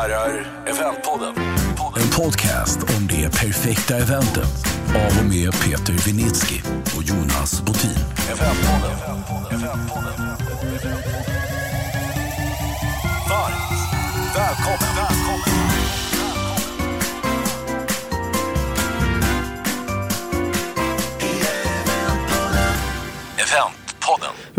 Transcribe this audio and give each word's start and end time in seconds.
herrar, 0.00 0.46
Eventpodden. 0.66 1.34
En 1.96 2.10
podcast 2.10 2.78
om 2.96 3.06
det 3.06 3.30
perfekta 3.30 3.96
eventet 3.96 4.66
av 4.88 5.18
och 5.20 5.28
med 5.28 5.52
Peter 5.52 5.92
Vinitsky 5.92 6.60
och 6.96 7.02
Jonas 7.02 7.62
Botin. 7.62 7.90
Eventpodden. 8.32 8.96
Eventpodden. 9.50 10.26
Varmt 13.28 14.36
välkommen. 14.36 14.96
välkommen. 14.96 15.79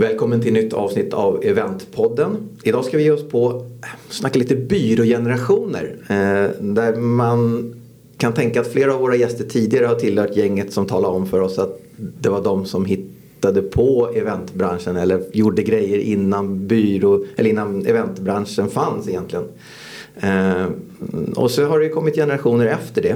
Välkommen 0.02 0.41
till 0.41 0.54
nytt 0.54 0.73
avsnitt 0.73 1.13
av 1.13 1.43
Eventpodden. 1.43 2.38
Idag 2.63 2.85
ska 2.85 2.98
vi 2.98 3.03
ge 3.03 3.12
oss 3.12 3.30
på 3.30 3.66
eh, 3.84 3.88
snacka 4.09 4.39
lite 4.39 4.55
byrågenerationer. 4.55 5.95
Eh, 6.09 6.63
där 6.63 6.95
man 6.95 7.73
kan 8.17 8.34
tänka 8.34 8.62
att 8.62 8.67
flera 8.71 8.93
av 8.93 8.99
våra 8.99 9.16
gäster 9.16 9.43
tidigare 9.43 9.85
har 9.85 9.95
tillhört 9.95 10.35
gänget 10.35 10.73
som 10.73 10.85
talade 10.85 11.16
om 11.16 11.27
för 11.27 11.41
oss 11.41 11.59
att 11.59 11.79
det 11.98 12.29
var 12.29 12.43
de 12.43 12.66
som 12.66 12.85
hittade 12.85 13.62
på 13.62 14.12
eventbranschen 14.16 14.95
eller 14.95 15.23
gjorde 15.34 15.63
grejer 15.63 15.98
innan 15.98 16.68
byrå 16.68 17.26
eller 17.35 17.49
innan 17.49 17.85
eventbranschen 17.85 18.70
fanns 18.70 19.09
egentligen. 19.09 19.45
Eh, 20.15 20.65
och 21.35 21.52
så 21.52 21.65
har 21.65 21.79
det 21.79 21.90
kommit 21.90 22.15
generationer 22.15 22.65
efter 22.65 23.02
det 23.02 23.15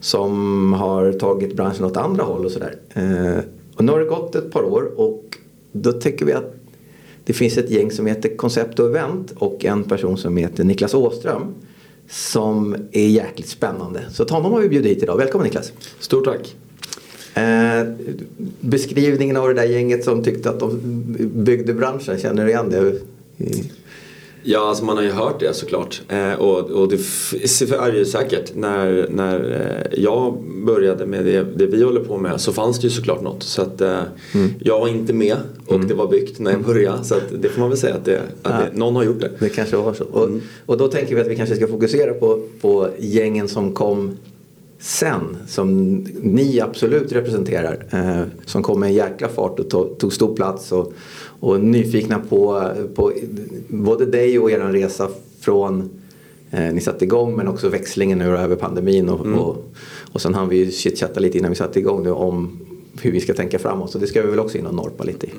som 0.00 0.72
har 0.72 1.12
tagit 1.12 1.56
branschen 1.56 1.84
åt 1.84 1.96
andra 1.96 2.24
håll 2.24 2.44
och 2.44 2.50
sådär. 2.50 2.76
Eh, 2.94 3.44
och 3.76 3.84
nu 3.84 3.92
har 3.92 3.98
det 3.98 4.06
gått 4.06 4.34
ett 4.34 4.50
par 4.50 4.62
år 4.62 4.90
och 4.96 5.23
då 5.76 5.92
tycker 5.92 6.26
vi 6.26 6.32
att 6.32 6.54
det 7.24 7.32
finns 7.32 7.58
ett 7.58 7.70
gäng 7.70 7.90
som 7.90 8.06
heter 8.06 8.36
Koncept 8.36 8.78
och 8.78 8.86
Event 8.86 9.32
och 9.36 9.64
en 9.64 9.84
person 9.84 10.16
som 10.18 10.36
heter 10.36 10.64
Niklas 10.64 10.94
Åström 10.94 11.54
som 12.08 12.76
är 12.92 13.06
jäkligt 13.06 13.48
spännande. 13.48 14.00
Så 14.10 14.24
honom 14.24 14.52
har 14.52 14.60
vi 14.60 14.68
bjudit 14.68 14.96
hit 14.96 15.02
idag. 15.02 15.16
Välkommen 15.16 15.44
Niklas! 15.44 15.72
Stort 15.98 16.24
tack! 16.24 16.56
Eh, 17.34 17.88
beskrivningen 18.60 19.36
av 19.36 19.48
det 19.48 19.54
där 19.54 19.64
gänget 19.64 20.04
som 20.04 20.24
tyckte 20.24 20.50
att 20.50 20.60
de 20.60 20.80
byggde 21.34 21.74
branschen, 21.74 22.18
känner 22.18 22.44
du 22.44 22.50
igen 22.50 22.70
det? 22.70 23.00
Ja, 24.46 24.68
alltså 24.68 24.84
man 24.84 24.96
har 24.96 25.04
ju 25.04 25.10
hört 25.10 25.40
det 25.40 25.54
såklart. 25.54 26.02
Eh, 26.08 26.32
och, 26.32 26.70
och 26.70 26.88
det 26.88 26.94
är 26.94 27.92
ju 27.92 28.04
säkert. 28.04 28.54
När, 28.54 29.06
när 29.10 29.50
eh, 29.92 30.02
jag 30.02 30.42
började 30.66 31.06
med 31.06 31.24
det, 31.24 31.44
det 31.56 31.66
vi 31.66 31.82
håller 31.82 32.00
på 32.00 32.18
med 32.18 32.40
så 32.40 32.52
fanns 32.52 32.80
det 32.80 32.84
ju 32.84 32.90
såklart 32.90 33.22
något. 33.22 33.42
Så 33.42 33.62
att 33.62 33.80
eh, 33.80 34.00
jag 34.58 34.80
var 34.80 34.88
inte 34.88 35.12
med 35.12 35.36
och 35.66 35.80
det 35.80 35.94
var 35.94 36.08
byggt 36.08 36.38
när 36.38 36.50
jag 36.50 36.62
började. 36.62 37.04
Så 37.04 37.14
att 37.14 37.42
det 37.42 37.48
får 37.48 37.60
man 37.60 37.68
väl 37.68 37.78
säga 37.78 37.94
att, 37.94 38.04
det, 38.04 38.22
att 38.42 38.72
det, 38.72 38.78
någon 38.78 38.96
har 38.96 39.04
gjort 39.04 39.20
det. 39.20 39.30
Det 39.38 39.48
kanske 39.48 39.76
var 39.76 39.94
så. 39.94 40.04
Och, 40.04 40.28
och 40.66 40.78
då 40.78 40.88
tänker 40.88 41.14
vi 41.14 41.20
att 41.20 41.28
vi 41.28 41.36
kanske 41.36 41.56
ska 41.56 41.66
fokusera 41.66 42.14
på, 42.14 42.40
på 42.60 42.88
gängen 42.98 43.48
som 43.48 43.72
kom 43.72 44.16
sen. 44.78 45.36
Som 45.46 45.94
ni 46.22 46.60
absolut 46.60 47.12
representerar. 47.12 47.84
Eh, 47.90 48.22
som 48.46 48.62
kom 48.62 48.80
med 48.80 48.86
en 48.88 48.94
jäkla 48.94 49.28
fart 49.28 49.58
och 49.60 49.70
tog, 49.70 49.98
tog 49.98 50.12
stor 50.12 50.36
plats. 50.36 50.72
Och, 50.72 50.92
och 51.40 51.60
nyfikna 51.60 52.18
på, 52.28 52.70
på 52.94 53.12
både 53.68 54.06
dig 54.06 54.38
och 54.38 54.50
er 54.50 54.58
resa 54.60 55.08
från 55.40 55.90
eh, 56.50 56.72
ni 56.74 56.80
satte 56.80 57.04
igång 57.04 57.36
men 57.36 57.48
också 57.48 57.68
växlingen 57.68 58.18
nu 58.18 58.24
över 58.38 58.56
pandemin. 58.56 59.08
Och, 59.08 59.26
och, 59.26 59.64
och 60.12 60.20
sen 60.20 60.34
hann 60.34 60.48
vi 60.48 60.56
ju 60.56 60.70
chitchatta 60.70 61.20
lite 61.20 61.38
innan 61.38 61.50
vi 61.50 61.56
satte 61.56 61.78
igång 61.78 62.02
nu 62.04 62.10
om 62.10 62.58
hur 63.02 63.12
vi 63.12 63.20
ska 63.20 63.34
tänka 63.34 63.58
framåt. 63.58 63.90
Så 63.90 63.98
det 63.98 64.06
ska 64.06 64.22
vi 64.22 64.28
väl 64.30 64.38
också 64.40 64.58
in 64.58 64.66
och 64.66 64.74
norpa 64.74 65.04
lite 65.04 65.26
i. 65.26 65.30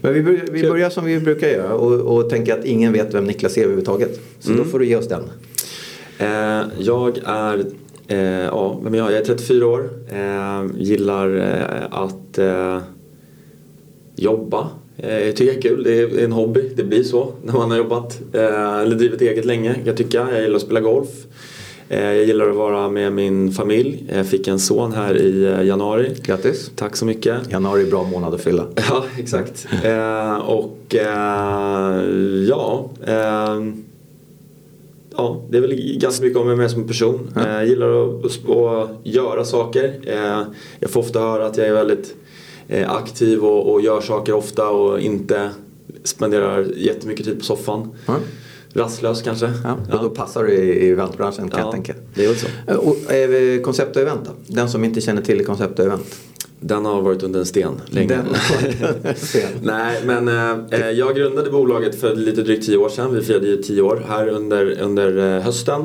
Men 0.00 0.14
vi, 0.14 0.22
börjar- 0.22 0.46
vi 0.52 0.62
börjar 0.62 0.90
som 0.90 1.04
vi 1.04 1.20
brukar 1.20 1.48
göra 1.48 1.74
och, 1.74 2.16
och 2.16 2.30
tänker 2.30 2.58
att 2.58 2.64
ingen 2.64 2.92
vet 2.92 3.14
vem 3.14 3.24
Niklas 3.24 3.56
är 3.56 3.60
överhuvudtaget. 3.60 4.20
Så 4.40 4.52
då 4.52 4.64
får 4.64 4.78
du 4.78 4.86
ge 4.86 4.96
oss 4.96 5.08
den. 5.08 5.22
Eh, 6.18 6.62
jag 6.78 7.18
är, 7.24 7.64
eh, 8.08 8.18
ja, 8.44 8.80
vem 8.84 8.94
är 8.94 8.98
jag? 8.98 9.12
Jag 9.12 9.18
är 9.18 9.24
34 9.24 9.66
år. 9.66 9.90
Eh, 10.08 10.66
gillar 10.78 11.36
eh, 11.36 11.86
att 11.90 12.38
eh, 12.38 12.78
jobba. 14.16 14.68
Eh, 14.96 15.18
jag 15.18 15.36
tycker 15.36 15.52
det 15.52 15.58
är 15.58 15.62
kul, 15.62 15.82
det 15.82 16.00
är 16.00 16.24
en 16.24 16.32
hobby. 16.32 16.70
Det 16.76 16.84
blir 16.84 17.02
så 17.02 17.32
när 17.44 17.52
man 17.52 17.70
har 17.70 17.78
jobbat 17.78 18.20
eh, 18.32 18.74
eller 18.78 18.96
drivit 18.96 19.20
eget 19.20 19.44
länge. 19.44 19.74
Jag 19.84 19.96
tycker 19.96 20.18
jag 20.18 20.42
gillar 20.42 20.56
att 20.56 20.62
spela 20.62 20.80
golf. 20.80 21.08
Jag 21.88 22.24
gillar 22.24 22.48
att 22.48 22.56
vara 22.56 22.88
med 22.88 23.12
min 23.12 23.52
familj. 23.52 24.04
Jag 24.14 24.26
fick 24.26 24.48
en 24.48 24.58
son 24.58 24.92
här 24.92 25.16
i 25.16 25.66
januari. 25.66 26.14
Grattis! 26.22 26.70
Tack 26.76 26.96
så 26.96 27.04
mycket. 27.04 27.52
Januari 27.52 27.82
är 27.82 27.90
bra 27.90 28.04
månad 28.04 28.34
att 28.34 28.40
fylla. 28.40 28.66
Ja, 28.90 29.04
exakt. 29.18 29.66
Och 30.46 30.94
ja, 32.48 33.62
ja, 35.16 35.42
det 35.50 35.56
är 35.56 35.60
väl 35.60 35.98
ganska 36.00 36.24
mycket 36.24 36.38
om 36.38 36.56
mig 36.56 36.68
som 36.68 36.86
person. 36.86 37.32
Eh, 37.36 37.42
Jag 37.52 37.66
gillar 37.66 37.88
att, 38.24 38.48
att 38.50 38.90
göra 39.02 39.44
saker. 39.44 39.94
Eh, 40.06 40.42
jag 40.80 40.90
får 40.90 41.00
ofta 41.00 41.20
höra 41.20 41.46
att 41.46 41.56
jag 41.56 41.66
är 41.66 41.72
väldigt 41.72 42.14
eh, 42.68 42.92
aktiv 42.92 43.44
och, 43.44 43.72
och 43.72 43.80
gör 43.80 44.00
saker 44.00 44.32
ofta 44.32 44.68
och 44.68 45.00
inte 45.00 45.50
spenderar 46.04 46.66
jättemycket 46.76 47.26
tid 47.26 47.38
på 47.38 47.44
soffan. 47.44 47.90
Ja. 48.06 48.16
Rastlös 48.76 49.22
kanske. 49.22 49.52
Ja, 49.64 49.76
och 49.96 50.02
då 50.02 50.10
passar 50.10 50.44
du 50.44 50.52
i, 50.52 50.90
eventbranschen 50.90 51.50
kan 51.50 51.60
Ja, 51.60 51.66
jag 51.66 51.72
tänka. 51.72 51.94
det 52.14 52.24
är 52.24 52.28
väl 52.28 52.36
så. 52.36 52.46
Eh, 52.66 52.76
Och, 52.76 53.12
eh, 53.12 53.60
koncept 53.60 53.96
och 53.96 54.02
event 54.02 54.20
då? 54.24 54.30
Den 54.46 54.68
som 54.70 54.84
inte 54.84 55.00
känner 55.00 55.22
till 55.22 55.44
koncept 55.46 55.78
och 55.78 55.84
event. 55.84 56.16
Den 56.60 56.84
har 56.84 57.02
varit 57.02 57.22
under 57.22 57.40
en 57.40 57.46
sten 57.46 57.72
länge. 57.86 58.08
Den, 58.08 58.24
Nej, 59.62 60.02
men 60.04 60.28
eh, 60.70 60.90
jag 60.90 61.16
grundade 61.16 61.50
bolaget 61.50 62.00
för 62.00 62.14
lite 62.16 62.42
drygt 62.42 62.66
tio 62.66 62.76
år 62.76 62.88
sedan. 62.88 63.14
Vi 63.14 63.22
firade 63.22 63.46
ju 63.46 63.56
tio 63.62 63.82
år 63.82 64.04
här 64.08 64.28
under, 64.28 64.80
under 64.80 65.36
eh, 65.36 65.42
hösten. 65.42 65.84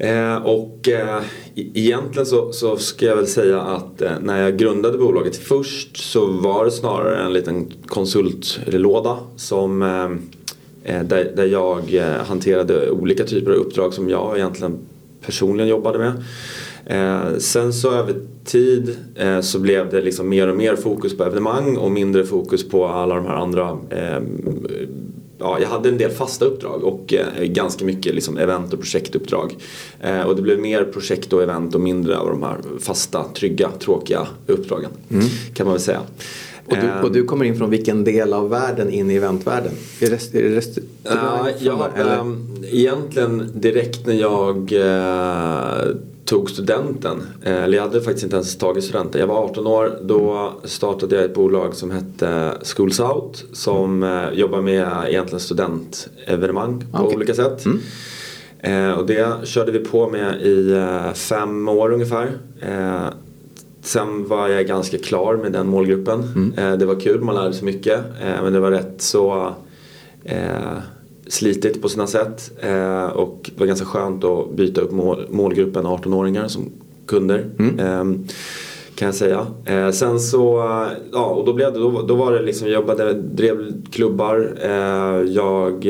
Eh, 0.00 0.36
och 0.36 0.88
eh, 0.88 1.22
egentligen 1.54 2.26
så, 2.26 2.52
så 2.52 2.76
ska 2.76 3.06
jag 3.06 3.16
väl 3.16 3.26
säga 3.26 3.60
att 3.60 4.02
eh, 4.02 4.10
när 4.22 4.42
jag 4.42 4.56
grundade 4.56 4.98
bolaget 4.98 5.36
först 5.36 5.96
så 6.12 6.26
var 6.26 6.64
det 6.64 6.70
snarare 6.70 7.22
en 7.24 7.32
liten 7.32 7.72
konsultlåda 7.86 9.18
som 9.36 9.82
eh, 9.82 9.88
eh, 10.04 10.10
där, 10.82 11.32
där 11.36 11.46
jag 11.46 11.94
eh, 11.94 12.24
hanterade 12.26 12.90
olika 12.90 13.24
typer 13.24 13.50
av 13.50 13.56
uppdrag 13.56 13.94
som 13.94 14.08
jag 14.08 14.36
egentligen 14.36 14.78
personligen 15.26 15.68
jobbade 15.68 15.98
med. 15.98 16.12
Eh, 16.86 17.38
sen 17.38 17.72
så 17.72 17.90
över 17.90 18.14
tid 18.44 18.96
eh, 19.14 19.40
så 19.40 19.58
blev 19.58 19.90
det 19.90 20.00
liksom 20.00 20.28
mer 20.28 20.48
och 20.48 20.56
mer 20.56 20.76
fokus 20.76 21.16
på 21.16 21.24
evenemang 21.24 21.76
och 21.76 21.90
mindre 21.90 22.24
fokus 22.24 22.68
på 22.68 22.86
alla 22.86 23.14
de 23.14 23.26
här 23.26 23.34
andra 23.34 23.78
eh, 23.90 24.20
Ja, 25.40 25.58
jag 25.60 25.68
hade 25.68 25.88
en 25.88 25.98
del 25.98 26.10
fasta 26.10 26.44
uppdrag 26.44 26.84
och 26.84 27.14
eh, 27.14 27.44
ganska 27.44 27.84
mycket 27.84 28.14
liksom 28.14 28.38
event 28.38 28.72
och 28.72 28.80
projektuppdrag. 28.80 29.56
Eh, 30.00 30.20
och 30.20 30.36
det 30.36 30.42
blev 30.42 30.58
mer 30.58 30.84
projekt 30.84 31.32
och 31.32 31.42
event 31.42 31.74
och 31.74 31.80
mindre 31.80 32.18
av 32.18 32.28
de 32.28 32.42
här 32.42 32.56
fasta, 32.80 33.24
trygga, 33.34 33.70
tråkiga 33.78 34.26
uppdragen. 34.46 34.90
Kan 35.54 35.66
man 35.66 35.74
väl 35.74 35.82
säga. 35.82 36.00
Och, 36.70 36.76
du, 36.76 37.06
och 37.06 37.12
du 37.12 37.24
kommer 37.24 37.44
in 37.44 37.56
från 37.56 37.70
vilken 37.70 38.04
del 38.04 38.32
av 38.32 38.48
världen 38.48 38.90
in 38.90 39.10
i 39.10 39.14
eventvärlden? 39.14 39.72
Är 40.00 40.10
det, 40.10 40.34
är 40.34 40.42
det 40.42 40.56
restaurang? 40.56 40.88
Ja, 41.02 41.48
jag, 41.58 41.88
eller? 41.96 42.18
ehm, 42.18 42.56
egentligen 42.72 43.50
direkt 43.54 44.06
när 44.06 44.14
jag 44.14 44.72
eh, 44.72 45.94
tog 46.24 46.50
studenten, 46.50 47.22
eh, 47.42 47.62
eller 47.64 47.76
jag 47.76 47.84
hade 47.84 48.00
faktiskt 48.00 48.24
inte 48.24 48.36
ens 48.36 48.58
tagit 48.58 48.84
studenten. 48.84 49.20
Jag 49.20 49.28
var 49.28 49.44
18 49.44 49.66
år, 49.66 49.98
då 50.02 50.52
startade 50.64 51.16
jag 51.16 51.24
ett 51.24 51.34
bolag 51.34 51.74
som 51.74 51.90
hette 51.90 52.52
Schools 52.62 53.00
Out 53.00 53.44
som 53.52 54.02
eh, 54.02 54.30
jobbar 54.32 54.62
med 54.62 54.86
egentligen 55.08 55.40
studentevenemang 55.40 56.84
på 56.92 56.98
Okej. 56.98 57.16
olika 57.16 57.34
sätt. 57.34 57.64
Eh, 58.60 58.90
och 58.90 59.06
det 59.06 59.48
körde 59.48 59.72
vi 59.72 59.78
på 59.78 60.08
med 60.08 60.42
i 60.42 60.82
fem 61.14 61.68
år 61.68 61.92
ungefär. 61.92 62.30
Eh, 62.60 63.08
Sen 63.88 64.28
var 64.28 64.48
jag 64.48 64.66
ganska 64.66 64.98
klar 64.98 65.36
med 65.36 65.52
den 65.52 65.68
målgruppen. 65.68 66.52
Eh, 66.56 66.72
det 66.72 66.86
var 66.86 67.00
kul, 67.00 67.20
man 67.20 67.34
lärde 67.34 67.52
sig 67.52 67.64
mycket. 67.64 67.98
Eh, 67.98 68.42
men 68.42 68.52
det 68.52 68.60
var 68.60 68.70
rätt 68.70 68.94
så 69.02 69.54
eh, 70.24 70.78
slitigt 71.26 71.82
på 71.82 71.88
sina 71.88 72.06
sätt. 72.06 72.50
Och 73.12 73.50
det 73.54 73.60
var 73.60 73.66
ganska 73.66 73.86
skönt 73.86 74.24
att 74.24 74.52
byta 74.52 74.80
upp 74.80 74.90
mål, 74.90 75.26
målgruppen 75.30 75.86
18-åringar 75.86 76.48
som 76.48 76.62
kunder. 77.06 77.46
Eh, 77.78 78.04
kan 78.94 79.06
jag 79.06 79.14
säga. 79.14 79.46
Sen 79.92 80.20
så, 80.20 80.64
ja 81.12 81.24
och 81.24 81.46
då 81.46 81.52
blev 81.52 81.72
det, 81.72 81.78
då, 81.78 82.02
då 82.02 82.14
var 82.14 82.32
det 82.32 82.42
liksom, 82.42 82.68
jag 82.68 82.74
jobbade, 82.74 83.12
drev 83.12 83.82
klubbar. 83.90 84.52
Jag 85.26 85.86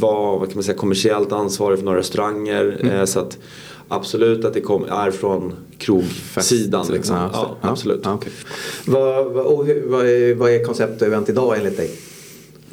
var, 0.00 0.38
vad 0.38 0.48
kan 0.48 0.56
man 0.56 0.64
säga, 0.64 0.78
kommersiellt 0.78 1.32
ansvarig 1.32 1.78
för 1.78 1.84
några 1.84 1.98
restauranger. 1.98 2.90
Eh, 2.92 3.04
så 3.04 3.20
att 3.20 3.38
absolut 3.88 4.44
att 4.44 4.54
det 4.54 4.60
kom, 4.60 4.84
är 4.84 5.10
från 5.10 5.52
krogsidan 5.78 6.86
liksom. 6.90 7.16
Ja, 7.16 7.56
absolut. 7.60 8.00
Ja, 8.04 8.14
okej. 8.14 8.32
vad, 8.86 9.26
vad, 9.32 9.66
hur, 9.66 9.82
vad, 9.86 10.06
är, 10.06 10.34
vad 10.34 10.50
är 10.50 10.64
koncept 10.64 11.02
och 11.02 11.08
event 11.08 11.28
idag 11.28 11.56
enligt 11.58 11.76
dig? 11.76 11.90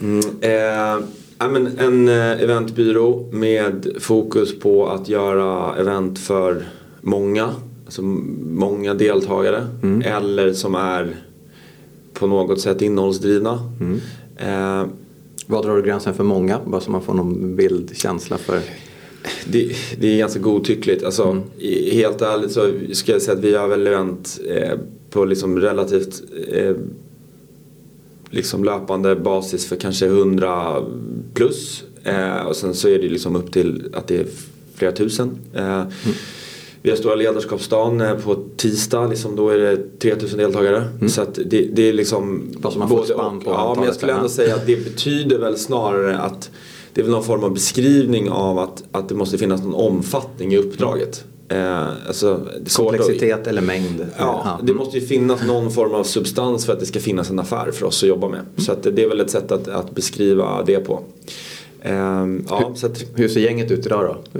Mm, 0.01 0.19
eh, 0.41 1.05
ja, 1.37 1.47
men 1.49 1.79
en 1.79 2.09
eh, 2.09 2.41
eventbyrå 2.43 3.29
med 3.31 3.87
fokus 3.99 4.59
på 4.59 4.87
att 4.87 5.09
göra 5.09 5.75
event 5.75 6.19
för 6.19 6.67
många. 7.01 7.49
Alltså 7.85 8.01
många 8.01 8.93
deltagare. 8.93 9.67
Eller 10.05 10.53
som 10.53 10.75
är 10.75 11.15
på 12.13 12.27
något 12.27 12.61
sätt 12.61 12.81
innehållsdrivna. 12.81 13.59
Eh, 14.37 14.83
Vad 15.47 15.65
drar 15.65 15.75
du 15.75 15.81
gränsen 15.83 16.13
för 16.13 16.23
många? 16.23 16.59
Bara 16.65 16.81
så 16.81 16.91
man 16.91 17.01
får 17.01 17.13
någon 17.13 17.55
bildkänsla 17.55 18.37
för. 18.37 18.59
Det, 19.45 19.75
det 19.99 20.13
är 20.13 20.17
ganska 20.17 20.39
godtyckligt. 20.39 21.03
Alltså, 21.03 21.23
mm. 21.23 21.43
Helt 21.91 22.21
ärligt 22.21 22.51
så 22.51 22.71
ska 22.93 23.11
jag 23.11 23.21
säga 23.21 23.37
att 23.37 23.43
vi 23.43 23.55
har 23.55 23.67
väl 23.67 23.87
event 23.87 24.39
eh, 24.49 24.79
på 25.09 25.25
liksom 25.25 25.59
relativt 25.59 26.23
eh, 26.51 26.75
liksom 28.29 28.63
löpande 28.63 29.15
basis 29.15 29.65
för 29.65 29.75
kanske 29.75 30.05
100 30.05 30.83
plus. 31.33 31.83
Eh, 32.03 32.47
och 32.47 32.55
sen 32.55 32.73
så 32.73 32.87
är 32.87 32.99
det 32.99 33.09
liksom 33.09 33.35
upp 33.35 33.51
till 33.51 33.89
att 33.93 34.07
det 34.07 34.17
är 34.17 34.25
flera 34.75 34.91
tusen. 34.91 35.37
Eh, 35.53 35.75
mm. 35.75 35.87
Vi 36.81 36.89
har 36.89 36.97
Stora 36.97 37.15
ledarskapsdagen 37.15 38.01
eh, 38.01 38.13
på 38.13 38.37
tisdag, 38.57 39.07
liksom, 39.07 39.35
då 39.35 39.49
är 39.49 39.57
det 39.57 39.99
3000 39.99 40.39
deltagare. 40.39 40.83
Mm. 40.97 41.09
Så 41.09 41.21
att 41.21 41.35
det, 41.45 41.69
det 41.73 41.89
är 41.89 41.93
liksom... 41.93 42.53
Fast 42.61 42.77
man 42.77 42.89
får 42.89 43.03
spann 43.05 43.39
på 43.39 43.51
Ja, 43.51 43.73
men 43.77 43.85
jag 43.85 43.95
skulle 43.95 44.13
ändå 44.13 44.29
säga 44.29 44.55
att 44.55 44.65
det 44.65 44.83
betyder 44.83 45.39
väl 45.39 45.57
snarare 45.57 46.17
att 46.17 46.51
det 46.95 47.01
är 47.01 47.03
väl 47.03 47.11
någon 47.11 47.23
form 47.23 47.43
av 47.43 47.53
beskrivning 47.53 48.29
av 48.29 48.59
att, 48.59 48.83
att 48.91 49.09
det 49.09 49.15
måste 49.15 49.37
finnas 49.37 49.63
någon 49.63 49.73
omfattning 49.73 50.53
i 50.53 50.57
uppdraget. 50.57 51.23
Eh, 51.49 51.87
alltså, 52.07 52.47
Komplexitet 52.75 53.39
att, 53.39 53.47
eller 53.47 53.61
mängd? 53.61 54.05
Ja, 54.17 54.41
ja, 54.45 54.59
det 54.63 54.73
måste 54.73 54.97
ju 54.97 55.05
finnas 55.05 55.43
någon 55.47 55.71
form 55.71 55.93
av 55.93 56.03
substans 56.03 56.65
för 56.65 56.73
att 56.73 56.79
det 56.79 56.85
ska 56.85 56.99
finnas 56.99 57.29
en 57.29 57.39
affär 57.39 57.71
för 57.71 57.85
oss 57.85 58.03
att 58.03 58.09
jobba 58.09 58.27
med. 58.27 58.39
Mm. 58.39 58.51
Så 58.57 58.71
att 58.71 58.83
det 58.83 59.03
är 59.03 59.07
väl 59.07 59.19
ett 59.19 59.29
sätt 59.29 59.51
att, 59.51 59.67
att 59.67 59.95
beskriva 59.95 60.63
det 60.65 60.79
på. 60.79 61.03
Eh, 61.81 61.93
ja, 61.93 62.73
hur, 62.81 62.85
att, 62.85 63.03
hur 63.15 63.27
ser 63.27 63.39
gänget 63.41 63.71
ut 63.71 63.85
idag 63.85 64.17
då? 64.33 64.39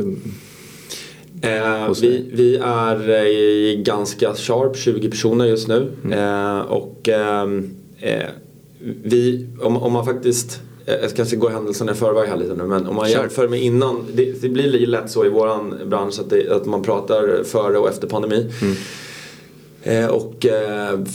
Eh, 1.42 1.94
vi, 2.02 2.30
vi, 2.34 2.56
är 2.56 3.84
ganska 3.84 4.34
sharp, 4.34 4.78
20 4.78 5.10
personer 5.10 5.46
just 5.46 5.68
nu. 5.68 5.92
Mm. 6.04 6.19
Eh, 6.19 6.60
och 6.62 7.10
ehm, 7.10 7.69
eh, 8.00 8.30
vi, 9.04 9.48
om, 9.62 9.78
om, 9.78 9.94
man 9.94 10.06
faktiskt, 10.06 10.62
eh, 10.85 10.95
jag 11.01 11.15
kanske 11.15 11.35
går 11.35 11.49
händelserna 11.49 11.91
i 11.91 11.95
förväg 11.95 12.29
här 12.29 12.37
lite 12.37 12.53
nu, 12.55 12.63
men 12.63 12.87
om 12.87 12.95
man 12.95 13.07
Kör. 13.07 13.19
jämför 13.19 13.47
med 13.47 13.61
innan. 13.61 14.05
Det, 14.13 14.41
det 14.41 14.49
blir 14.49 14.67
lite 14.67 14.85
lätt 14.85 15.11
så 15.11 15.25
i 15.25 15.29
våran 15.29 15.75
bransch 15.85 16.19
att, 16.19 16.29
det, 16.29 16.49
att 16.49 16.65
man 16.65 16.83
pratar 16.83 17.43
före 17.43 17.77
och 17.77 17.89
efter 17.89 18.07
pandemi. 18.07 18.51
Mm. 18.61 18.75
Eh, 19.83 20.09
och 20.09 20.45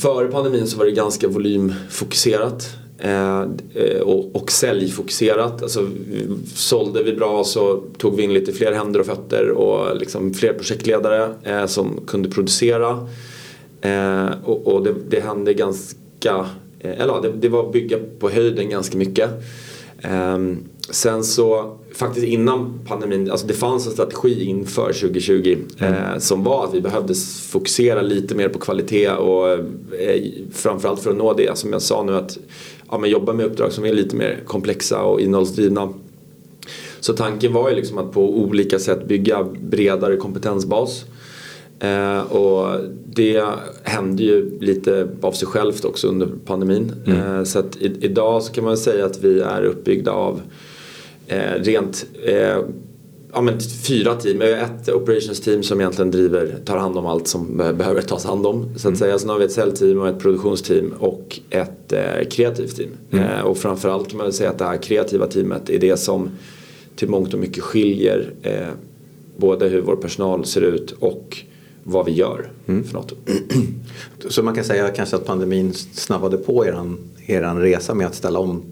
före 0.01 0.29
pandemin 0.29 0.67
så 0.67 0.79
var 0.79 0.85
det 0.85 0.93
ganska 0.93 1.29
volymfokuserat. 1.29 2.77
Eh, 3.03 4.01
och, 4.03 4.37
och 4.37 4.51
säljfokuserat. 4.51 5.63
Alltså, 5.63 5.89
sålde 6.55 7.03
vi 7.03 7.13
bra 7.13 7.45
så 7.45 7.83
tog 7.99 8.17
vi 8.17 8.23
in 8.23 8.33
lite 8.33 8.53
fler 8.53 8.73
händer 8.73 9.01
och 9.01 9.07
fötter 9.07 9.51
och 9.51 9.97
liksom 9.97 10.35
fler 10.35 10.53
projektledare 10.53 11.35
eh, 11.43 11.67
som 11.67 12.01
kunde 12.07 12.31
producera. 12.31 13.09
Eh, 13.81 14.27
och, 14.45 14.67
och 14.67 14.85
det, 14.85 14.95
det 15.09 15.21
hände 15.21 15.55
ganska, 15.55 16.47
eh, 16.81 17.01
eller 17.01 17.23
det, 17.23 17.33
det 17.33 17.49
var 17.49 17.73
bygga 17.73 17.99
på 18.19 18.31
höjden 18.31 18.71
ganska 18.71 18.99
mycket. 18.99 19.31
Ehm, 20.03 20.59
sen 20.91 21.25
så 21.25 21.77
faktiskt 21.95 22.27
innan 22.27 22.81
pandemin, 22.87 23.31
alltså 23.31 23.47
det 23.47 23.55
fanns 23.55 23.87
en 23.87 23.93
strategi 23.93 24.45
inför 24.45 24.93
2020 24.93 25.57
mm. 25.79 25.95
eh, 25.95 26.19
som 26.19 26.45
var 26.45 26.65
att 26.65 26.75
vi 26.75 26.81
behövde 26.81 27.15
fokusera 27.49 28.03
lite 28.03 28.35
mer 28.35 28.49
på 28.49 28.59
kvalitet 28.59 29.11
och 29.11 29.51
eh, 29.51 30.23
framförallt 30.53 31.01
för 31.01 31.11
att 31.11 31.17
nå 31.17 31.33
det 31.33 31.59
som 31.59 31.73
jag 31.73 31.83
sa 31.83 32.03
nu 32.03 32.17
att 32.17 32.39
ja, 32.91 32.99
men 32.99 33.11
jobba 33.11 33.33
med 33.33 33.47
uppdrag 33.47 33.73
som 33.73 33.85
är 33.85 33.93
lite 33.93 34.17
mer 34.17 34.41
komplexa 34.47 35.03
och 35.03 35.21
innehållsdrivna. 35.21 35.93
Så 37.01 37.13
tanken 37.13 37.53
var 37.53 37.71
ju 37.71 37.77
liksom 37.77 37.99
att 37.99 38.13
på 38.13 38.39
olika 38.39 38.79
sätt 38.79 39.09
bygga 39.09 39.45
bredare 39.45 40.17
kompetensbas. 40.17 41.05
Eh, 41.81 42.21
och 42.21 42.81
det 43.07 43.45
hände 43.83 44.23
ju 44.23 44.59
lite 44.61 45.09
av 45.21 45.33
sig 45.33 45.49
självt 45.49 45.85
också 45.85 46.09
under 46.09 46.29
pandemin. 46.45 46.93
Mm. 47.07 47.19
Eh, 47.19 47.45
så 47.45 47.59
att 47.59 47.77
i, 47.77 47.97
idag 48.01 48.43
så 48.43 48.53
kan 48.53 48.65
man 48.65 48.77
säga 48.77 49.07
att 49.07 49.25
vi 49.25 49.41
är 49.41 49.65
uppbyggda 49.65 50.13
av 50.13 50.41
eh, 51.27 51.55
rent 51.63 52.07
eh, 52.25 52.59
ja, 53.33 53.41
men 53.41 53.61
fyra 53.61 54.15
team. 54.15 54.39
Vi 54.39 54.53
har 54.53 54.61
ett 54.61 54.89
operations 54.89 55.41
team 55.41 55.63
som 55.63 55.81
egentligen 55.81 56.11
driver, 56.11 56.57
tar 56.65 56.77
hand 56.77 56.99
om 56.99 57.07
allt 57.07 57.29
som 57.29 57.57
behöver 57.57 58.03
tas 58.03 58.25
hand 58.25 58.47
om. 58.47 58.63
Så 58.63 58.79
att 58.79 58.85
mm. 58.85 58.97
säga. 58.97 59.19
Sen 59.19 59.29
har 59.29 59.39
vi 59.39 59.45
ett 59.45 59.53
säljteam 59.53 59.99
och 59.99 60.09
ett 60.09 60.19
produktionsteam 60.19 60.95
och 60.99 61.41
ett 61.51 61.93
eh, 61.93 62.29
kreativt 62.31 62.77
team. 62.77 62.91
Mm. 63.11 63.25
Eh, 63.25 63.41
och 63.41 63.59
framförallt 63.59 64.09
kan 64.09 64.17
man 64.17 64.27
väl 64.27 64.33
säga 64.33 64.51
att 64.51 64.59
det 64.59 64.65
här 64.65 64.77
kreativa 64.77 65.27
teamet 65.27 65.71
är 65.71 65.79
det 65.79 65.97
som 65.97 66.31
till 66.97 67.09
mångt 67.09 67.35
och 67.35 67.41
mycket 67.41 67.63
skiljer 67.63 68.31
eh, 68.43 68.69
både 69.37 69.69
hur 69.69 69.81
vår 69.81 69.97
personal 69.97 70.45
ser 70.45 70.61
ut 70.61 70.95
och 70.99 71.45
vad 71.91 72.07
vi 72.07 72.13
gör 72.13 72.51
mm. 72.67 72.85
för 72.85 72.95
något. 72.95 73.13
Så 74.29 74.43
man 74.43 74.55
kan 74.55 74.65
säga 74.65 74.89
kanske 74.89 75.17
att 75.17 75.27
pandemin 75.27 75.75
snabbade 75.75 76.37
på 76.37 76.67
eran, 76.67 76.99
eran 77.27 77.61
resa 77.61 77.95
med 77.95 78.07
att 78.07 78.15
ställa 78.15 78.39
om 78.39 78.63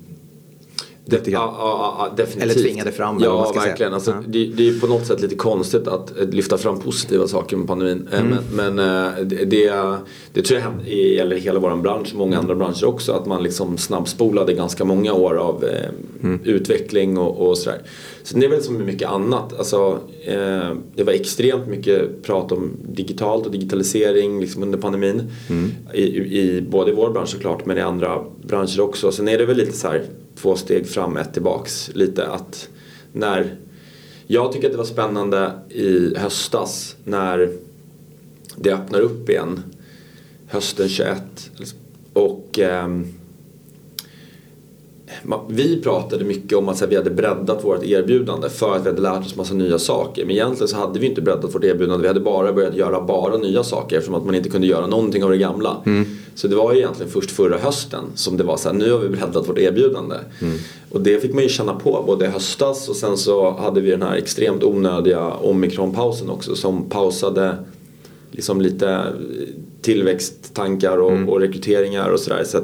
Lite 1.11 1.31
Ja, 1.31 1.55
ja, 1.59 2.15
definitivt. 2.17 2.43
Eller 2.43 2.55
tvingade 2.55 2.93
fram 2.93 3.19
Ja, 3.21 3.37
man 3.37 3.49
ska 3.49 3.61
verkligen. 3.61 3.95
Alltså, 3.95 4.11
ja. 4.11 4.23
det, 4.27 4.47
det, 4.47 4.69
är 4.69 4.81
på 4.81 4.87
något 4.87 5.07
sätt 5.07 5.21
lite 5.21 5.35
konstigt 5.35 5.89
att 5.89 6.13
lyfta 6.31 6.59
fram 6.59 6.81
positiva 6.81 7.27
saker 7.29 7.57
med 7.57 7.67
pandemin. 7.67 8.09
Eh, 8.13 8.21
mm. 8.21 8.37
Men, 8.53 8.77
men 8.77 9.07
eh, 9.07 9.25
det, 9.25 9.45
det, 9.45 9.97
det, 10.33 10.43
tror 10.43 10.61
jag 10.61 10.95
gäller 10.95 11.37
hela 11.37 11.61
vår 11.61 11.77
bransch, 11.77 12.15
många 12.15 12.37
mm. 12.37 12.41
andra 12.41 12.55
branscher 12.55 12.85
också. 12.85 13.13
Att 13.13 13.27
man 13.27 13.43
liksom 13.43 13.79
snabbspolade 13.79 14.53
ganska 14.53 14.85
många 14.85 15.13
år 15.13 15.35
av 15.35 15.65
eh, 15.65 15.89
mm. 16.23 16.41
utveckling 16.45 17.19
och, 17.19 17.49
och 17.49 17.59
sådär. 17.59 17.83
Så 18.23 18.39
det 18.39 18.47
är 18.47 18.51
väl 18.51 18.63
som 18.63 18.75
med 18.75 18.87
mycket 18.87 19.09
annat. 19.09 19.59
Alltså, 19.59 19.99
eh, 20.11 20.18
det 20.95 21.05
var 21.05 21.13
extremt 21.13 21.67
mycket 21.67 22.23
prat 22.23 22.53
om 22.53 22.77
digitalt 22.89 23.47
och 23.47 23.53
digitalisering 23.53 24.41
liksom 24.41 24.63
under 24.63 24.79
pandemin. 24.79 25.23
Mm. 25.51 25.71
I, 25.95 26.03
I, 26.41 26.63
både 26.71 26.91
i 26.91 26.95
vår 26.95 27.11
bransch 27.11 27.29
såklart 27.29 27.67
men 27.67 27.79
i 27.79 27.81
andra 27.81 28.25
branscher 28.43 28.81
också. 28.81 29.13
Sen 29.13 29.29
är 29.29 29.39
det 29.39 29.47
väl 29.47 29.57
lite 29.57 29.73
så 29.73 29.89
här 29.89 30.05
två 30.35 30.57
steg 30.57 30.89
fram, 30.89 31.17
ett 31.17 31.33
tillbaks. 31.33 31.91
Lite 31.95 32.27
att 32.27 32.69
när 33.13 33.57
jag 34.27 34.53
tycker 34.53 34.67
att 34.67 34.73
det 34.73 34.79
var 34.79 34.85
spännande 34.85 35.53
i 35.69 36.15
höstas 36.17 36.97
när 37.05 37.53
det 38.57 38.73
öppnar 38.73 39.01
upp 39.01 39.29
igen 39.29 39.63
hösten 40.47 40.89
21 40.89 41.51
och 42.13 42.59
eh, 42.59 42.89
vi 45.49 45.83
pratade 45.83 46.25
mycket 46.25 46.59
om 46.59 46.69
att 46.69 46.83
vi 46.83 46.97
hade 46.97 47.11
breddat 47.11 47.65
vårt 47.65 47.85
erbjudande 47.85 48.49
för 48.49 48.77
att 48.77 48.83
vi 48.85 48.89
hade 48.89 49.03
lärt 49.03 49.27
oss 49.27 49.37
massa 49.37 49.55
nya 49.55 49.79
saker. 49.79 50.25
Men 50.25 50.31
egentligen 50.31 50.69
så 50.69 50.77
hade 50.77 50.99
vi 50.99 51.07
inte 51.07 51.21
breddat 51.21 51.55
vårt 51.55 51.65
erbjudande. 51.65 52.03
Vi 52.03 52.09
hade 52.09 52.21
bara 52.21 52.53
börjat 52.53 52.77
göra 52.77 53.01
bara 53.01 53.37
nya 53.37 53.65
saker 53.65 53.97
eftersom 53.97 54.15
att 54.15 54.25
man 54.25 54.35
inte 54.35 54.49
kunde 54.49 54.67
göra 54.67 54.87
någonting 54.87 55.25
av 55.25 55.31
det 55.31 55.37
gamla. 55.37 55.77
Mm. 55.87 56.05
Så 56.35 56.49
det 56.49 56.57
var 56.57 56.75
egentligen 56.75 57.13
först 57.13 57.31
förra 57.31 57.59
hösten 57.59 58.05
som 58.15 58.37
det 58.37 58.45
var 58.45 58.57
så 58.57 58.69
här, 58.69 58.77
nu 58.77 58.93
har 58.93 58.99
vi 58.99 59.09
breddat 59.09 59.49
vårt 59.49 59.59
erbjudande. 59.59 60.17
Mm. 60.41 60.59
Och 60.91 61.01
det 61.01 61.23
fick 61.23 61.35
man 61.35 61.43
ju 61.43 61.49
känna 61.49 61.75
på 61.75 62.05
både 62.07 62.25
i 62.25 62.29
höstas 62.29 62.89
och 62.89 62.97
sen 62.97 63.17
så 63.17 63.51
hade 63.51 63.81
vi 63.81 63.91
den 63.91 64.03
här 64.03 64.17
extremt 64.17 64.65
onödiga 64.65 65.31
omikronpausen 65.31 66.31
också 66.31 66.55
som 66.55 66.89
pausade 66.89 67.57
liksom 68.31 68.61
lite 68.61 69.05
tillväxttankar 69.83 70.99
och, 70.99 71.13
mm. 71.13 71.29
och 71.29 71.41
rekryteringar 71.41 72.09
och 72.09 72.21
sådär. 72.21 72.45
Så 72.45 72.59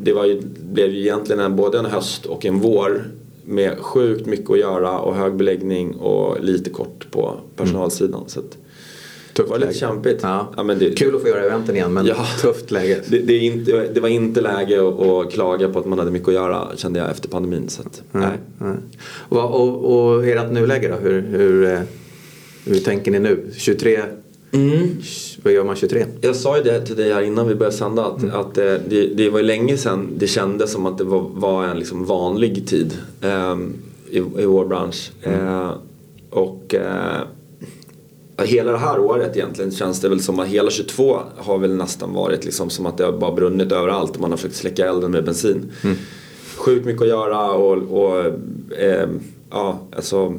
det 0.00 0.12
var 0.12 0.24
ju, 0.24 0.40
blev 0.60 0.90
ju 0.90 1.00
egentligen 1.00 1.40
en, 1.40 1.56
både 1.56 1.78
en 1.78 1.86
höst 1.86 2.26
och 2.26 2.44
en 2.44 2.60
vår 2.60 3.04
med 3.44 3.78
sjukt 3.78 4.26
mycket 4.26 4.50
att 4.50 4.58
göra 4.58 4.98
och 4.98 5.14
hög 5.14 5.34
beläggning 5.34 5.94
och 5.94 6.44
lite 6.44 6.70
kort 6.70 7.10
på 7.10 7.34
personalsidan. 7.56 8.24
Så 8.26 8.40
det 9.32 9.42
var 9.42 9.58
lite 9.58 9.74
kämpigt. 9.74 10.18
Ja. 10.22 10.52
Ja, 10.56 10.62
det, 10.62 10.98
Kul 10.98 11.16
att 11.16 11.22
få 11.22 11.28
göra 11.28 11.44
eventen 11.44 11.76
igen 11.76 11.92
men 11.92 12.06
ja, 12.06 12.26
tufft 12.40 12.70
läge. 12.70 13.00
Det, 13.08 13.18
det, 13.18 13.38
inte, 13.38 13.88
det, 13.94 14.00
var 14.00 14.08
inte 14.08 14.40
läge 14.40 14.88
att, 14.88 15.00
att, 15.00 15.32
klaga 15.32 15.68
på 15.68 15.78
att 15.78 15.86
man 15.86 15.98
hade 15.98 16.10
mycket 16.10 16.28
att 16.28 16.34
göra 16.34 16.68
kände 16.76 16.98
jag 16.98 17.10
efter 17.10 17.28
pandemin. 17.28 17.68
Så 17.68 17.82
att, 17.82 18.02
nej. 18.12 18.38
nej. 18.58 18.76
Och, 19.28 19.38
och, 19.38 20.14
och 20.14 20.26
ert 20.26 20.52
nuläge 20.52 20.88
då? 20.88 20.94
Hur, 20.94 21.22
hur, 21.22 21.64
eh, 21.64 21.80
hur 22.64 22.78
tänker 22.78 23.10
ni 23.10 23.18
nu? 23.18 23.50
23 23.56 24.00
Mm. 24.52 24.96
Vad 25.42 25.52
gör 25.52 25.64
man 25.64 25.76
23? 25.76 26.06
Jag 26.20 26.36
sa 26.36 26.56
ju 26.56 26.62
det 26.62 26.86
till 26.86 26.96
dig 26.96 27.12
här 27.12 27.22
innan 27.22 27.48
vi 27.48 27.54
började 27.54 27.76
sända 27.76 28.06
att, 28.06 28.22
mm. 28.22 28.34
att 28.34 28.58
eh, 28.58 28.74
det, 28.88 29.06
det, 29.14 29.30
var 29.30 29.38
ju 29.38 29.44
länge 29.44 29.76
sedan 29.76 30.08
det 30.16 30.26
kändes 30.26 30.72
som 30.72 30.86
att 30.86 30.98
det 30.98 31.04
var, 31.04 31.20
var 31.20 31.64
en 31.64 31.78
liksom 31.78 32.04
vanlig 32.04 32.68
tid 32.68 32.98
um, 33.22 33.74
i, 34.10 34.16
i 34.16 34.46
vår 34.46 34.66
bransch. 34.66 35.10
Mm. 35.22 35.46
Uh, 35.46 35.72
och 36.30 36.74
uh, 36.74 38.44
hela 38.44 38.72
det 38.72 38.78
här 38.78 38.98
året 38.98 39.36
egentligen 39.36 39.70
känns 39.70 40.00
det 40.00 40.08
väl 40.08 40.20
som 40.20 40.38
att 40.38 40.48
hela 40.48 40.70
22 40.70 41.18
har 41.36 41.58
väl 41.58 41.74
nästan 41.74 42.14
varit 42.14 42.44
liksom 42.44 42.70
som 42.70 42.86
att 42.86 42.96
det 42.96 43.04
har 43.04 43.12
bara 43.12 43.32
brunnit 43.32 43.72
överallt 43.72 44.14
och 44.14 44.20
man 44.20 44.30
har 44.30 44.36
försökt 44.36 44.56
släcka 44.56 44.88
elden 44.88 45.10
med 45.10 45.24
bensin. 45.24 45.72
Mm. 45.84 45.96
Sjukt 46.56 46.86
mycket 46.86 47.02
att 47.02 47.08
göra 47.08 47.50
och, 47.50 47.76
och 47.76 48.24
eh, 48.78 49.08
ja, 49.50 49.78
alltså 49.96 50.34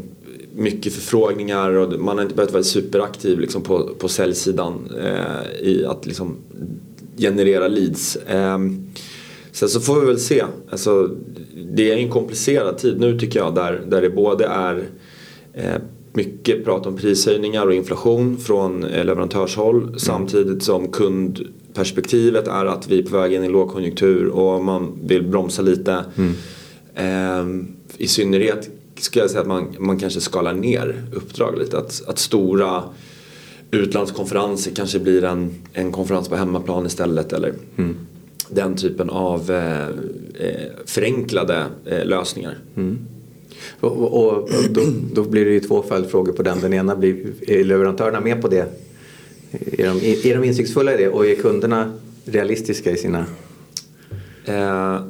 mycket 0.59 0.93
förfrågningar 0.93 1.71
och 1.71 1.99
man 1.99 2.17
har 2.17 2.23
inte 2.23 2.35
behövt 2.35 2.53
vara 2.53 2.63
superaktiv 2.63 3.39
liksom 3.39 3.61
på, 3.61 3.89
på 3.99 4.07
säljsidan 4.07 4.91
eh, 5.03 5.67
i 5.67 5.85
att 5.85 6.05
liksom 6.05 6.35
generera 7.17 7.67
leads. 7.67 8.15
Eh, 8.15 8.59
sen 9.51 9.69
så 9.69 9.79
får 9.79 9.99
vi 9.99 10.05
väl 10.05 10.19
se. 10.19 10.43
Alltså, 10.69 11.09
det 11.71 11.91
är 11.91 11.97
en 11.97 12.09
komplicerad 12.09 12.77
tid 12.77 12.99
nu 12.99 13.19
tycker 13.19 13.39
jag 13.39 13.55
där, 13.55 13.81
där 13.87 14.01
det 14.01 14.09
både 14.09 14.45
är 14.45 14.83
eh, 15.53 15.75
mycket 16.13 16.65
prat 16.65 16.85
om 16.85 16.97
prishöjningar 16.97 17.65
och 17.65 17.73
inflation 17.73 18.37
från 18.37 18.83
eh, 18.83 19.05
leverantörshåll 19.05 19.83
mm. 19.83 19.99
samtidigt 19.99 20.63
som 20.63 20.91
kundperspektivet 20.91 22.47
är 22.47 22.65
att 22.65 22.87
vi 22.87 22.99
är 22.99 23.03
på 23.03 23.17
väg 23.17 23.33
in 23.33 23.43
i 23.43 23.49
lågkonjunktur 23.49 24.27
och 24.27 24.63
man 24.63 24.99
vill 25.03 25.23
bromsa 25.23 25.61
lite. 25.61 26.05
Mm. 26.15 26.33
Ehm, 26.95 27.67
I 27.97 28.07
synnerhet 28.07 28.69
ska 28.99 29.19
jag 29.19 29.29
säga 29.29 29.41
att 29.41 29.47
man, 29.47 29.75
man 29.79 29.99
kanske 29.99 30.21
skalar 30.21 30.53
ner 30.53 31.03
uppdrag 31.13 31.57
lite. 31.59 31.77
Att, 31.77 32.01
att 32.07 32.19
stora 32.19 32.83
utlandskonferenser 33.71 34.71
kanske 34.71 34.99
blir 34.99 35.23
en, 35.23 35.51
en 35.73 35.91
konferens 35.91 36.29
på 36.29 36.35
hemmaplan 36.35 36.85
istället. 36.85 37.33
Eller 37.33 37.53
Mm. 37.77 37.95
den 38.49 38.75
typen 38.75 39.09
av 39.09 39.51
eh, 39.51 39.87
eh, 40.47 40.69
förenklade 40.85 41.65
eh, 41.85 42.05
lösningar. 42.05 42.57
Och, 43.79 43.97
och, 43.97 44.33
och 44.33 44.49
då, 44.69 44.81
då 45.13 45.23
blir 45.23 45.45
det 45.45 45.51
ju 45.51 45.59
två 45.59 45.83
följdfrågor 45.83 46.33
på 46.33 46.43
den. 46.43 46.59
Den 46.59 46.73
ena 46.73 46.95
blir, 46.95 47.25
är 47.47 47.63
leverantörerna 47.63 48.19
med 48.19 48.41
på 48.41 48.47
det? 48.47 48.65
Är 49.51 49.87
de, 49.87 50.29
är 50.29 50.35
de 50.35 50.43
insiktsfulla 50.43 50.93
i 50.93 50.97
det 50.97 51.09
och 51.09 51.25
är 51.25 51.35
kunderna 51.35 51.93
realistiska 52.25 52.91
i 52.91 52.97
sina... 52.97 53.25
Eh, 54.45 55.01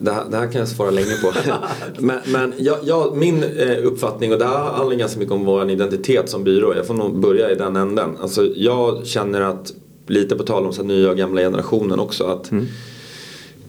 det, 0.00 0.10
här, 0.12 0.24
det 0.30 0.36
här 0.36 0.52
kan 0.52 0.58
jag 0.58 0.68
svara 0.68 0.90
länge 0.90 1.16
på. 1.22 1.32
men 1.98 2.18
men 2.26 2.52
jag, 2.58 2.78
jag, 2.84 3.16
min 3.16 3.42
eh, 3.42 3.86
uppfattning, 3.86 4.32
och 4.32 4.38
det 4.38 4.44
här 4.44 4.58
handlar 4.58 4.96
ganska 4.96 5.18
mycket 5.18 5.34
om 5.34 5.44
vår 5.44 5.70
identitet 5.70 6.28
som 6.28 6.44
byrå. 6.44 6.74
Jag 6.76 6.86
får 6.86 6.94
nog 6.94 7.20
börja 7.20 7.50
i 7.50 7.54
den 7.54 7.76
änden. 7.76 8.10
Alltså, 8.20 8.46
jag 8.56 9.06
känner 9.06 9.40
att, 9.40 9.72
lite 10.06 10.36
på 10.36 10.42
tal 10.42 10.66
om 10.66 10.72
så 10.72 10.82
nya 10.82 11.10
och 11.10 11.16
gamla 11.16 11.40
generationen 11.40 12.00
också, 12.00 12.24
att 12.24 12.50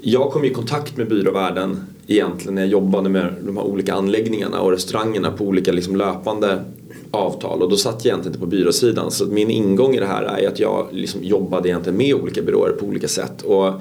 jag 0.01 0.31
kom 0.31 0.45
i 0.45 0.49
kontakt 0.49 0.97
med 0.97 1.09
byråvärlden 1.09 1.85
egentligen 2.07 2.55
när 2.55 2.61
jag 2.61 2.71
jobbade 2.71 3.09
med 3.09 3.33
de 3.41 3.57
här 3.57 3.63
olika 3.63 3.93
anläggningarna 3.93 4.61
och 4.61 4.71
restaurangerna 4.71 5.31
på 5.31 5.43
olika 5.43 5.71
liksom 5.71 5.95
löpande 5.95 6.63
avtal 7.11 7.61
och 7.61 7.69
då 7.69 7.77
satt 7.77 8.05
jag 8.05 8.11
egentligen 8.11 8.27
inte 8.27 8.39
på 8.39 8.45
byråsidan 8.45 9.11
så 9.11 9.25
min 9.25 9.49
ingång 9.49 9.95
i 9.95 9.99
det 9.99 10.05
här 10.05 10.23
är 10.23 10.47
att 10.47 10.59
jag 10.59 10.87
liksom 10.91 11.23
jobbade 11.23 11.69
egentligen 11.69 11.97
med 11.97 12.13
olika 12.13 12.41
byråer 12.41 12.71
på 12.71 12.85
olika 12.85 13.07
sätt 13.07 13.41
och 13.41 13.73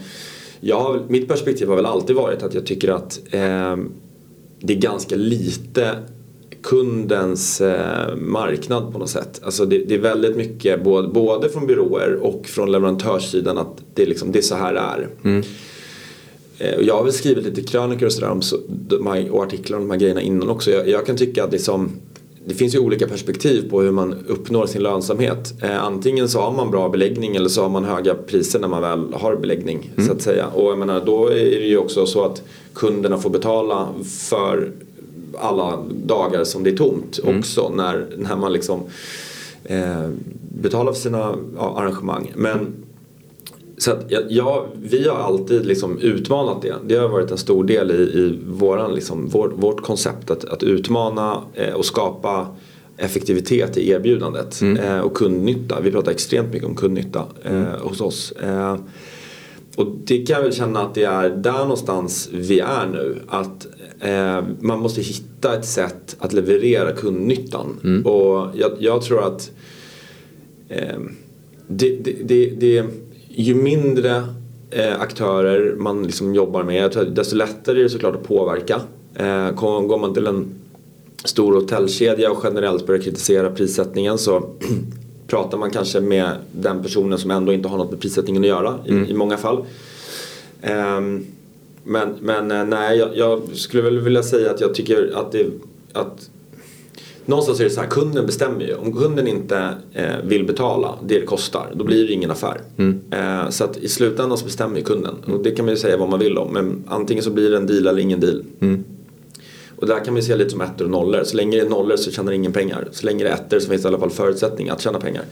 jag, 0.64 0.81
har- 0.81 1.02
mitt 1.09 1.28
perspektiv 1.28 1.69
har 1.69 1.76
väl 1.76 1.87
alltid 1.87 2.16
varit 2.16 2.42
att 2.42 2.54
jag 2.54 2.66
tycker 2.66 2.88
att 2.88 3.21
eh, 3.31 3.76
det 4.61 4.73
är 4.73 4.78
ganska 4.78 5.16
lite 5.16 5.97
kundens 6.62 7.61
eh, 7.61 8.16
marknad 8.16 8.92
på 8.92 8.99
något 8.99 9.11
sätt. 9.11 9.40
Alltså 9.45 9.64
det, 9.66 9.78
det 9.78 9.95
är 9.95 9.99
väldigt 9.99 10.37
mycket 10.37 10.85
både, 10.85 11.09
både 11.09 11.49
från 11.49 11.66
byråer 11.66 12.14
och 12.23 12.47
från 12.47 12.73
leverantörssidan 12.73 13.59
att 13.59 13.83
det, 13.95 14.02
är 14.02 14.07
liksom, 14.07 14.33
det 14.33 14.38
är 14.38 14.42
så 14.42 14.54
här 14.54 14.75
det 14.75 14.81
är. 14.81 15.09
Eh, 16.59 16.76
och 16.76 16.83
jag 16.83 16.95
har 16.97 17.04
väl 17.04 17.12
skrivit 17.12 17.45
lite 17.45 17.62
krönikor 17.62 18.07
och, 18.07 18.12
sådär 18.12 18.31
om, 18.31 18.42
så, 18.42 18.57
de 18.69 19.07
här, 19.07 19.31
och 19.31 19.42
artiklar 19.45 19.78
om 19.78 19.85
de 19.85 19.90
här 19.90 19.99
grejerna 19.99 20.23
innan 20.23 20.49
också. 20.49 20.71
Jag, 20.71 20.88
jag 20.88 21.07
kan 21.07 21.16
tycka 21.16 21.45
att 21.45 21.52
liksom, 21.52 21.90
det 22.45 22.55
finns 22.55 22.75
ju 22.75 22.79
olika 22.79 23.07
perspektiv 23.09 23.71
på 23.71 23.83
hur 23.83 23.91
man 23.91 24.15
uppnår 24.29 24.67
sin 24.67 24.83
lönsamhet. 24.83 25.55
Eh, 25.63 25.85
antingen 25.85 26.29
så 26.29 26.41
har 26.41 26.53
man 26.53 26.71
bra 26.71 26.89
beläggning 26.89 27.37
eller 27.37 27.49
så 27.49 27.63
har 27.63 27.69
man 27.69 27.85
höga 27.85 28.15
priser 28.15 28.59
när 28.59 28.69
man 28.69 28.83
väl 28.83 29.15
har 29.15 29.37
beläggning. 29.37 29.91
Så 30.07 30.13
att 30.13 30.23
säga. 30.23 30.47
Och 30.47 30.71
jag 30.71 30.79
menar, 30.79 31.03
då 31.07 31.29
är 31.29 31.61
det 31.61 31.67
ju 31.67 31.77
också 31.77 32.07
så 32.07 32.25
att 32.25 32.43
kunderna 32.75 33.19
får 33.19 33.31
betala 33.31 33.89
för 34.05 34.71
alla 35.39 35.85
dagar 36.05 36.45
som 36.45 36.65
det 36.65 36.71
är 36.71 36.77
tomt 36.77 37.21
också 37.25 37.69
när, 37.69 38.07
när 38.17 38.37
man 38.37 38.53
liksom 38.53 38.81
eh, 39.65 40.09
betalar 40.63 40.93
för 40.93 41.01
sina 41.01 41.35
ja, 41.57 41.79
arrangemang. 41.79 42.33
Men 42.37 42.67
så 43.83 43.91
att 43.91 44.05
jag, 44.29 44.67
vi 44.83 45.09
har 45.09 45.17
alltid 45.17 45.67
liksom 45.67 45.99
utmanat 45.99 46.62
det. 46.62 46.75
Det 46.87 46.97
har 46.97 47.09
varit 47.09 47.31
en 47.31 47.39
stor 47.39 47.65
del 47.65 47.91
i, 47.91 47.95
i 47.95 48.39
våran, 48.47 48.95
liksom, 48.95 49.29
vår, 49.29 49.49
vårt 49.49 49.83
koncept 49.83 50.31
att, 50.31 50.45
att 50.45 50.62
utmana 50.62 51.43
eh, 51.55 51.75
och 51.75 51.85
skapa 51.85 52.47
effektivitet 52.97 53.77
i 53.77 53.91
erbjudandet 53.91 54.62
eh, 54.62 54.99
och 54.99 55.17
kundnytta. 55.17 55.81
Vi 55.81 55.91
pratar 55.91 56.12
extremt 56.12 56.53
mycket 56.53 56.69
om 56.69 56.77
kundnytta 56.77 57.25
eh, 57.43 57.62
hos 57.81 58.01
oss. 58.01 58.33
Eh, 58.33 58.77
och 59.77 59.87
det 60.05 60.27
kan 60.27 60.37
jag 60.37 60.43
väl 60.43 60.53
känna 60.53 60.81
att 60.81 60.95
det 60.95 61.05
är 61.05 61.31
där 61.31 61.59
någonstans 61.59 62.29
vi 62.33 62.61
är 62.61 62.87
nu. 62.87 63.21
Att 63.29 63.67
eh, 64.01 64.45
man 64.61 64.79
måste 64.79 65.01
hitta 65.01 65.59
ett 65.59 65.67
sätt 65.67 66.17
att 66.19 66.33
leverera 66.33 66.93
kundnyttan. 66.93 68.03
Och 68.05 68.49
jag, 68.55 68.73
jag 68.79 69.03
tror 69.03 69.27
att 69.27 69.51
eh, 70.69 70.99
det, 71.67 71.97
det, 71.97 72.17
det, 72.25 72.51
det, 72.61 72.85
ju 73.35 73.55
mindre 73.55 74.23
eh, 74.71 75.01
aktörer 75.01 75.75
man 75.77 76.03
liksom 76.03 76.35
jobbar 76.35 76.62
med, 76.62 77.12
desto 77.12 77.37
lättare 77.37 77.79
är 77.79 77.83
det 77.83 77.91
såklart 77.91 78.17
att 78.17 78.29
påverka. 78.29 78.81
Eh, 79.15 79.51
går 79.51 79.99
man 79.99 80.15
till 80.15 80.27
en 80.27 80.55
stor 81.25 81.53
hotellkedja 81.53 82.31
och 82.31 82.41
generellt 82.45 82.87
börjar 82.87 83.03
kritisera 83.03 83.51
prissättningen 83.51 84.19
så 84.19 84.49
pratar 85.27 85.59
man 85.59 85.71
kanske 85.71 86.01
med 86.01 86.31
den 86.53 86.83
personen 86.83 87.19
som 87.19 87.31
ändå 87.31 87.53
inte 87.53 87.69
har 87.69 87.79
något 87.79 87.91
med 87.91 88.01
prissättningen 88.01 88.43
att 88.43 88.49
göra 88.49 88.79
i, 88.87 89.11
i 89.11 89.15
många 89.15 89.37
fall. 89.37 89.65
Ehm, 90.62 91.25
men 91.85 92.15
men 92.21 92.51
eh, 92.51 92.65
nej, 92.65 92.99
jag, 92.99 93.17
jag 93.17 93.43
skulle 93.53 93.83
väl 93.83 94.01
vilja 94.01 94.23
säga 94.23 94.51
att 94.51 94.61
jag 94.61 94.75
tycker 94.75 95.12
att 95.15 95.33
det 95.33 95.47
att 95.93 96.31
Någonstans 97.26 97.61
är 97.61 97.64
det 97.64 97.71
så 97.71 97.81
här, 97.81 97.88
kunden 97.88 98.26
bestämmer 98.26 98.64
ju. 98.64 98.75
Om 98.75 98.97
kunden 98.97 99.26
inte 99.26 99.75
eh, 99.93 100.17
vill 100.25 100.47
betala 100.47 100.99
det 101.07 101.19
det 101.19 101.26
kostar, 101.26 101.73
då 101.75 101.85
blir 101.85 102.07
det 102.07 102.12
ingen 102.12 102.31
affär. 102.31 102.61
Eh, 103.11 103.50
så 103.50 103.64
att 103.64 103.76
i 103.76 103.88
slutändan 103.88 104.38
så 104.38 104.45
bestämmer 104.45 104.76
ju 104.76 104.83
kunden. 104.85 105.14
Och 105.26 105.43
det 105.43 105.50
kan 105.50 105.64
man 105.64 105.75
ju 105.75 105.81
säga 105.81 105.97
vad 105.97 106.09
man 106.09 106.19
vill 106.19 106.38
om. 106.38 106.52
Men 106.52 106.85
antingen 106.87 107.25
så 107.25 107.31
blir 107.31 107.50
det 107.50 107.57
en 107.57 107.67
deal 107.67 107.87
eller 107.87 107.99
ingen 108.02 108.21
deal. 108.21 108.43
Och 109.76 109.88
där 109.88 110.05
kan 110.05 110.14
man 110.14 110.17
ju 110.17 110.23
se 110.23 110.37
lite 110.37 110.50
som 110.50 110.61
ettor 110.61 110.85
och 110.85 110.91
nollor. 110.91 111.25
Så 111.25 111.37
länge 111.37 111.57
det 111.57 111.67
är 111.67 111.69
nollor 111.71 111.97
så 111.97 112.11
tjänar 112.11 112.33
ingen 112.33 112.52
pengar. 112.52 112.88
Så 112.93 113.07
länge 113.07 113.25
det 113.25 113.31
är 113.31 113.35
ettor 113.35 113.59
så 113.59 113.69
finns 113.69 113.83
det 113.83 113.87
i 113.87 113.88
alla 113.88 113.99
fall 113.99 114.11
förutsättningar 114.11 114.75
att 114.75 114.81
tjäna 114.81 115.00
pengar. 115.00 115.25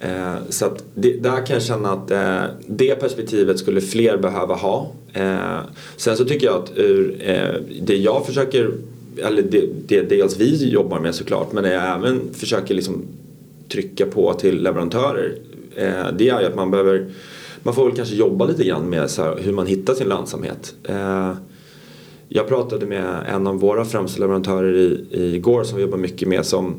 Eh, 0.00 0.34
så 0.48 0.66
att 0.66 0.84
det, 0.94 1.12
där 1.12 1.46
kan 1.46 1.54
jag 1.54 1.62
känna 1.62 1.92
att 1.92 2.10
eh, 2.10 2.42
det 2.66 2.94
perspektivet 2.94 3.58
skulle 3.58 3.80
fler 3.80 4.16
behöva 4.16 4.54
ha. 4.54 4.92
Eh, 5.12 5.58
sen 5.96 6.16
så 6.16 6.24
tycker 6.24 6.46
jag 6.46 6.56
att 6.56 6.72
ur, 6.76 7.16
eh, 7.20 7.54
det 7.82 7.96
jag 7.96 8.26
försöker, 8.26 8.70
eller 9.18 9.42
det, 9.42 9.66
det 9.86 10.02
dels 10.02 10.36
vi 10.40 10.68
jobbar 10.68 11.00
med 11.00 11.14
såklart, 11.14 11.52
men 11.52 11.64
jag 11.64 11.96
även 11.96 12.20
försöker 12.34 12.74
liksom 12.74 13.02
trycka 13.68 14.06
på 14.06 14.34
till 14.34 14.62
leverantörer. 14.62 15.34
Eh, 15.76 16.06
det 16.18 16.28
är 16.28 16.40
ju 16.40 16.46
att 16.46 16.54
man 16.56 16.70
behöver, 16.70 17.06
man 17.62 17.74
får 17.74 17.86
väl 17.86 17.96
kanske 17.96 18.14
jobba 18.14 18.46
lite 18.46 18.64
grann 18.64 18.90
med 18.90 19.10
så 19.10 19.22
här, 19.22 19.38
hur 19.40 19.52
man 19.52 19.66
hittar 19.66 19.94
sin 19.94 20.08
lönsamhet. 20.08 20.74
Eh, 20.84 21.32
jag 22.28 22.48
pratade 22.48 22.86
med 22.86 23.24
en 23.28 23.46
av 23.46 23.60
våra 23.60 23.84
främsta 23.84 24.20
leverantörer 24.20 24.76
i, 24.76 25.06
igår 25.34 25.64
som 25.64 25.76
vi 25.76 25.82
jobbar 25.82 25.98
mycket 25.98 26.28
med 26.28 26.46
som 26.46 26.74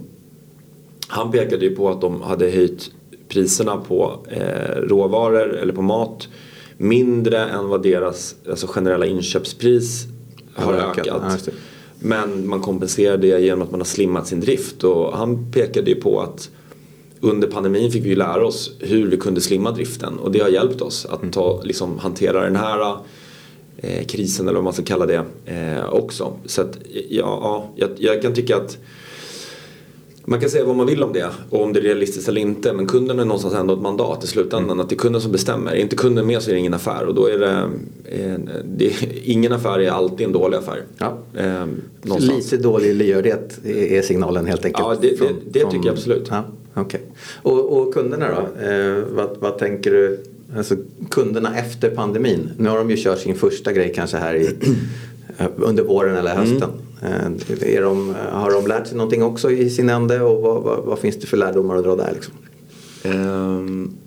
han 1.07 1.31
pekade 1.31 1.65
ju 1.65 1.75
på 1.75 1.89
att 1.89 2.01
de 2.01 2.21
hade 2.21 2.49
höjt 2.49 2.91
priserna 3.27 3.77
på 3.77 4.25
eh, 4.31 4.81
råvaror 4.81 5.55
eller 5.55 5.73
på 5.73 5.81
mat 5.81 6.27
mindre 6.77 7.39
än 7.45 7.67
vad 7.67 7.83
deras 7.83 8.35
alltså 8.49 8.67
generella 8.67 9.05
inköpspris 9.05 10.07
har 10.53 10.73
Har 10.73 10.79
ökat. 10.91 11.07
ökat. 11.07 11.49
Men 12.05 12.47
man 12.47 12.61
kompenserar 12.61 13.17
det 13.17 13.39
genom 13.39 13.61
att 13.61 13.71
man 13.71 13.79
har 13.79 13.85
slimmat 13.85 14.27
sin 14.27 14.39
drift 14.39 14.83
och 14.83 15.17
han 15.17 15.51
pekade 15.51 15.89
ju 15.89 15.95
på 15.95 16.21
att 16.21 16.49
under 17.19 17.47
pandemin 17.47 17.91
fick 17.91 18.05
vi 18.05 18.15
lära 18.15 18.45
oss 18.45 18.75
hur 18.79 19.07
vi 19.07 19.17
kunde 19.17 19.41
slimma 19.41 19.71
driften 19.71 20.19
och 20.19 20.31
det 20.31 20.39
har 20.39 20.49
hjälpt 20.49 20.81
oss 20.81 21.05
att 21.05 21.33
ta, 21.33 21.61
liksom, 21.63 21.99
hantera 21.99 22.43
den 22.43 22.55
här 22.55 22.97
eh, 23.77 24.05
krisen 24.05 24.47
eller 24.47 24.55
vad 24.55 24.63
man 24.63 24.73
ska 24.73 24.83
kalla 24.83 25.05
det 25.05 25.25
eh, 25.45 25.89
också. 25.89 26.33
Så 26.45 26.61
att, 26.61 26.77
ja, 26.91 27.01
ja 27.09 27.69
jag, 27.75 27.89
jag 27.97 28.21
kan 28.21 28.33
tycka 28.33 28.57
att 28.57 28.77
man 30.25 30.39
kan 30.39 30.49
säga 30.49 30.65
vad 30.65 30.75
man 30.75 30.85
vill 30.85 31.03
om 31.03 31.13
det 31.13 31.29
och 31.49 31.63
om 31.63 31.73
det 31.73 31.79
är 31.79 31.83
realistiskt 31.83 32.29
eller 32.29 32.41
inte 32.41 32.73
men 32.73 32.87
kunden 32.87 33.17
har 33.17 33.25
någonstans 33.25 33.53
ändå 33.53 33.73
ett 33.73 33.81
mandat 33.81 34.23
i 34.23 34.27
slutändan 34.27 34.79
att 34.79 34.89
det 34.89 34.95
är 34.95 34.97
kunden 34.97 35.21
som 35.21 35.31
bestämmer. 35.31 35.71
Är 35.71 35.75
inte 35.75 35.95
kunden 35.95 36.27
med 36.27 36.41
så 36.41 36.49
är 36.49 36.53
det 36.53 36.59
ingen 36.59 36.73
affär 36.73 37.05
och 37.05 37.15
då 37.15 37.25
är 37.27 37.37
det, 37.39 37.69
eh, 38.05 38.35
det 38.77 38.91
ingen 39.23 39.53
affär 39.53 39.79
är 39.79 39.89
alltid 39.91 40.27
en 40.27 40.33
dålig 40.33 40.57
affär. 40.57 40.81
Ja. 40.97 41.17
Eh. 41.37 41.65
Lite 42.19 42.57
dålig 42.57 42.95
lyhördhet 42.95 43.59
är 43.65 44.01
signalen 44.01 44.45
helt 44.45 44.65
enkelt. 44.65 44.87
Ja, 44.87 44.95
det- 45.01 45.19
det- 45.19 45.59
det 45.59 45.59
tycker 45.71 45.85
jag 45.85 45.93
absolut. 45.93 46.27
Ja, 46.29 46.43
okay. 46.81 46.99
och, 47.41 47.77
och 47.77 47.93
kunderna 47.93 48.27
då? 48.29 48.65
Eh, 48.65 49.03
vad, 49.15 49.29
vad 49.39 49.57
tänker 49.57 49.91
du? 49.91 50.19
Alltså, 50.57 50.75
kunderna 51.09 51.57
efter 51.57 51.89
pandemin. 51.89 52.49
Nu 52.57 52.69
har 52.69 52.77
de 52.77 52.89
ju 52.89 52.97
kört 52.97 53.19
sin 53.19 53.35
första 53.35 53.71
grej 53.73 53.91
kanske 53.95 54.17
här 54.17 54.35
i, 54.35 54.49
under 55.55 55.83
våren 55.83 56.15
eller 56.15 56.35
hösten. 56.35 56.61
Eh, 56.61 56.67
Eh, 57.01 57.75
är 57.75 57.81
de, 57.81 58.15
har 58.31 58.51
de 58.51 58.67
lärt 58.67 58.87
sig 58.87 58.97
någonting 58.97 59.23
också 59.23 59.51
i 59.51 59.69
sin 59.69 59.89
ände 59.89 60.21
och 60.21 60.41
vad, 60.41 60.63
vad, 60.63 60.83
vad 60.83 60.99
finns 60.99 61.15
det 61.15 61.27
för 61.27 61.37
lärdomar 61.37 61.75
att 61.75 61.83
dra 61.83 61.95
där? 61.95 62.13
Liksom? 62.13 62.33
Um, 63.03 63.97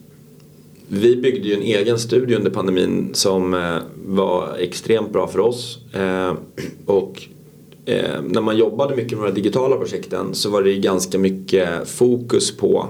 vi 0.88 1.16
byggde 1.16 1.49
ju 1.49 1.54
en 1.54 1.62
egen 1.62 1.99
studio 1.99 2.37
under 2.37 2.50
pandemin 2.50 3.11
som 3.12 3.54
uh, 3.54 3.78
var 4.07 4.57
extremt 4.59 5.12
bra 5.12 5.26
för 5.26 5.40
oss. 5.40 5.78
Uh, 5.97 6.33
och 6.87 7.23
när 8.28 8.40
man 8.40 8.57
jobbade 8.57 8.97
mycket 8.97 9.12
med 9.12 9.26
de 9.26 9.28
här 9.28 9.35
digitala 9.35 9.76
projekten 9.76 10.35
så 10.35 10.50
var 10.50 10.62
det 10.62 10.76
ganska 10.76 11.18
mycket 11.18 11.88
fokus 11.88 12.57
på 12.57 12.88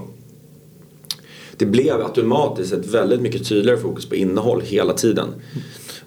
det 1.59 1.67
blev 1.67 2.03
automatiskt 2.03 2.73
ett 2.73 2.87
väldigt 2.87 3.21
mycket 3.21 3.49
tydligare 3.49 3.79
fokus 3.79 4.09
på 4.09 4.15
innehåll 4.15 4.61
hela 4.65 4.93
tiden. 4.93 5.29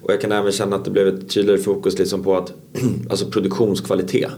Och 0.02 0.12
jag 0.12 0.20
kan 0.20 0.32
även 0.32 0.52
känna 0.52 0.76
att 0.76 0.84
det 0.84 0.90
blev 0.90 1.08
ett 1.08 1.28
tydligare 1.30 1.60
fokus 1.60 1.98
liksom 1.98 2.22
på 2.22 2.36
att, 2.36 2.52
alltså 3.10 3.26
produktionskvalitet. 3.26 4.30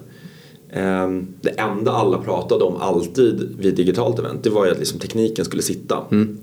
Ehm, 0.72 1.26
Det 1.40 1.50
enda 1.50 1.92
alla 1.92 2.18
pratade 2.18 2.64
om 2.64 2.76
alltid 2.76 3.56
vid 3.58 3.74
digitalt 3.74 4.18
event 4.18 4.42
det 4.42 4.50
var 4.50 4.66
ju 4.66 4.72
att 4.72 4.78
liksom 4.78 4.98
tekniken 4.98 5.44
skulle 5.44 5.62
sitta. 5.62 5.98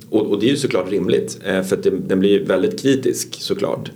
Och, 0.09 0.27
och 0.27 0.39
det 0.39 0.45
är 0.45 0.49
ju 0.49 0.57
såklart 0.57 0.91
rimligt 0.91 1.39
eh, 1.45 1.63
för 1.63 1.77
att 1.77 1.83
det, 1.83 1.89
den 1.89 2.19
blir 2.19 2.45
väldigt 2.45 2.81
kritisk 2.81 3.41
såklart. 3.41 3.91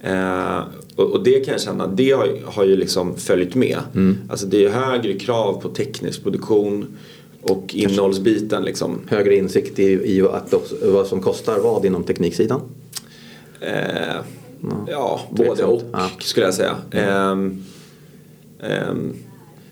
Eh, 0.00 0.58
och, 0.96 1.04
och, 1.04 1.24
det 1.24 1.44
kan 1.44 1.52
jag 1.52 1.60
känna, 1.60 1.86
det 1.86 2.10
har, 2.10 2.28
har 2.44 2.64
ju 2.64 2.76
liksom 2.76 3.16
följt 3.16 3.54
med. 3.54 3.78
Mm. 3.94 4.16
Alltså 4.28 4.46
det 4.46 4.64
är 4.64 4.70
högre 4.70 5.12
krav 5.12 5.60
på 5.60 5.68
teknisk 5.68 6.22
produktion 6.22 6.86
och 7.42 7.74
innehållsbiten 7.74 8.64
liksom. 8.64 9.00
Högre 9.08 9.36
insikt 9.36 9.78
i, 9.78 10.16
i 10.16 10.20
att, 10.20 10.54
vad 10.82 11.06
som 11.06 11.20
kostar 11.20 11.58
vad 11.58 11.84
inom 11.84 12.04
tekniksidan? 12.04 12.60
Eh, 13.60 14.16
ja, 14.86 15.20
både 15.30 15.64
och 15.64 15.82
ja. 15.92 16.10
skulle 16.20 16.46
jag 16.46 16.54
säga. 16.54 16.76
Mm. 16.90 17.62
Eh, 18.60 18.70
eh, 18.70 18.94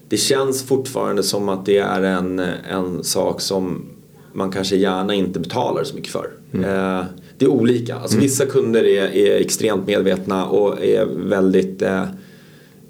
det 0.08 0.16
känns 0.16 0.62
fortfarande 0.62 1.22
som 1.22 1.48
att 1.48 1.66
det 1.66 1.78
är 1.78 2.02
en, 2.02 2.38
en 2.70 3.04
sak 3.04 3.40
som 3.40 3.84
man 4.32 4.50
kanske 4.50 4.76
gärna 4.76 5.14
inte 5.14 5.40
betalar 5.40 5.84
så 5.84 5.94
mycket 5.94 6.12
för. 6.12 6.30
Mm. 6.52 6.64
Eh, 6.64 7.04
det 7.38 7.44
är 7.44 7.48
olika. 7.48 7.94
Alltså, 7.94 8.16
mm. 8.16 8.22
Vissa 8.22 8.46
kunder 8.46 8.84
är, 8.84 9.16
är, 9.16 9.40
extremt 9.40 9.86
medvetna 9.86 10.46
och 10.46 10.84
är 10.84 11.06
väldigt 11.06 11.82
eh, 11.82 12.02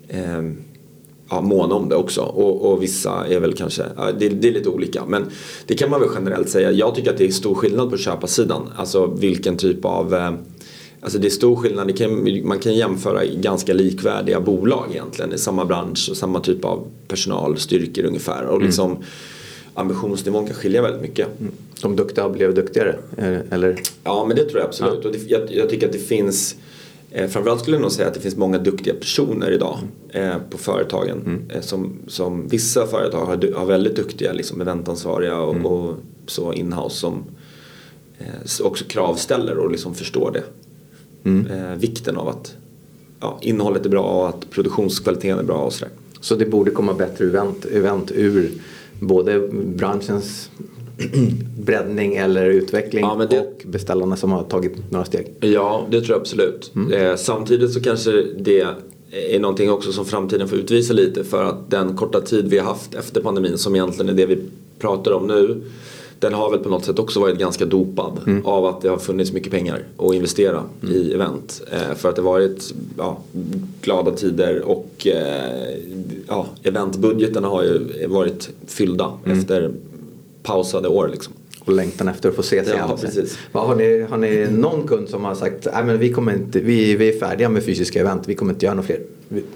eh, 0.09 0.43
ja, 1.31 1.41
måna 1.41 1.75
om 1.75 1.89
det 1.89 1.97
också. 1.97 2.21
Och, 2.21 2.73
och 2.73 2.83
vissa 2.83 3.27
är 3.27 3.41
väl 3.41 3.53
kanske, 3.53 3.83
ja, 3.97 4.13
det, 4.19 4.29
det, 4.29 4.49
är 4.49 4.53
lite 4.53 4.69
olika. 4.69 5.05
Men 5.07 5.25
det 5.67 5.75
kan 5.75 5.91
man 5.91 6.01
väl 6.01 6.11
generellt 6.15 6.49
säga. 6.49 6.71
Jag 6.71 6.95
tycker 6.95 7.11
att 7.11 7.19
det 7.19 7.27
är 7.27 7.31
stor 7.31 7.55
skillnad 7.55 7.91
på 7.91 7.97
köparsidan. 7.97 8.71
Alltså 8.77 9.07
vilken 9.07 9.57
typ 9.57 9.85
av 9.85 10.15
eh, 10.15 10.33
Alltså 11.05 11.19
det 11.19 11.29
är 11.29 11.31
stor 11.31 11.57
skillnad, 11.57 11.99
kan, 11.99 12.47
man 12.49 12.59
kan 12.59 12.75
jämföra 12.75 13.25
ganska 13.25 13.73
likvärdiga 13.73 14.41
bolag 14.41 14.87
egentligen 14.91 15.33
i 15.33 15.39
samma 15.39 15.65
bransch 15.65 16.09
och 16.11 16.17
samma 16.17 16.41
typ 16.41 16.65
av 16.65 16.87
personalstyrkor 17.09 18.05
ungefär. 18.05 18.45
Och 18.45 18.55
mm. 18.55 18.67
liksom, 18.67 18.91
mm. 18.91 19.03
ambitionsnivån 19.75 20.47
kan 20.47 20.55
skilja 20.55 20.83
väldigt 20.83 21.03
mycket. 21.03 21.41
Mm. 21.41 21.53
De 21.83 21.97
duktiga 21.97 22.29
blev 22.29 22.55
duktigare? 22.55 22.97
Eh, 23.17 23.39
eller? 23.51 23.81
Ja 24.05 24.25
men 24.29 24.37
det 24.37 24.45
tror 24.45 24.59
jag 24.59 24.67
absolut. 24.69 24.99
Ja. 25.03 25.09
Och 25.09 25.15
det, 25.15 25.31
jag, 25.31 25.53
jag, 25.53 25.69
tycker 25.69 25.87
att 25.87 25.93
det 25.93 25.99
finns 25.99 26.57
eh, 27.11 27.29
Framförallt 27.29 27.61
skulle 27.61 27.77
jag 27.77 27.83
nog 27.83 27.93
säga 27.93 28.09
att 28.09 28.15
det 28.15 28.21
finns 28.21 28.37
många 28.37 28.59
duktiga 28.59 28.95
personer 28.95 29.51
idag 29.51 29.79
eh, 30.11 30.37
på 30.51 30.59
företagen. 30.59 31.23
Mm. 31.27 31.43
Eh, 31.51 31.61
som, 31.61 31.99
som 32.07 32.49
vissa 32.49 32.87
företag 32.87 33.27
har, 33.27 33.55
har 33.55 33.67
väldigt 33.67 33.97
duktiga 33.97 34.33
liksom, 34.33 34.61
eventansvariga 34.61 35.39
och, 35.39 35.55
mm. 35.55 35.67
och 35.67 35.97
så 36.27 36.53
inhouse 36.53 36.97
som 36.97 37.25
eh, 38.19 38.67
också 38.67 38.85
kravställer 38.85 39.59
och 39.59 39.71
liksom 39.71 39.95
förstår 39.95 40.31
det. 40.31 40.43
Mm. 41.25 41.47
Eh, 41.47 41.77
vikten 41.79 42.17
av 42.17 42.29
att 42.29 42.57
ja, 43.21 43.39
innehållet 43.43 43.87
är 43.87 43.91
bra 43.91 44.03
och 44.03 44.29
att 44.29 44.51
produktionskvaliteten 44.51 45.39
är 45.39 45.43
bra 45.43 45.59
och 45.59 45.73
sådär. 45.73 45.93
Så 46.21 46.35
det 46.35 46.47
borde 46.47 46.71
komma 46.71 46.95
bättre 46.95 47.25
event, 47.25 47.65
event 47.65 48.13
ur 48.15 48.51
både 49.01 49.49
branschens 49.77 50.51
breddning 51.59 52.17
eller 52.17 52.47
utveckling 52.47 53.05
ja, 53.05 53.27
det... 53.31 53.41
och 53.41 53.63
beställarna 53.67 54.17
som 54.17 54.33
har 54.33 54.43
tagit 54.43 54.91
några 54.91 55.05
steg? 55.05 55.35
Ja, 55.41 55.87
det 55.91 56.01
tror 56.01 56.11
jag 56.11 56.21
absolut. 56.21 56.73
Mm. 56.75 56.93
Eh, 56.93 57.17
samtidigt 57.17 57.73
så 57.73 57.81
kanske 57.81 58.27
det 58.39 58.67
är 59.11 59.39
någonting 59.41 59.71
också 59.71 59.93
som 59.93 60.05
framtiden 60.05 60.49
får 60.49 60.59
utvisa 60.59 60.93
lite 60.93 61.25
för 61.25 61.45
att 61.45 61.71
den 61.71 61.97
korta 61.97 62.21
tid 62.21 62.49
vi 62.49 62.59
har 62.59 62.67
haft 62.67 62.95
efter 62.95 63.21
pandemin 63.21 63.59
som 63.59 63.75
egentligen 63.75 64.09
är 64.09 64.15
det 64.15 64.27
vi 64.27 64.39
pratar 64.79 65.13
om 65.13 65.27
nu 65.27 65.63
den 66.19 66.35
har 66.35 66.51
väl 66.51 66.61
på 66.61 66.69
något 66.69 66.85
sätt 66.85 66.99
också 66.99 67.21
varit 67.21 67.39
ganska 67.39 67.65
dopad 67.65 68.21
mm. 68.27 68.47
av 68.47 68.67
att 68.67 68.81
det 68.81 68.89
har 68.89 68.99
funnits 68.99 69.33
mycket 69.33 69.53
pengar 69.53 69.83
att 69.99 70.15
investera 70.15 70.65
mm. 70.83 70.95
i 70.95 71.13
event. 71.13 71.63
Eh, 71.73 71.95
för 71.97 72.09
att 72.09 72.17
det 72.17 72.23
varit 72.23 72.75
ja, 72.99 73.19
glada 73.81 74.11
tider 74.11 74.63
och 74.63 75.07
eh, 75.07 75.79
ja, 76.29 76.47
eventbudgeterna 76.63 77.49
har 77.49 77.63
ju 77.63 78.07
varit 78.07 78.51
fyllda 78.67 79.13
mm. 79.25 79.39
efter 79.39 79.73
pausade 80.43 80.89
år. 80.89 81.09
Liksom. 81.09 81.33
Och 81.61 81.73
längtan 81.73 82.09
efter 82.09 82.29
att 82.29 82.35
få 82.35 82.43
se 82.43 82.65
sig 82.65 82.75
ja, 82.77 82.99
precis. 83.01 83.39
Har 83.53 83.77
ni, 83.77 84.01
har 84.11 84.17
ni 84.17 84.47
någon 84.51 84.89
kund 84.89 85.09
som 85.09 85.25
har 85.25 85.35
sagt 85.35 85.67
att 85.67 85.87
vi, 85.87 86.15
vi, 86.53 86.97
vi 86.97 87.09
är 87.09 87.19
färdiga 87.19 87.49
med 87.49 87.65
fysiska 87.65 88.01
event, 88.01 88.29
vi 88.29 88.35
kommer 88.35 88.53
inte 88.53 88.67
göra 88.67 88.75
några 88.75 88.87
fler. 88.87 89.01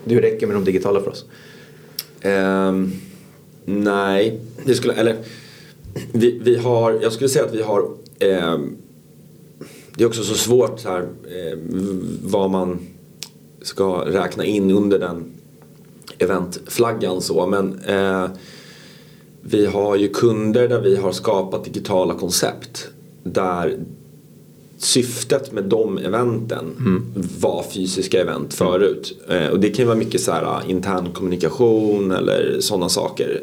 Det 0.04 0.20
räcker 0.20 0.46
med 0.46 0.56
de 0.56 0.64
digitala 0.64 1.00
för 1.00 1.10
oss. 1.10 1.24
Um, 2.24 2.92
nej, 3.64 4.40
det 4.64 4.74
skulle, 4.74 4.94
eller 4.94 5.16
vi, 6.12 6.38
vi 6.42 6.56
har, 6.56 6.98
jag 7.02 7.12
skulle 7.12 7.28
säga 7.28 7.44
att 7.44 7.54
vi 7.54 7.62
har 7.62 7.80
eh, 8.18 8.58
Det 9.96 10.04
är 10.04 10.06
också 10.06 10.22
så 10.22 10.34
svårt 10.34 10.84
här 10.84 11.00
eh, 11.00 11.58
vad 12.22 12.50
man 12.50 12.78
ska 13.62 14.04
räkna 14.06 14.44
in 14.44 14.70
under 14.70 14.98
den 14.98 15.24
eventflaggan 16.18 17.20
så 17.20 17.46
men 17.46 17.80
eh, 17.86 18.26
vi 19.40 19.66
har 19.66 19.96
ju 19.96 20.08
kunder 20.08 20.68
där 20.68 20.80
vi 20.80 20.96
har 20.96 21.12
skapat 21.12 21.64
digitala 21.64 22.14
koncept 22.14 22.88
där 23.22 23.78
syftet 24.78 25.52
med 25.52 25.64
de 25.64 25.98
eventen 25.98 26.64
mm. 26.78 27.12
var 27.40 27.64
fysiska 27.70 28.20
event 28.20 28.54
förut. 28.54 29.18
Mm. 29.28 29.52
och 29.52 29.60
det 29.60 29.70
kan 29.70 29.82
ju 29.82 29.86
vara 29.86 29.98
mycket 29.98 30.20
så 30.20 30.32
här 30.32 30.62
intern 30.68 31.12
kommunikation 31.12 32.10
eller 32.10 32.56
sådana 32.60 32.88
saker. 32.88 33.42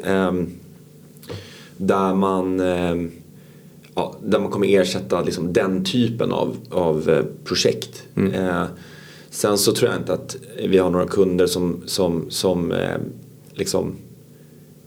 Där 1.76 2.14
man, 2.14 2.60
eh, 2.60 2.96
ja, 3.94 4.16
där 4.24 4.38
man 4.38 4.50
kommer 4.50 4.66
ersätta 4.66 5.22
liksom 5.22 5.52
den 5.52 5.84
typen 5.84 6.32
av, 6.32 6.56
av 6.70 7.10
eh, 7.10 7.24
projekt. 7.44 8.02
Mm. 8.14 8.34
Eh, 8.34 8.64
sen 9.30 9.58
så 9.58 9.72
tror 9.72 9.90
jag 9.90 10.00
inte 10.00 10.12
att 10.12 10.36
vi 10.64 10.78
har 10.78 10.90
några 10.90 11.06
kunder 11.06 11.46
som, 11.46 11.82
som, 11.86 12.24
som 12.28 12.72
eh, 12.72 12.96
liksom 13.54 13.94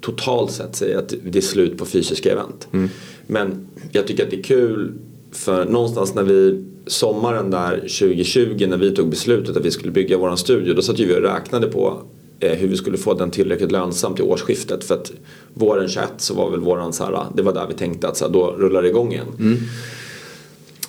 totalt 0.02 0.52
sett 0.52 0.76
säger 0.76 0.98
att 0.98 1.14
det 1.24 1.40
är 1.40 1.42
slut 1.42 1.78
på 1.78 1.86
fysiska 1.86 2.32
event. 2.32 2.68
Mm. 2.72 2.90
Men 3.28 3.68
jag 3.92 4.08
tycker 4.08 4.24
att 4.24 4.32
det 4.32 4.40
är 4.40 4.44
kul 4.44 4.94
för 5.32 5.66
någonstans 5.66 6.16
när 6.16 6.24
vi 6.24 6.66
sommaren 6.88 7.52
där 7.52 7.76
2020 7.76 8.66
när 8.70 8.78
vi 8.78 8.96
tog 8.96 9.10
beslutet 9.10 9.58
att 9.58 9.66
vi 9.66 9.72
skulle 9.72 9.92
bygga 9.92 10.18
våran 10.18 10.38
studio 10.38 10.74
då 10.74 10.82
satt 10.82 11.00
vi 11.00 11.16
och 11.16 11.22
räknade 11.22 11.68
på 11.68 12.02
hur 12.40 12.68
vi 12.68 12.78
skulle 12.78 12.98
få 12.98 13.14
den 13.14 13.32
tillräckligt 13.32 13.72
lönsam 13.72 14.16
till 14.16 14.24
årsskiftet. 14.24 14.84
För 14.84 14.96
att 14.96 15.12
våren 15.54 15.90
21 15.90 16.10
så 16.18 16.34
var 16.34 16.52
väl 16.52 16.60
våran 16.60 16.94
så 16.94 17.04
här, 17.04 17.26
det 17.36 17.42
var 17.42 17.54
där 17.54 17.68
vi 17.68 17.74
tänkte 17.74 18.08
att 18.08 18.18
så 18.18 18.26
här, 18.26 18.32
då 18.34 18.52
rullar 18.52 18.82
det 18.82 18.88
igång 18.88 19.12
igen. 19.12 19.28
Mm. 19.40 19.58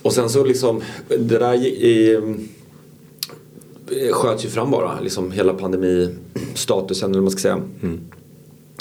Och 0.03 0.13
sen 0.13 0.31
så 0.31 0.45
liksom, 0.45 0.81
det 1.09 1.39
där 1.39 1.55
i, 1.55 2.21
sköts 4.13 4.45
ju 4.45 4.49
fram 4.49 4.71
bara, 4.71 5.01
liksom 5.01 5.33
hela 5.33 5.55
pandemistatusen 5.55 7.11
eller 7.11 7.19
vad 7.19 7.25
man 7.25 7.31
ska 7.31 7.41
säga. 7.41 7.61
Mm. 7.83 8.01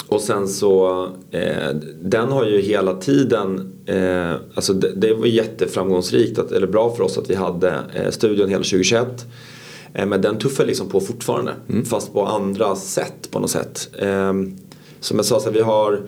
Och 0.08 0.20
sen 0.20 0.48
så, 0.48 1.04
eh, 1.30 1.74
den 2.02 2.28
har 2.28 2.46
ju 2.46 2.60
hela 2.60 2.94
tiden, 2.94 3.72
eh, 3.86 4.32
alltså 4.54 4.72
det, 4.72 4.92
det, 4.96 5.14
var 5.14 5.26
jätteframgångsrikt, 5.26 6.38
att, 6.38 6.52
eller 6.52 6.66
bra 6.66 6.94
för 6.96 7.04
oss 7.04 7.18
att 7.18 7.30
vi 7.30 7.34
hade 7.34 7.80
eh, 7.94 8.10
studion 8.10 8.48
hela 8.48 8.62
2021. 8.62 9.26
Eh, 9.94 10.06
men 10.06 10.20
den 10.20 10.38
tuffar 10.38 10.66
liksom 10.66 10.88
på 10.88 11.00
fortfarande. 11.00 11.54
Mm. 11.68 11.84
Fast 11.84 12.12
på 12.12 12.26
andra 12.26 12.76
sätt 12.76 13.30
på 13.30 13.40
något 13.40 13.50
sätt. 13.50 13.88
Ehm, 13.98 14.56
som 15.00 15.16
jag 15.16 15.26
sa, 15.26 15.40
så 15.40 15.50
vi 15.50 15.60
har 15.60 16.00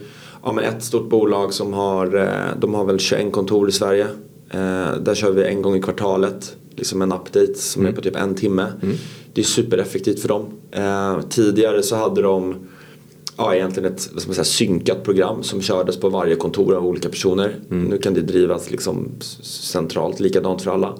ja, 0.42 0.52
men 0.52 0.64
ett 0.64 0.82
stort 0.82 1.10
bolag 1.10 1.54
som 1.54 1.72
har, 1.72 2.16
eh, 2.16 2.58
de 2.60 2.74
har 2.74 2.84
väl 2.84 2.98
21 2.98 3.32
kontor 3.32 3.68
i 3.68 3.72
Sverige. 3.72 4.06
Eh, 4.50 4.96
där 5.00 5.14
kör 5.14 5.32
vi 5.32 5.44
en 5.44 5.62
gång 5.62 5.76
i 5.76 5.82
kvartalet. 5.82 6.56
Liksom 6.76 7.02
en 7.02 7.12
update 7.12 7.54
som 7.54 7.82
mm. 7.82 7.92
är 7.92 7.96
på 7.96 8.02
typ 8.02 8.16
en 8.16 8.34
timme. 8.34 8.66
Mm. 8.82 8.96
Det 9.34 9.40
är 9.40 9.44
supereffektivt 9.44 10.20
för 10.20 10.28
dem. 10.28 10.46
Tidigare 11.28 11.82
så 11.82 11.96
hade 11.96 12.22
de 12.22 12.54
ja, 13.36 13.54
egentligen 13.54 13.92
ett 13.92 14.10
vad 14.12 14.22
säga, 14.22 14.44
synkat 14.44 15.04
program 15.04 15.42
som 15.42 15.62
kördes 15.62 16.00
på 16.00 16.08
varje 16.08 16.36
kontor 16.36 16.74
av 16.74 16.86
olika 16.86 17.08
personer. 17.08 17.56
Mm. 17.70 17.84
Nu 17.84 17.98
kan 17.98 18.14
det 18.14 18.20
drivas 18.20 18.70
liksom 18.70 19.08
centralt, 19.42 20.20
likadant 20.20 20.62
för 20.62 20.70
alla. 20.70 20.94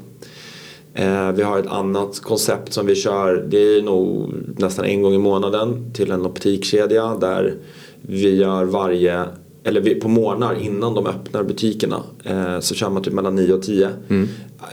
Eh, 0.94 1.32
vi 1.32 1.42
har 1.42 1.58
ett 1.58 1.66
annat 1.66 2.20
koncept 2.20 2.72
som 2.72 2.86
vi 2.86 2.94
kör, 2.94 3.44
det 3.48 3.76
är 3.76 3.82
nog 3.82 4.32
nästan 4.56 4.84
en 4.84 5.02
gång 5.02 5.14
i 5.14 5.18
månaden 5.18 5.90
till 5.92 6.10
en 6.10 6.26
optikkedja 6.26 7.16
där 7.20 7.54
vi 8.02 8.36
gör 8.36 8.64
varje, 8.64 9.24
eller 9.64 10.00
på 10.00 10.08
morgnar 10.08 10.54
innan 10.62 10.94
de 10.94 11.06
öppnar 11.06 11.42
butikerna 11.42 12.02
eh, 12.24 12.60
så 12.60 12.74
kör 12.74 12.90
man 12.90 13.02
typ 13.02 13.12
mellan 13.12 13.34
9 13.34 13.52
och 13.52 13.62
10. 13.62 13.88
Mm. 14.08 14.28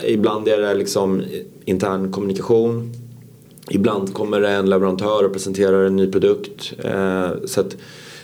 Ibland 0.06 0.48
är 0.48 0.60
det 0.60 0.74
liksom 0.74 1.22
intern 1.64 2.12
kommunikation. 2.12 2.92
Ibland 3.70 4.14
kommer 4.14 4.40
det 4.40 4.48
en 4.48 4.70
leverantör 4.70 5.24
och 5.24 5.32
presenterar 5.32 5.84
en 5.84 5.96
ny 5.96 6.12
produkt. 6.12 6.72
Eh, 6.78 7.28
så 7.44 7.60
att, 7.60 7.76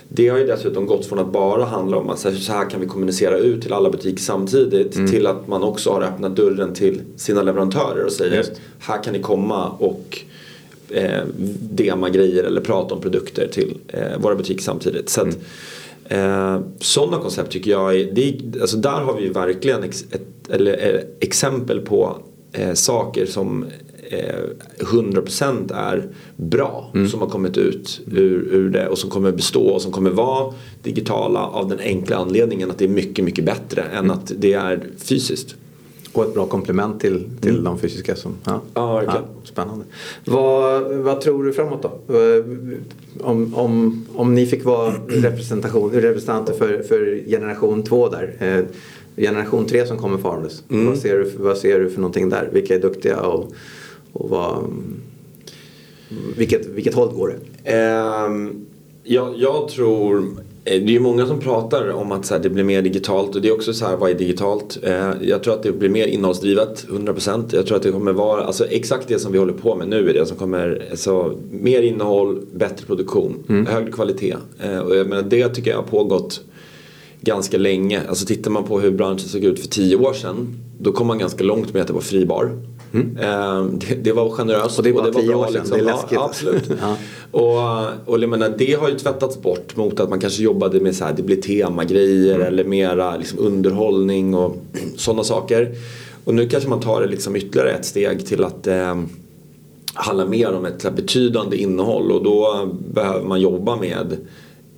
det 0.09 0.27
har 0.27 0.37
ju 0.37 0.47
dessutom 0.47 0.85
gått 0.85 1.05
från 1.05 1.19
att 1.19 1.31
bara 1.31 1.65
handla 1.65 1.97
om 1.97 2.09
att 2.09 2.19
så 2.19 2.51
här 2.51 2.69
kan 2.69 2.81
vi 2.81 2.87
kommunicera 2.87 3.37
ut 3.37 3.61
till 3.61 3.73
alla 3.73 3.89
butiker 3.89 4.21
samtidigt 4.21 4.95
mm. 4.95 5.11
till 5.11 5.27
att 5.27 5.47
man 5.47 5.63
också 5.63 5.91
har 5.91 6.01
öppnat 6.01 6.35
dörren 6.35 6.73
till 6.73 7.01
sina 7.15 7.41
leverantörer 7.41 8.05
och 8.05 8.11
säger 8.11 8.37
Just. 8.37 8.51
här 8.79 9.03
kan 9.03 9.13
ni 9.13 9.19
komma 9.19 9.69
och 9.69 10.19
eh, 10.89 11.21
dema 11.59 12.09
grejer 12.09 12.43
eller 12.43 12.61
prata 12.61 12.95
om 12.95 13.01
produkter 13.01 13.47
till 13.47 13.77
eh, 13.87 14.19
våra 14.19 14.35
butiker 14.35 14.63
samtidigt. 14.63 15.09
Så 15.09 15.21
att, 15.21 15.37
mm. 16.09 16.55
eh, 16.55 16.61
sådana 16.79 17.17
koncept 17.17 17.51
tycker 17.51 17.71
jag 17.71 17.95
är, 17.95 18.11
det, 18.11 18.61
alltså 18.61 18.77
där 18.77 19.01
har 19.01 19.17
vi 19.17 19.29
verkligen 19.29 19.83
ex, 19.83 20.05
ett, 20.11 20.49
eller, 20.49 20.95
eh, 20.95 21.01
exempel 21.19 21.79
på 21.79 22.17
eh, 22.51 22.73
saker 22.73 23.25
som 23.25 23.65
100% 24.79 25.71
eh, 25.71 25.77
är 25.77 26.07
bra 26.35 26.91
mm. 26.93 27.07
som 27.07 27.21
har 27.21 27.27
kommit 27.27 27.57
ut 27.57 28.01
ur, 28.11 28.47
ur, 28.51 28.69
det 28.69 28.87
och 28.87 28.97
som 28.97 29.09
kommer 29.09 29.31
bestå 29.31 29.67
och 29.67 29.81
som 29.81 29.91
kommer 29.91 30.09
vara 30.09 30.53
digitala 30.83 31.39
av 31.39 31.69
den 31.69 31.79
enkla 31.79 32.17
anledningen 32.17 32.71
att 32.71 32.77
det 32.77 32.85
är 32.85 32.89
mycket, 32.89 33.25
mycket 33.25 33.45
bättre 33.45 33.81
än 33.81 34.05
mm. 34.05 34.11
att 34.11 34.31
det 34.37 34.53
är 34.53 34.83
fysiskt. 34.97 35.55
Och 36.13 36.23
ett 36.23 36.33
bra 36.33 36.45
komplement 36.45 37.01
till, 37.01 37.29
till 37.41 37.63
de 37.63 37.79
fysiska 37.79 38.15
som... 38.15 38.35
Ja, 38.43 38.61
Ja, 38.73 38.93
verkligen. 38.95 39.23
spännande. 39.43 39.85
Vad, 40.25 40.95
vad 40.95 41.21
tror 41.21 41.43
du 41.43 41.53
framåt 41.53 41.81
då? 41.81 42.13
Eh, 42.15 42.43
Om, 43.19 43.55
om, 43.55 44.05
om 44.15 44.33
ni 44.35 44.45
fick 44.45 44.65
vara 44.65 44.93
representation, 45.07 45.91
representanter 45.91 46.53
för, 46.53 46.83
för 46.83 47.29
generation 47.29 47.83
två 47.83 48.09
där. 48.09 48.35
Eh, 48.39 48.65
generation 49.17 49.65
tre 49.65 49.87
som 49.87 49.97
kommer 49.97 50.17
farandes. 50.17 50.63
Vad, 50.67 50.97
ser 50.97 51.17
du, 51.17 51.31
vad 51.37 51.57
ser 51.57 51.79
du 51.79 51.89
för 51.89 52.01
någonting 52.01 52.29
där? 52.29 52.49
Vilka 52.53 52.75
är 52.75 52.79
duktiga 52.79 53.21
och, 53.21 53.51
och 54.17 54.29
vad, 54.29 54.63
vilket, 56.37 56.65
vilket 56.65 56.93
håll 56.93 57.13
går 57.13 57.27
det? 57.27 57.71
Ehm, 57.71 58.65
jag, 59.03 59.33
jag 59.37 59.67
tror, 59.67 60.17
eh, 60.65 60.81
det 60.81 60.95
är 60.95 60.99
många 60.99 61.25
som 61.25 61.39
pratar 61.39 61.89
om 61.91 62.11
att 62.11 62.25
så 62.25 62.33
här, 62.33 62.41
det 62.41 62.49
blir 62.49 62.63
mer 62.63 62.81
digitalt 62.81 63.35
och 63.35 63.41
det 63.41 63.47
är 63.47 63.53
också 63.53 63.73
så 63.73 63.85
här, 63.85 63.97
vad 63.97 64.09
är 64.09 64.13
digitalt? 64.13 64.77
Eh, 64.83 65.11
jag 65.21 65.43
tror 65.43 65.53
att 65.53 65.63
det 65.63 65.71
blir 65.71 65.89
mer 65.89 66.07
innehållsdrivet, 66.07 66.85
100%. 66.89 67.43
Jag 67.51 67.67
tror 67.67 67.77
att 67.77 67.83
det 67.83 67.91
kommer 67.91 68.13
vara, 68.13 68.43
alltså 68.43 68.65
exakt 68.65 69.07
det 69.07 69.19
som 69.19 69.31
vi 69.31 69.37
håller 69.37 69.53
på 69.53 69.75
med 69.75 69.87
nu 69.87 70.09
är 70.09 70.13
det 70.13 70.25
som 70.25 70.37
kommer, 70.37 70.87
alltså 70.91 71.37
mer 71.51 71.81
innehåll, 71.81 72.41
bättre 72.53 72.85
produktion, 72.85 73.65
högre 73.69 73.91
kvalitet. 73.91 74.35
Eh, 74.59 74.79
och 74.79 74.95
jag 74.95 75.07
menar, 75.07 75.23
det 75.23 75.49
tycker 75.49 75.71
jag 75.71 75.77
har 75.77 75.83
pågått 75.83 76.41
ganska 77.21 77.57
länge. 77.57 78.01
Alltså 78.09 78.25
tittar 78.25 78.51
man 78.51 78.63
på 78.63 78.79
hur 78.79 78.91
branschen 78.91 79.29
såg 79.29 79.43
ut 79.43 79.59
för 79.59 79.67
tio 79.67 79.95
år 79.95 80.13
sedan, 80.13 80.47
då 80.79 80.91
kom 80.91 81.07
man 81.07 81.17
ganska 81.17 81.43
långt 81.43 81.73
med 81.73 81.81
att 81.81 81.87
det 81.87 81.93
var 81.93 82.01
fribar. 82.01 82.51
Eh, 82.93 83.63
det, 83.63 83.95
det 83.95 84.11
var 84.11 84.29
generöst 84.29 84.77
Och 84.77 84.83
det 84.83 84.89
är 84.89 84.93
bara 84.93 85.11
var 85.11 85.21
tio 85.21 85.27
bra, 85.27 85.37
år 85.37 85.45
sedan, 85.45 85.53
liksom. 85.53 85.77
det 85.77 85.83
är 85.83 85.85
läskigt. 85.85 86.11
Ja, 86.11 86.25
absolut. 86.25 86.69
Ja. 86.81 86.97
Och, 87.31 88.13
och 88.13 88.19
jag 88.19 88.29
menar, 88.29 88.53
det 88.57 88.73
har 88.73 88.89
ju 88.89 88.95
tvättats 88.95 89.41
bort 89.41 89.75
mot 89.75 89.99
att 89.99 90.09
man 90.09 90.19
kanske 90.19 90.43
jobbade 90.43 90.79
med 90.79 90.95
så 90.95 91.05
här, 91.05 91.13
det 91.13 91.23
blir 91.23 91.41
temagrejer 91.41 92.35
Mm. 92.35 92.47
eller 92.47 92.63
mera 92.63 93.17
liksom, 93.17 93.39
underhållning 93.39 94.33
och 94.35 94.57
sådana 94.97 95.23
saker. 95.23 95.75
Och 96.23 96.33
nu 96.33 96.49
kanske 96.49 96.69
man 96.69 96.79
tar 96.79 97.01
det 97.01 97.07
liksom 97.07 97.35
ytterligare 97.35 97.71
ett 97.71 97.85
steg 97.85 98.25
till 98.25 98.43
att 98.43 98.67
eh, 98.67 99.01
handla 99.93 100.25
mer 100.25 100.53
om 100.53 100.65
ett 100.65 100.95
betydande 100.95 101.57
innehåll 101.57 102.11
och 102.11 102.23
då 102.23 102.69
behöver 102.93 103.25
man 103.27 103.41
jobba 103.41 103.75
med 103.75 104.17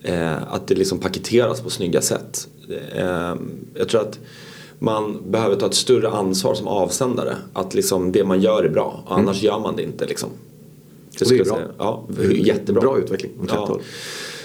eh, 0.04 0.54
att 0.54 0.68
det 0.68 0.76
liksom 0.76 1.00
paketeras 1.00 1.62
på 1.62 1.70
snygga 1.70 2.02
sätt. 2.02 2.48
Eh, 2.96 3.36
jag 3.76 3.90
tror 3.90 4.02
att 4.02 4.20
man 4.80 5.18
behöver 5.32 5.56
ta 5.56 5.66
ett 5.66 5.74
större 5.74 6.10
ansvar 6.10 6.54
som 6.54 6.68
avsändare. 6.68 7.36
Att 7.54 7.74
liksom 7.74 8.12
det 8.12 8.24
man 8.24 8.42
gör 8.42 8.64
är 8.64 8.70
bra, 8.70 9.04
och 9.06 9.18
annars 9.18 9.44
gör 9.44 9.60
man 9.60 9.76
det 9.76 9.84
inte. 9.84 10.06
Liksom. 10.06 10.30
Mm. 10.30 10.42
Och 11.22 11.30
det 11.30 11.40
är 11.40 11.46
bra. 11.46 11.56
säga. 11.56 11.68
Ja, 11.78 12.08
jättebra. 12.36 12.82
Bra 12.82 12.98
utveckling 12.98 13.32
åt 13.44 13.52
rätt 13.52 13.60
håll. 13.60 13.82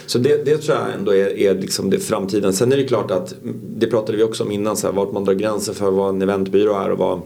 Så 0.07 0.19
det, 0.19 0.45
det 0.45 0.59
tror 0.59 0.79
jag 0.79 0.95
ändå 0.99 1.15
är, 1.15 1.39
är 1.39 1.55
liksom 1.55 1.91
det 1.91 1.99
framtiden. 1.99 2.53
Sen 2.53 2.73
är 2.73 2.77
det 2.77 2.85
klart 2.85 3.11
att, 3.11 3.35
det 3.77 3.87
pratade 3.87 4.19
vi 4.19 4.25
också 4.25 4.45
om 4.45 4.51
innan, 4.51 4.77
så 4.77 4.87
här, 4.87 4.95
vart 4.95 5.13
man 5.13 5.25
drar 5.25 5.35
gränsen 5.35 5.75
för 5.75 5.91
vad 5.91 6.09
en 6.09 6.23
eventbyrå 6.23 6.75
är 6.75 6.91
och 6.91 6.99
vad 6.99 7.21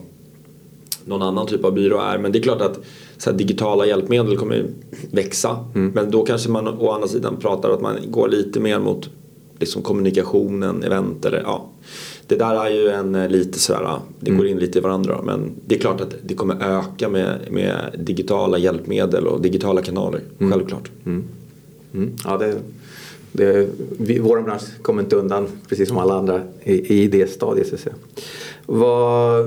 någon 1.05 1.23
annan 1.23 1.47
typ 1.47 1.65
av 1.65 1.75
byrå 1.75 2.01
är. 2.01 2.19
Men 2.19 2.33
det 2.33 2.39
är 2.39 2.43
klart 2.43 2.61
att 2.61 2.81
så 3.19 3.31
här, 3.31 3.37
digitala 3.39 3.87
hjälpmedel 3.87 4.37
kommer 4.37 4.67
växa. 5.11 5.65
Men 5.95 6.11
då 6.11 6.25
kanske 6.25 6.51
man 6.51 6.69
å 6.69 6.91
andra 6.91 7.09
sidan 7.09 7.37
pratar 7.37 7.71
att 7.71 7.81
man 7.81 7.97
går 8.07 8.29
lite 8.29 8.61
mer 8.61 8.79
mot 8.79 9.11
liksom, 9.59 9.83
kommunikationen, 9.83 10.83
event 10.83 11.25
eller 11.25 11.43
ja. 11.43 11.71
Det 12.29 12.37
där 12.37 12.67
är 12.67 12.71
ju 12.71 12.89
en 12.89 13.15
eh, 13.15 13.29
lite 13.29 13.59
sådär, 13.59 13.99
det 14.21 14.31
går 14.31 14.47
in 14.47 14.59
lite 14.59 14.79
i 14.79 14.83
varandra. 14.83 15.21
Men 15.25 15.51
det 15.67 15.75
är 15.75 15.79
klart 15.79 16.01
att 16.01 16.15
det 16.23 16.35
kommer 16.35 16.79
öka 16.79 17.09
med, 17.09 17.39
med 17.51 17.77
digitala 17.99 18.59
hjälpmedel 18.59 19.27
och 19.27 19.41
digitala 19.41 19.83
kanaler. 19.83 20.21
Självklart. 20.39 20.91
Mm. 21.07 21.25
Ja, 22.25 22.39
det, 22.39 22.55
det, 23.33 23.69
vi, 23.99 24.19
vår 24.19 24.43
bransch 24.43 24.83
kommer 24.83 25.03
inte 25.03 25.17
undan, 25.17 25.47
precis 25.69 25.89
som 25.89 25.99
alla 25.99 26.15
andra, 26.15 26.43
i, 26.65 27.03
i 27.03 27.09
det 27.09 27.31
stadiet. 27.31 27.67
Så 27.67 27.75
att 27.75 27.81
säga. 27.81 27.95
Vad, 28.67 29.47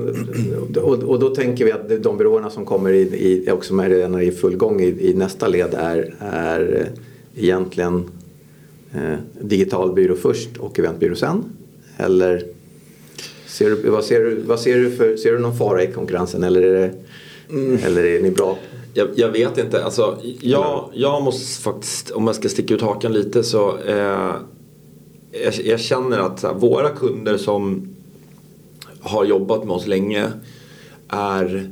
och, 0.77 1.03
och 1.03 1.19
då 1.19 1.35
tänker 1.35 1.65
vi 1.65 1.71
att 1.71 2.03
de 2.03 2.17
byråerna 2.17 2.49
som 2.49 2.65
kommer 2.65 2.93
i, 2.93 3.01
i, 3.01 3.51
också 3.51 3.73
med 3.73 3.89
redan 3.89 4.21
i 4.21 4.31
full 4.31 4.55
gång 4.55 4.81
i, 4.81 5.09
i 5.09 5.13
nästa 5.13 5.47
led 5.47 5.73
är, 5.73 6.15
är 6.19 6.89
egentligen 7.35 8.03
eh, 8.93 9.19
digital 9.41 9.93
byrå 9.93 10.15
först 10.15 10.57
och 10.57 10.79
eventbyrå 10.79 11.15
sen? 11.15 11.43
Eller 11.97 12.45
ser 13.51 13.69
du, 13.69 13.89
vad, 13.89 14.03
ser 14.03 14.19
du, 14.19 14.35
vad 14.41 14.59
ser 14.59 14.77
du 14.77 14.91
för, 14.91 15.17
ser 15.17 15.31
du 15.31 15.39
någon 15.39 15.57
fara 15.57 15.83
i 15.83 15.91
konkurrensen 15.91 16.43
eller 16.43 16.61
är, 16.61 16.73
det, 16.73 16.93
eller 17.85 18.05
är 18.05 18.21
ni 18.21 18.31
bra? 18.31 18.57
Jag, 18.93 19.09
jag 19.15 19.29
vet 19.29 19.57
inte. 19.57 19.83
Alltså, 19.83 20.17
jag, 20.41 20.89
jag 20.93 21.23
måste 21.23 21.61
faktiskt, 21.61 22.11
om 22.11 22.27
jag 22.27 22.35
ska 22.35 22.49
sticka 22.49 22.73
ut 22.73 22.81
hakan 22.81 23.13
lite 23.13 23.43
så 23.43 23.77
eh, 23.77 24.35
jag, 25.31 25.53
jag 25.63 25.79
känner 25.79 26.19
att 26.19 26.43
här, 26.43 26.53
våra 26.53 26.89
kunder 26.89 27.37
som 27.37 27.87
har 29.01 29.25
jobbat 29.25 29.63
med 29.63 29.75
oss 29.75 29.87
länge 29.87 30.27
är 31.07 31.71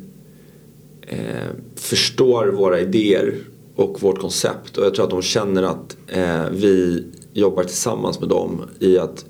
eh, 1.02 1.50
förstår 1.76 2.48
våra 2.48 2.80
idéer 2.80 3.36
och 3.76 4.02
vårt 4.02 4.20
koncept 4.20 4.78
och 4.78 4.86
jag 4.86 4.96
tror 4.96 5.06
att 5.06 5.12
de 5.12 5.22
känner 5.22 5.64
att 5.64 5.98
eh, 6.08 6.46
vi 6.52 7.06
jobbar 7.34 7.64
tillsammans 7.64 8.20
med 8.20 8.30
dem 8.30 8.62
i 8.80 8.98
att 8.98 9.26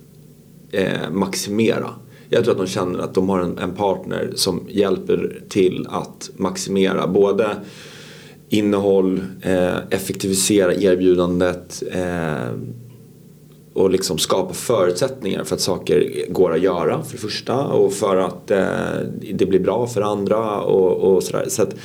eh, 0.71 1.09
maximera. 1.11 1.89
Jag 2.29 2.43
tror 2.43 2.51
att 2.51 2.57
de 2.57 2.67
känner 2.67 2.99
att 2.99 3.13
de 3.13 3.29
har 3.29 3.39
en, 3.39 3.57
en 3.57 3.75
partner 3.75 4.31
som 4.35 4.67
hjälper 4.69 5.41
till 5.49 5.87
att 5.89 6.29
maximera 6.35 7.07
både 7.07 7.49
innehåll, 8.49 9.21
eh, 9.41 9.77
effektivisera 9.89 10.73
erbjudandet 10.73 11.83
eh, 11.91 12.51
och 13.73 13.89
liksom 13.89 14.17
skapa 14.17 14.53
förutsättningar 14.53 15.43
för 15.43 15.55
att 15.55 15.61
saker 15.61 16.25
går 16.29 16.53
att 16.53 16.61
göra 16.61 17.03
för 17.03 17.11
det 17.11 17.21
första 17.21 17.65
och 17.65 17.93
för 17.93 18.17
att 18.17 18.51
eh, 18.51 18.99
det 19.33 19.45
blir 19.45 19.59
bra 19.59 19.87
för 19.87 20.01
andra 20.01 20.61
och, 20.61 21.15
och 21.15 21.23
sådär. 21.23 21.45
Så 21.47 21.61
att, 21.61 21.75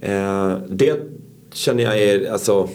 eh, 0.00 0.56
det 0.68 1.00
känner 1.52 1.82
jag 1.82 1.98
är 1.98 2.32
alltså, 2.32 2.68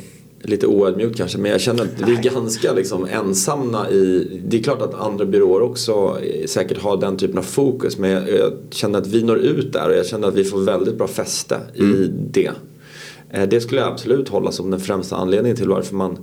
lite 0.43 0.67
oödmjukt 0.67 1.17
kanske 1.17 1.37
men 1.37 1.51
jag 1.51 1.61
känner 1.61 1.83
att 1.83 2.07
vi 2.07 2.15
är 2.15 2.23
ganska 2.23 2.73
liksom, 2.73 3.05
ensamma 3.05 3.89
i 3.89 4.27
Det 4.45 4.59
är 4.59 4.63
klart 4.63 4.81
att 4.81 4.93
andra 4.93 5.25
byråer 5.25 5.61
också 5.61 6.17
säkert 6.45 6.77
har 6.77 6.97
den 6.97 7.17
typen 7.17 7.37
av 7.37 7.43
fokus 7.43 7.97
men 7.97 8.09
jag, 8.11 8.29
jag 8.29 8.53
känner 8.69 8.99
att 8.99 9.07
vi 9.07 9.23
når 9.23 9.37
ut 9.37 9.73
där 9.73 9.89
och 9.89 9.95
jag 9.95 10.05
känner 10.05 10.27
att 10.27 10.35
vi 10.35 10.43
får 10.43 10.59
väldigt 10.59 10.97
bra 10.97 11.07
fäste 11.07 11.59
i 11.75 12.07
det. 12.31 12.51
Eh, 13.29 13.47
Det 13.49 13.61
skulle 13.61 13.81
jag 13.81 13.91
absolut 13.91 14.29
hålla 14.29 14.51
som 14.51 14.71
den 14.71 14.79
främsta 14.79 15.15
anledningen 15.15 15.57
till 15.57 15.69
varför 15.69 15.95
man 15.95 16.17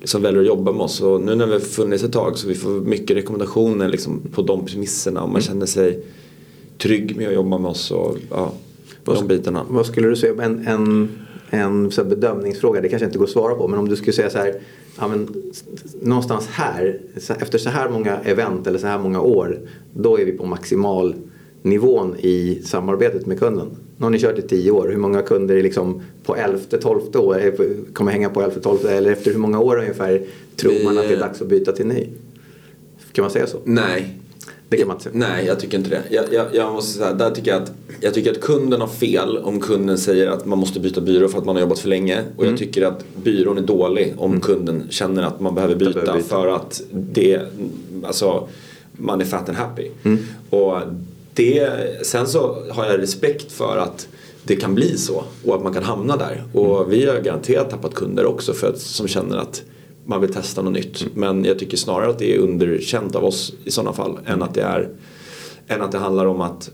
liksom 0.00 0.22
väljer 0.22 0.40
att 0.40 0.46
jobba 0.46 0.72
med 0.72 0.80
oss. 0.80 1.00
Och 1.00 1.20
nu 1.20 1.34
när 1.34 1.46
vi 1.46 1.52
har 1.52 1.60
funnits 1.60 2.04
ett 2.04 2.12
tag 2.12 2.38
så 2.38 2.48
vi 2.48 2.54
får 2.54 2.70
mycket 2.70 3.16
rekommendationer 3.16 3.88
liksom 3.88 4.20
på 4.32 4.42
de 4.42 4.66
premisserna 4.66 5.22
och 5.22 5.28
man 5.28 5.42
känner 5.42 5.66
sig 5.66 6.04
trygg 6.78 7.16
med 7.16 7.28
att 7.28 7.34
jobba 7.34 7.58
med 7.58 7.70
oss 7.70 7.90
och 7.90 8.16
ja, 8.30 8.52
de 9.04 9.26
bitarna. 9.26 9.64
Vad 9.68 9.86
skulle 9.86 10.08
du 10.08 10.16
säga, 10.16 10.42
en, 10.42 10.66
en, 10.66 11.08
en 11.50 11.90
så 11.90 12.04
bedömningsfråga, 12.04 12.80
det 12.80 12.88
kanske 12.88 13.06
inte 13.06 13.18
går 13.18 13.24
att 13.24 13.30
svara 13.30 13.54
på, 13.54 13.68
men 13.68 13.78
om 13.78 13.88
du 13.88 13.96
skulle 13.96 14.12
säga 14.12 14.30
så 14.30 14.38
här, 14.38 14.54
ja, 14.98 15.08
men, 15.08 15.28
någonstans 16.00 16.46
här, 16.46 17.00
efter 17.14 17.58
så 17.58 17.70
här 17.70 17.88
många 17.88 18.18
event 18.24 18.66
eller 18.66 18.78
så 18.78 18.86
här 18.86 18.98
många 18.98 19.20
år, 19.20 19.58
då 19.94 20.18
är 20.18 20.24
vi 20.24 20.32
på 20.32 20.46
maximal 20.46 21.14
nivån 21.62 22.16
i 22.18 22.62
samarbetet 22.64 23.26
med 23.26 23.38
kunden. 23.38 23.68
Nu 23.96 24.04
har 24.04 24.10
ni 24.10 24.18
kört 24.18 24.38
i 24.38 24.42
tio 24.42 24.70
år, 24.70 24.88
hur 24.88 24.96
många 24.96 25.22
kunder 25.22 25.56
är 25.56 25.62
liksom 25.62 26.02
på 26.24 26.36
elfte, 26.36 26.78
tolfte 26.78 27.18
år, 27.18 27.52
kommer 27.92 28.12
hänga 28.12 28.30
på 28.30 28.42
elfte, 28.42 28.60
tolfte 28.60 28.90
eller 28.90 29.12
efter 29.12 29.30
hur 29.30 29.38
många 29.38 29.60
år 29.60 29.78
ungefär 29.78 30.22
tror 30.56 30.84
man 30.84 30.98
att 30.98 31.08
det 31.08 31.14
är 31.14 31.20
dags 31.20 31.42
att 31.42 31.48
byta 31.48 31.72
till 31.72 31.86
ny? 31.86 32.06
Kan 33.12 33.22
man 33.22 33.30
säga 33.30 33.46
så? 33.46 33.58
Nej. 33.64 34.19
Det 34.70 34.76
kan 34.76 34.88
man 34.88 34.96
inte 34.96 35.04
säga. 35.04 35.28
Nej, 35.28 35.46
jag 35.46 35.60
tycker 35.60 35.78
inte 35.78 35.90
det. 35.90 36.02
Jag, 36.10 36.24
jag, 36.32 36.46
jag 36.52 36.72
måste 36.72 36.98
säga, 36.98 37.12
där 37.12 37.30
tycker 37.30 37.50
jag, 37.50 37.62
att, 37.62 37.72
jag 38.00 38.14
tycker 38.14 38.30
att 38.30 38.40
kunden 38.40 38.80
har 38.80 38.88
fel 38.88 39.38
om 39.38 39.60
kunden 39.60 39.98
säger 39.98 40.30
att 40.30 40.46
man 40.46 40.58
måste 40.58 40.80
byta 40.80 41.00
byrå 41.00 41.28
för 41.28 41.38
att 41.38 41.44
man 41.44 41.56
har 41.56 41.60
jobbat 41.60 41.78
för 41.78 41.88
länge. 41.88 42.22
Och 42.36 42.46
jag 42.46 42.58
tycker 42.58 42.82
att 42.82 43.04
byrån 43.24 43.58
är 43.58 43.62
dålig 43.62 44.14
om 44.18 44.40
kunden 44.40 44.82
känner 44.90 45.22
att 45.22 45.40
man 45.40 45.54
behöver 45.54 45.74
byta, 45.74 45.92
behöver 45.92 46.12
byta. 46.14 46.28
för 46.28 46.48
att 46.48 46.82
det, 46.92 47.40
alltså, 48.04 48.48
man 48.92 49.20
är 49.20 49.24
fat 49.24 49.48
and 49.48 49.58
happy. 49.58 49.90
Och 50.50 50.78
det, 51.34 51.70
sen 52.06 52.26
så 52.26 52.56
har 52.70 52.86
jag 52.86 53.00
respekt 53.00 53.52
för 53.52 53.76
att 53.76 54.08
det 54.44 54.56
kan 54.56 54.74
bli 54.74 54.96
så 54.98 55.24
och 55.44 55.54
att 55.54 55.62
man 55.62 55.74
kan 55.74 55.82
hamna 55.82 56.16
där. 56.16 56.44
Och 56.52 56.92
vi 56.92 57.06
har 57.06 57.20
garanterat 57.20 57.70
tappat 57.70 57.94
kunder 57.94 58.26
också 58.26 58.52
för 58.52 58.68
att, 58.68 58.78
som 58.78 59.08
känner 59.08 59.36
att 59.36 59.62
man 60.06 60.20
vill 60.20 60.32
testa 60.32 60.62
något 60.62 60.72
nytt. 60.72 61.06
Men 61.14 61.44
jag 61.44 61.58
tycker 61.58 61.76
snarare 61.76 62.10
att 62.10 62.18
det 62.18 62.34
är 62.34 62.38
underkänt 62.38 63.16
av 63.16 63.24
oss 63.24 63.52
i 63.64 63.70
sådana 63.70 63.92
fall 63.92 64.18
än 64.26 64.42
att 64.42 64.54
det, 64.54 64.62
är, 64.62 64.88
än 65.68 65.82
att 65.82 65.92
det 65.92 65.98
handlar 65.98 66.26
om 66.26 66.40
att 66.40 66.70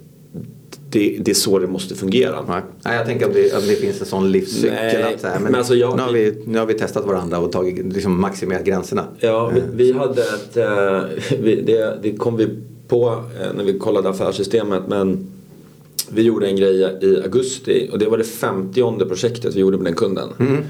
det, 0.91 1.19
det 1.21 1.31
är 1.31 1.35
så 1.35 1.59
det 1.59 1.67
måste 1.67 1.95
fungera. 1.95 2.45
Nej, 2.49 2.61
Nej, 2.85 2.97
jag 2.97 3.07
tänker 3.07 3.27
att 3.27 3.35
det, 3.35 3.53
att 3.53 3.69
det 3.69 3.75
finns 3.77 4.01
en 4.01 4.07
sån 4.07 4.33
livscykel. 4.33 4.73
Nej, 4.75 5.15
att 5.15 5.21
så 5.21 5.27
här, 5.27 5.35
men 5.35 5.43
men 5.45 5.55
alltså 5.55 5.75
jag- 5.75 5.97
nu, 5.97 6.03
har 6.03 6.13
vi, 6.13 6.43
nu 6.47 6.59
har 6.59 6.67
vi 6.67 6.75
testat 6.75 7.07
varandra 7.07 7.39
och 7.39 7.53
tagit, 7.53 7.93
liksom 7.95 8.21
maximerat 8.21 8.65
gränserna. 8.65 9.05
Ja, 9.19 9.53
vi, 9.55 9.61
vi 9.75 9.93
hade 9.93 10.23
ett, 10.23 10.57
eh, 10.57 11.39
vi, 11.41 11.63
det, 11.63 11.99
det 12.03 12.17
kom 12.17 12.37
vi 12.37 12.49
på 12.89 13.23
eh, 13.41 13.53
när 13.57 13.65
vi 13.65 13.79
kollade 13.79 14.09
affärssystemet 14.09 14.83
men 14.89 15.27
vi 16.11 16.23
gjorde 16.23 16.47
en 16.47 16.57
grej 16.57 16.77
i 17.03 17.23
augusti 17.23 17.89
och 17.93 17.99
det 17.99 18.07
var 18.07 18.19
det 18.19 18.25
50 18.25 19.05
projektet 19.09 19.55
vi 19.55 19.61
gjorde 19.61 19.77
med 19.77 19.87
den 19.87 19.95
kunden. 19.95 20.29
Eh, 20.41 20.47
Mm. 20.47 20.63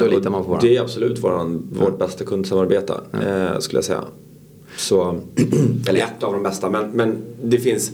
Då 0.00 0.06
litar 0.06 0.30
man 0.30 0.42
på 0.42 0.48
varandra. 0.48 0.68
Det 0.68 0.76
är 0.76 0.80
absolut 0.80 1.24
våran, 1.24 1.68
vårt 1.72 1.98
bästa 1.98 2.24
kundsamarbete 2.24 2.94
eh, 3.12 3.58
skulle 3.58 3.78
jag 3.78 3.84
säga. 3.84 4.04
Så, 4.76 5.20
eller 5.88 6.00
ett 6.00 6.22
av 6.22 6.32
de 6.32 6.42
bästa 6.42 6.70
men, 6.70 6.90
men 6.90 7.22
det 7.42 7.58
finns 7.58 7.92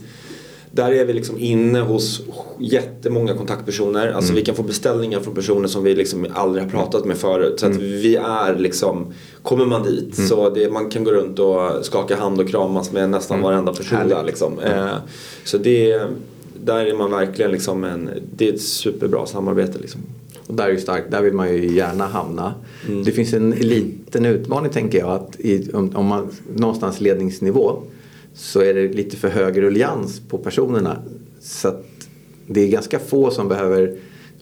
där 0.73 0.91
är 0.91 1.05
vi 1.05 1.13
liksom 1.13 1.39
inne 1.39 1.79
hos 1.79 2.21
jättemånga 2.59 3.33
kontaktpersoner. 3.33 4.07
Alltså 4.07 4.33
vi 4.33 4.45
kan 4.45 4.55
få 4.55 4.63
beställningar 4.63 5.19
från 5.19 5.35
personer 5.35 5.67
som 5.67 5.83
vi 5.83 5.95
liksom 5.95 6.27
aldrig 6.33 6.63
har 6.63 6.71
pratat 6.71 7.05
med 7.05 7.17
förut. 7.17 7.59
Så 7.59 7.65
att 7.65 7.75
vi 7.75 8.15
är 8.15 8.55
liksom, 8.55 9.13
kommer 9.43 9.65
man 9.65 9.83
dit 9.83 10.27
så 10.27 10.49
det, 10.49 10.71
man 10.71 10.89
kan 10.89 11.03
gå 11.03 11.11
runt 11.11 11.39
och 11.39 11.85
skaka 11.85 12.15
hand 12.15 12.39
och 12.39 12.49
kramas 12.49 12.91
med 12.91 13.09
nästan 13.09 13.41
varenda 13.41 13.73
person 13.73 14.07
där 14.09 14.23
liksom. 14.23 14.59
Eh, 14.59 14.93
så 15.43 15.57
det, 15.57 16.01
där 16.63 16.85
är 16.85 16.93
man 16.93 17.11
verkligen 17.11 17.51
liksom 17.51 17.83
en, 17.83 18.09
det 18.35 18.49
är 18.49 18.53
ett 18.53 18.61
superbra 18.61 19.25
samarbete 19.25 19.79
liksom. 19.79 20.01
Och 20.51 20.57
där 20.57 20.65
är 20.65 20.71
ju 20.71 20.79
starkt, 20.79 21.11
där 21.11 21.21
vill 21.21 21.33
man 21.33 21.53
ju 21.53 21.75
gärna 21.75 22.05
hamna. 22.05 22.53
Det 23.05 23.11
finns 23.11 23.33
en 23.33 23.49
liten 23.49 24.25
utmaning 24.25 24.71
tänker 24.71 24.99
jag 24.99 25.09
att 25.09 25.39
i, 25.39 25.71
om, 25.73 25.95
om 25.95 26.05
man 26.05 26.29
någonstans 26.55 27.01
ledningsnivå 27.01 27.83
så 28.33 28.61
är 28.61 28.73
det 28.73 28.87
lite 28.87 29.17
för 29.17 29.29
hög 29.29 29.61
rullians 29.61 30.21
på 30.29 30.37
personerna. 30.37 30.97
Så 31.41 31.67
att 31.67 31.85
det 32.47 32.61
är 32.61 32.67
ganska 32.67 32.99
få 32.99 33.31
som 33.31 33.47
behöver 33.47 33.95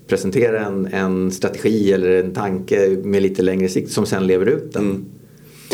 presentera 0.07 0.65
en, 0.65 0.85
en 0.85 1.31
strategi 1.31 1.93
eller 1.93 2.23
en 2.23 2.33
tanke 2.33 2.97
med 3.03 3.21
lite 3.21 3.41
längre 3.41 3.69
sikt 3.69 3.91
som 3.91 4.05
sen 4.05 4.27
lever 4.27 4.45
ut 4.45 4.73
den. 4.73 5.05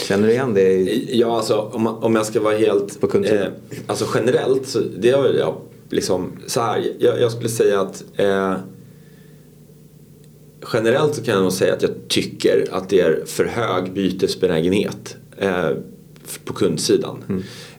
Känner 0.08 0.28
du 0.28 0.34
igen 0.34 0.54
det? 0.54 0.82
Ja, 1.12 1.38
alltså 1.38 1.70
om, 1.74 1.82
man, 1.82 1.96
om 2.04 2.16
jag 2.16 2.26
ska 2.26 2.42
vara 2.42 2.58
helt... 2.58 3.02
På. 3.02 3.18
Eh, 3.18 3.48
alltså 3.88 4.06
generellt 4.16 4.68
så 4.68 4.80
det 5.00 5.10
är 5.10 5.22
väl 5.22 5.38
jag 5.38 5.56
liksom 5.90 6.32
så 6.48 6.62
här. 6.62 6.86
Jag, 7.00 7.22
jag 7.22 7.32
skulle 7.32 7.50
säga 7.50 7.82
att 7.82 8.04
eh, 8.16 8.56
generellt 10.74 11.16
så 11.16 11.24
kan 11.24 11.34
jag 11.34 11.44
nog 11.44 11.52
säga 11.52 11.74
att 11.74 11.82
jag 11.82 11.92
tycker 12.08 12.68
att 12.72 12.90
det 12.90 13.00
är 13.00 13.26
för 13.26 13.46
hög 13.46 13.94
bytesbenägenhet 13.94 15.18
eh, 15.38 15.70
på 16.46 16.54
kundsidan. 16.54 17.24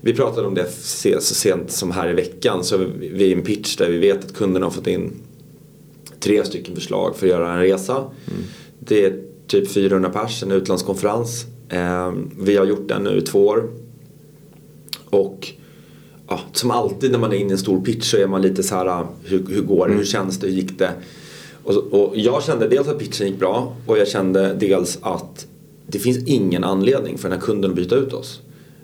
Vi 0.01 0.14
pratade 0.14 0.46
om 0.46 0.55
det 0.55 0.70
så 0.70 1.20
sent 1.20 1.70
som 1.70 1.90
här 1.90 2.11
i 2.11 2.12
veckan 2.12 2.64
så 2.64 2.77
vi 2.99 3.25
är 3.25 3.29
i 3.29 3.33
en 3.33 3.42
pitch 3.42 3.77
där 3.77 3.90
vi 3.90 3.99
vet 3.99 4.25
att 4.25 4.35
kunderna 4.35 4.66
har 4.66 4.70
fått 4.70 4.87
in 4.87 5.12
tre 6.20 6.44
stycken 6.44 6.75
förslag 6.75 7.16
för 7.16 7.27
att 7.27 7.31
göra 7.31 7.53
en 7.53 7.61
resa. 7.61 8.05
Det 8.79 9.05
är 9.05 9.22
typ 9.46 9.72
400 9.72 10.11
pers, 10.11 10.42
en 10.42 10.53
utlandskonferens. 10.53 11.46
Eh, 11.68 12.12
vi 12.38 12.57
har 12.57 12.64
gjort 12.64 12.88
den 12.88 13.03
nu 13.03 13.18
i 13.18 13.22
två 13.22 13.46
år. 13.46 13.70
Och 15.11 15.49
ja, 16.29 16.40
som 16.53 16.70
alltid 16.70 17.12
när 17.12 17.18
man 17.18 17.33
är 17.33 17.37
inne 17.37 17.49
i 17.49 17.53
en 17.53 17.59
stor 17.59 17.81
pitch 17.81 18.11
så 18.11 18.16
är 18.16 18.27
man 18.27 18.42
lite 18.42 18.62
så 18.62 18.75
här, 18.75 19.07
hur, 19.25 19.46
hur 19.49 19.62
går 19.62 19.88
det, 19.88 19.94
hur 19.94 20.05
känns 20.05 20.38
det, 20.38 20.46
hur 20.46 20.55
gick 20.55 20.79
det? 20.79 20.92
Och, 21.66 21.74
och 21.74 22.16
jag 22.16 22.42
kände 22.42 22.68
dels 22.68 22.88
att 22.88 22.98
pitchen 22.98 23.26
gick 23.26 23.38
bra 23.38 23.76
och 23.87 23.98
jag 23.98 24.09
kände 24.09 24.55
dels 24.55 24.98
att 25.02 25.46
det 25.87 25.98
finns 25.98 26.18
ingen 26.26 26.64
anledning 26.64 27.18
för 27.18 27.29
den 27.29 27.38
här 27.38 27.46
kunden 27.46 27.70
att 27.70 27.76
byta 27.76 27.96
ut 27.96 28.12
oss. 28.12 28.40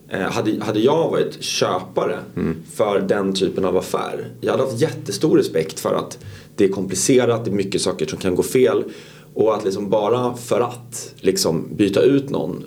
Eh, 0.08 0.20
hade, 0.20 0.64
hade 0.64 0.80
jag 0.80 1.10
varit 1.10 1.42
köpare 1.42 2.18
för 2.74 3.00
den 3.00 3.34
typen 3.34 3.64
av 3.64 3.76
affär, 3.76 4.28
jag 4.40 4.52
hade 4.52 4.64
haft 4.64 4.80
jättestor 4.80 5.36
respekt 5.36 5.80
för 5.80 5.94
att 5.94 6.18
det 6.56 6.64
är 6.64 6.68
komplicerat, 6.68 7.44
det 7.44 7.50
är 7.50 7.54
mycket 7.54 7.80
saker 7.80 8.06
som 8.06 8.18
kan 8.18 8.34
gå 8.34 8.42
fel 8.42 8.84
och 9.34 9.54
att 9.54 9.64
liksom 9.64 9.90
bara 9.90 10.34
för 10.34 10.60
att 10.60 11.14
liksom 11.20 11.68
byta 11.76 12.02
ut 12.02 12.30
någon 12.30 12.64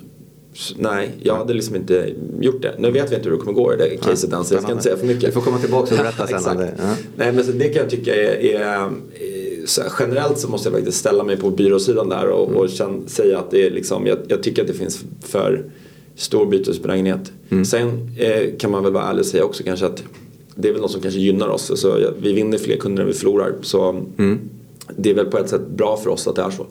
Nej, 0.76 1.10
jag 1.22 1.36
hade 1.36 1.54
liksom 1.54 1.76
inte 1.76 2.14
gjort 2.40 2.62
det. 2.62 2.74
Nu 2.78 2.90
vet 2.90 3.10
vi 3.10 3.14
inte 3.14 3.28
hur 3.28 3.36
det 3.36 3.42
kommer 3.42 3.52
gå 3.52 3.74
i 3.74 3.76
det 3.76 3.96
caset 3.96 4.32
än 4.32 4.44
så 4.44 4.54
jag 4.54 4.62
ska 4.62 4.72
inte 4.72 4.84
säga 4.84 4.96
för 4.96 5.06
mycket. 5.06 5.28
Vi 5.28 5.32
får 5.32 5.40
komma 5.40 5.58
tillbaka 5.58 5.94
och 5.94 6.00
berätta 6.00 6.26
sen. 6.26 6.36
Exakt. 6.36 6.58
det. 6.58 6.74
Ja. 6.78 6.94
Nej 7.16 7.32
men 7.32 7.44
så 7.44 7.52
det 7.52 7.68
kan 7.68 7.82
jag 7.82 7.90
tycka 7.90 8.14
är, 8.14 8.44
är, 8.44 8.60
är 8.60 8.90
så 9.66 9.82
generellt 9.98 10.38
så 10.38 10.48
måste 10.48 10.68
jag 10.68 10.76
faktiskt 10.76 10.98
ställa 10.98 11.24
mig 11.24 11.36
på 11.36 11.50
byråsidan 11.50 12.08
där 12.08 12.28
och, 12.28 12.48
och 12.48 12.68
känn, 12.70 13.02
säga 13.06 13.38
att 13.38 13.50
det 13.50 13.66
är 13.66 13.70
liksom, 13.70 14.06
jag, 14.06 14.18
jag 14.28 14.42
tycker 14.42 14.62
att 14.62 14.68
det 14.68 14.74
finns 14.74 15.04
för 15.20 15.64
stor 16.14 16.46
bytesbenägenhet. 16.46 17.32
Sen 17.66 18.10
eh, 18.18 18.56
kan 18.58 18.70
man 18.70 18.82
väl 18.82 18.92
vara 18.92 19.04
ärlig 19.04 19.20
och 19.20 19.26
säga 19.26 19.44
också 19.44 19.62
kanske 19.64 19.86
att 19.86 20.02
det 20.54 20.68
är 20.68 20.72
väl 20.72 20.82
något 20.82 20.90
som 20.90 21.00
kanske 21.00 21.20
gynnar 21.20 21.48
oss. 21.48 21.70
Alltså, 21.70 22.12
vi 22.18 22.32
vinner 22.32 22.58
fler 22.58 22.76
kunder 22.76 23.02
än 23.02 23.08
vi 23.08 23.14
förlorar. 23.14 23.54
Så 23.62 24.02
det 24.96 25.10
är 25.10 25.14
väl 25.14 25.26
på 25.26 25.38
ett 25.38 25.48
sätt 25.48 25.68
bra 25.68 25.96
för 25.96 26.10
oss 26.10 26.26
att 26.26 26.36
det 26.36 26.42
är 26.42 26.50
så. 26.50 26.66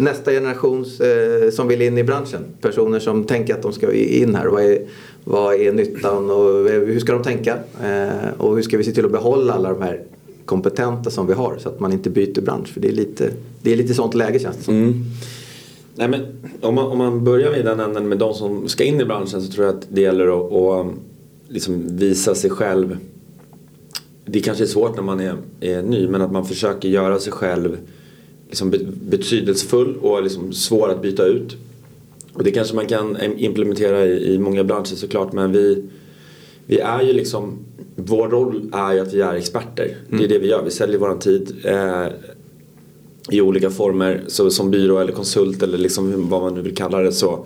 Nästa 0.00 0.30
generations 0.30 1.00
eh, 1.00 1.50
som 1.50 1.68
vill 1.68 1.82
in 1.82 1.98
i 1.98 2.04
branschen. 2.04 2.44
Personer 2.60 2.98
som 2.98 3.24
tänker 3.24 3.54
att 3.54 3.62
de 3.62 3.72
ska 3.72 3.92
in 3.92 4.34
här. 4.34 4.46
Vad 4.46 4.64
är, 4.64 4.78
vad 5.24 5.54
är 5.54 5.72
nyttan 5.72 6.30
och 6.30 6.70
eh, 6.70 6.80
hur 6.80 7.00
ska 7.00 7.12
de 7.12 7.22
tänka? 7.22 7.58
Eh, 7.84 8.30
och 8.38 8.56
hur 8.56 8.62
ska 8.62 8.78
vi 8.78 8.84
se 8.84 8.92
till 8.92 9.04
att 9.04 9.12
behålla 9.12 9.52
alla 9.52 9.72
de 9.72 9.82
här 9.82 10.02
kompetenta 10.44 11.10
som 11.10 11.26
vi 11.26 11.32
har 11.32 11.56
så 11.58 11.68
att 11.68 11.80
man 11.80 11.92
inte 11.92 12.10
byter 12.10 12.40
bransch. 12.40 12.68
För 12.68 12.80
det 12.80 12.88
är 12.88 12.92
lite, 12.92 13.30
det 13.62 13.72
är 13.72 13.76
lite 13.76 13.94
sånt 13.94 14.14
läge 14.14 14.38
känns 14.38 14.56
det 14.56 14.62
som. 14.62 14.74
Mm. 14.74 15.04
Nej, 15.94 16.08
men 16.08 16.20
om, 16.60 16.74
man, 16.74 16.86
om 16.86 16.98
man 16.98 17.24
börjar 17.24 17.50
med 17.50 17.64
den 17.64 17.80
änden 17.80 18.08
med 18.08 18.18
de 18.18 18.34
som 18.34 18.68
ska 18.68 18.84
in 18.84 19.00
i 19.00 19.04
branschen 19.04 19.42
så 19.42 19.52
tror 19.52 19.66
jag 19.66 19.74
att 19.74 19.86
det 19.88 20.00
gäller 20.00 20.26
att, 20.26 20.52
att 20.52 20.86
um, 20.86 20.98
liksom 21.48 21.96
visa 21.96 22.34
sig 22.34 22.50
själv. 22.50 22.96
Det 24.24 24.40
kanske 24.40 24.64
är 24.64 24.68
svårt 24.68 24.96
när 24.96 25.02
man 25.02 25.20
är, 25.20 25.36
är 25.60 25.82
ny 25.82 26.08
men 26.08 26.22
att 26.22 26.32
man 26.32 26.44
försöker 26.44 26.88
göra 26.88 27.18
sig 27.18 27.32
själv 27.32 27.76
liksom 28.50 28.70
be- 28.70 28.86
betydelsefull 29.10 29.96
och 29.96 30.22
liksom 30.22 30.52
svår 30.52 30.90
att 30.90 31.02
byta 31.02 31.24
ut. 31.26 31.56
Och 32.32 32.44
det 32.44 32.50
kanske 32.50 32.74
man 32.76 32.86
kan 32.86 33.16
implementera 33.36 34.06
i, 34.06 34.34
i 34.34 34.38
många 34.38 34.64
branscher 34.64 34.84
såklart 34.96 35.32
men 35.32 35.52
vi, 35.52 35.84
vi 36.66 36.78
är 36.78 37.02
ju 37.02 37.12
liksom, 37.12 37.58
vår 37.96 38.28
roll 38.28 38.70
är 38.72 38.92
ju 38.92 39.00
att 39.00 39.14
vi 39.14 39.20
är 39.20 39.34
experter. 39.34 39.96
Det 40.08 40.24
är 40.24 40.28
det 40.28 40.38
vi 40.38 40.48
gör, 40.48 40.62
vi 40.64 40.70
säljer 40.70 40.98
våran 40.98 41.18
tid. 41.18 41.56
Eh, 41.64 42.06
i 43.30 43.40
olika 43.40 43.70
former 43.70 44.22
så 44.26 44.50
som 44.50 44.70
byrå 44.70 44.98
eller 44.98 45.12
konsult 45.12 45.62
eller 45.62 45.78
liksom 45.78 46.28
vad 46.28 46.42
man 46.42 46.54
nu 46.54 46.60
vill 46.60 46.74
kalla 46.76 46.98
det 46.98 47.12
så 47.12 47.44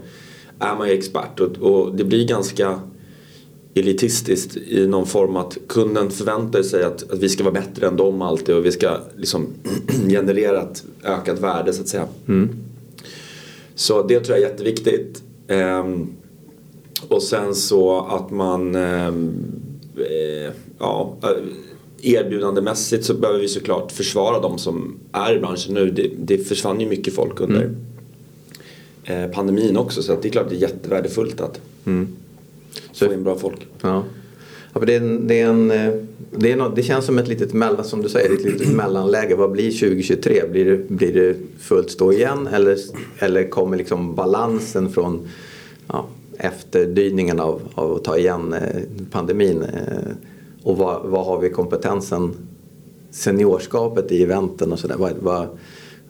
är 0.59 0.77
man 0.77 0.89
ju 0.89 0.95
expert 0.95 1.41
och, 1.41 1.57
och 1.57 1.95
det 1.95 2.05
blir 2.05 2.27
ganska 2.29 2.81
elitistiskt 3.75 4.57
i 4.57 4.87
någon 4.87 5.07
form 5.07 5.37
att 5.37 5.59
kunden 5.67 6.11
förväntar 6.11 6.63
sig 6.63 6.85
att, 6.85 7.11
att 7.11 7.19
vi 7.19 7.29
ska 7.29 7.45
vara 7.45 7.55
bättre 7.55 7.87
än 7.87 7.97
dem 7.97 8.23
alltid 8.23 8.55
och 8.55 8.67
vi 8.67 8.73
ska 8.73 8.99
liksom 9.17 9.47
generera 10.09 10.63
ett 10.63 10.85
ökat 11.05 11.41
värde 11.41 11.73
så 11.73 11.83
att 11.83 11.89
säga. 11.89 12.09
Så 13.75 14.03
det 14.03 14.21
tror 14.21 14.39
jag 14.39 14.47
är 14.47 14.51
jätteviktigt. 14.51 15.23
Ehm, 15.49 16.07
och 17.09 17.23
sen 17.23 17.55
så 17.55 18.01
att 18.01 18.31
man 18.31 18.75
ehm, 18.75 19.33
eh, 19.97 20.53
ja, 20.79 21.17
eh, 21.23 22.13
erbjudandemässigt 22.13 23.05
så 23.05 23.15
behöver 23.15 23.41
vi 23.41 23.49
såklart 23.49 23.93
försvara 23.93 24.41
de 24.41 24.59
som 24.59 24.95
är 25.13 25.37
i 25.37 25.39
branschen 25.39 25.75
nu. 25.75 25.91
Det, 25.91 26.11
det 26.19 26.39
försvann 26.39 26.81
ju 26.81 26.89
mycket 26.89 27.15
folk 27.15 27.41
under 27.41 27.75
eh, 29.05 29.27
pandemin 29.27 29.77
också 29.77 30.03
så 30.03 30.17
det 30.23 30.29
är 30.29 30.33
klart 30.33 30.49
det 30.49 30.57
är 30.57 30.61
jättevärdefullt 30.61 31.41
att 31.41 31.61
få 32.95 33.13
in 33.13 33.25
bra 33.25 33.37
folk. 33.37 33.67
Ja. 33.81 34.05
Ja, 34.75 34.81
det, 34.81 34.95
är 34.95 35.01
en, 35.01 35.27
det, 35.27 35.41
är 35.41 35.49
en, 35.49 35.71
eh, 35.71 35.95
det, 36.31 36.53
är 36.53 36.57
något, 36.57 36.77
det 36.77 36.83
känns 36.83 37.07
som 37.07 37.19
ett 37.19 37.29
litet 37.29 37.53
mellan, 37.53 37.85
som 37.85 38.03
du 38.03 38.09
säger, 38.09 38.35
ett 38.35 38.45
litet 38.45 38.69
mellanläge. 38.75 39.35
Vad 39.35 39.53
blir 39.53 39.71
2023? 39.71 40.43
Blir 40.51 40.65
det, 40.65 40.91
blir 40.91 41.13
det 41.13 41.37
fullt 41.59 41.91
stå 41.91 42.13
igen 42.13 42.47
eller, 42.53 42.79
eller 43.19 43.49
kommer 43.49 43.77
liksom 43.77 44.15
balansen 44.15 44.93
från 44.93 45.29
ja, 45.87 46.07
efterdyningen 46.39 47.41
av, 47.41 47.61
av 47.75 47.93
att 47.93 48.05
ta 48.05 48.19
igen 48.19 48.53
eh, 48.53 48.83
pandemin? 49.11 49.63
Eh, 49.63 50.13
och 50.63 50.77
vad, 50.77 51.07
vad 51.07 51.27
har 51.27 51.41
vi 51.41 51.51
kompetensen, 51.51 52.35
seniorskapet 53.11 54.13
i 54.13 54.23
eventen 54.23 54.73
och 54.73 54.79
sådär? 54.79 54.97
Vad, 54.99 55.13
vad, 55.21 55.49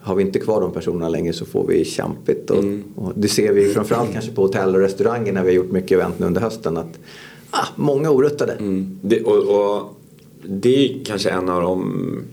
har 0.05 0.15
vi 0.15 0.23
inte 0.23 0.39
kvar 0.39 0.61
de 0.61 0.71
personerna 0.71 1.09
längre 1.09 1.33
så 1.33 1.45
får 1.45 1.67
vi 1.67 1.85
kämpigt. 1.85 2.49
Och, 2.49 2.63
och 2.95 3.13
det 3.15 3.27
ser 3.27 3.53
vi 3.53 3.69
framförallt 3.69 4.13
kanske 4.13 4.31
på 4.31 4.41
hotell 4.41 4.75
och 4.75 4.81
restauranger 4.81 5.33
när 5.33 5.43
vi 5.43 5.49
har 5.49 5.55
gjort 5.55 5.71
mycket 5.71 5.91
event 5.91 6.19
nu 6.19 6.25
under 6.25 6.41
hösten. 6.41 6.77
Att, 6.77 6.99
ah, 7.49 7.67
många 7.75 8.11
oruttade. 8.11 8.53
Mm. 8.53 8.99
Det, 9.01 9.23
och, 9.23 9.75
och 9.75 9.95
det 10.43 10.85
är 10.85 11.05
kanske 11.05 11.29
en 11.29 11.49
av 11.49 11.61
de 11.61 12.23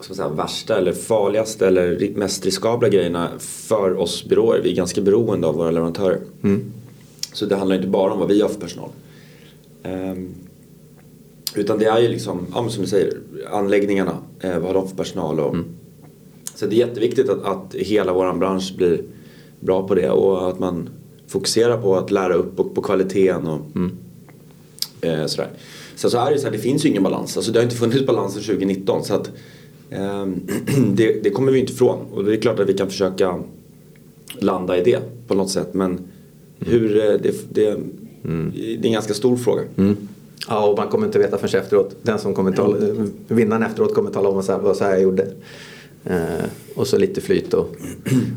säga, 0.00 0.28
värsta 0.28 0.78
eller 0.78 0.92
farligaste 0.92 1.66
eller 1.66 2.12
mest 2.14 2.44
riskabla 2.44 2.88
grejerna 2.88 3.28
för 3.38 3.98
oss 3.98 4.24
byråer. 4.24 4.60
Vi 4.62 4.70
är 4.70 4.76
ganska 4.76 5.00
beroende 5.00 5.46
av 5.46 5.54
våra 5.54 5.70
leverantörer. 5.70 6.20
Så 7.32 7.46
det 7.46 7.56
handlar 7.56 7.76
inte 7.76 7.88
bara 7.88 8.12
om 8.12 8.18
vad 8.18 8.28
vi 8.28 8.40
har 8.40 8.48
för 8.48 8.60
personal. 8.60 8.90
Ehm, 9.82 10.34
utan 11.54 11.78
det 11.78 11.84
är 11.84 12.00
ju 12.00 12.08
liksom, 12.08 12.46
ja, 12.54 12.68
som 12.68 12.82
du 12.82 12.88
säger, 12.88 13.18
anläggningarna. 13.50 14.18
Eh, 14.40 14.58
vad 14.58 14.62
har 14.62 14.74
de 14.74 14.88
för 14.88 14.96
personal? 14.96 15.40
Och, 15.40 15.56
Så 16.54 16.66
det 16.66 16.76
är 16.76 16.86
jätteviktigt 16.86 17.28
att, 17.28 17.44
att 17.44 17.74
hela 17.74 18.12
vår 18.12 18.32
bransch 18.32 18.74
blir 18.76 19.02
bra 19.60 19.88
på 19.88 19.94
det 19.94 20.10
och 20.10 20.48
att 20.48 20.58
man 20.58 20.88
fokuserar 21.26 21.82
på 21.82 21.96
att 21.96 22.10
lära 22.10 22.34
upp 22.34 22.56
på, 22.56 22.64
på 22.64 22.82
kvaliteten 22.82 23.46
och 23.46 23.60
eh, 25.00 25.26
sådär. 25.26 25.50
Sen 25.94 26.10
så 26.10 26.18
är 26.18 26.24
det 26.24 26.32
ju 26.32 26.38
så 26.38 26.44
här, 26.44 26.52
det 26.52 26.58
finns 26.58 26.84
ju 26.84 26.88
ingen 26.88 27.02
balans. 27.02 27.36
Alltså 27.36 27.52
det 27.52 27.58
har 27.58 27.64
inte 27.64 27.76
funnits 27.76 28.06
balans 28.06 28.32
sedan 28.32 28.42
2019 28.42 29.04
så 29.04 29.14
att 29.14 29.30
ehm, 29.90 30.40
det, 30.94 31.22
det 31.22 31.30
kommer 31.30 31.52
vi 31.52 31.58
inte 31.58 31.72
ifrån. 31.72 31.98
Och 32.12 32.24
det 32.24 32.32
är 32.32 32.40
klart 32.40 32.60
att 32.60 32.68
vi 32.68 32.74
kan 32.74 32.88
försöka 32.88 33.42
landa 34.38 34.78
i 34.78 34.84
det 34.84 35.00
på 35.28 35.34
något 35.34 35.50
sätt 35.50 35.74
men 35.74 36.00
hur, 36.58 36.96
eh, 36.96 37.02
det, 37.02 37.54
det, 37.54 37.76
det 38.52 38.82
är 38.82 38.86
en 38.86 38.92
ganska 38.92 39.14
stor 39.14 39.36
fråga. 39.36 39.62
Ja, 40.48 40.66
och 40.66 40.78
man 40.78 40.88
kommer 40.88 41.06
inte 41.06 41.18
veta 41.18 41.38
förrän 41.38 41.62
efteråt. 41.62 41.96
Den 42.02 42.18
som 42.18 42.34
kommer 42.34 42.52
tala, 42.52 42.76
vinnaren 43.28 43.62
efteråt 43.62 43.94
kommer 43.94 44.10
tala 44.10 44.28
om 44.28 44.34
vad 44.34 44.44
så 44.44 44.52
här, 44.52 44.58
vad 44.58 44.76
så 44.76 44.84
här 44.84 44.92
jag 44.92 45.02
gjorde. 45.02 45.26
Eh, 46.06 46.44
och 46.74 46.86
så 46.86 46.98
lite 46.98 47.20
flyt 47.20 47.54
och, 47.54 47.76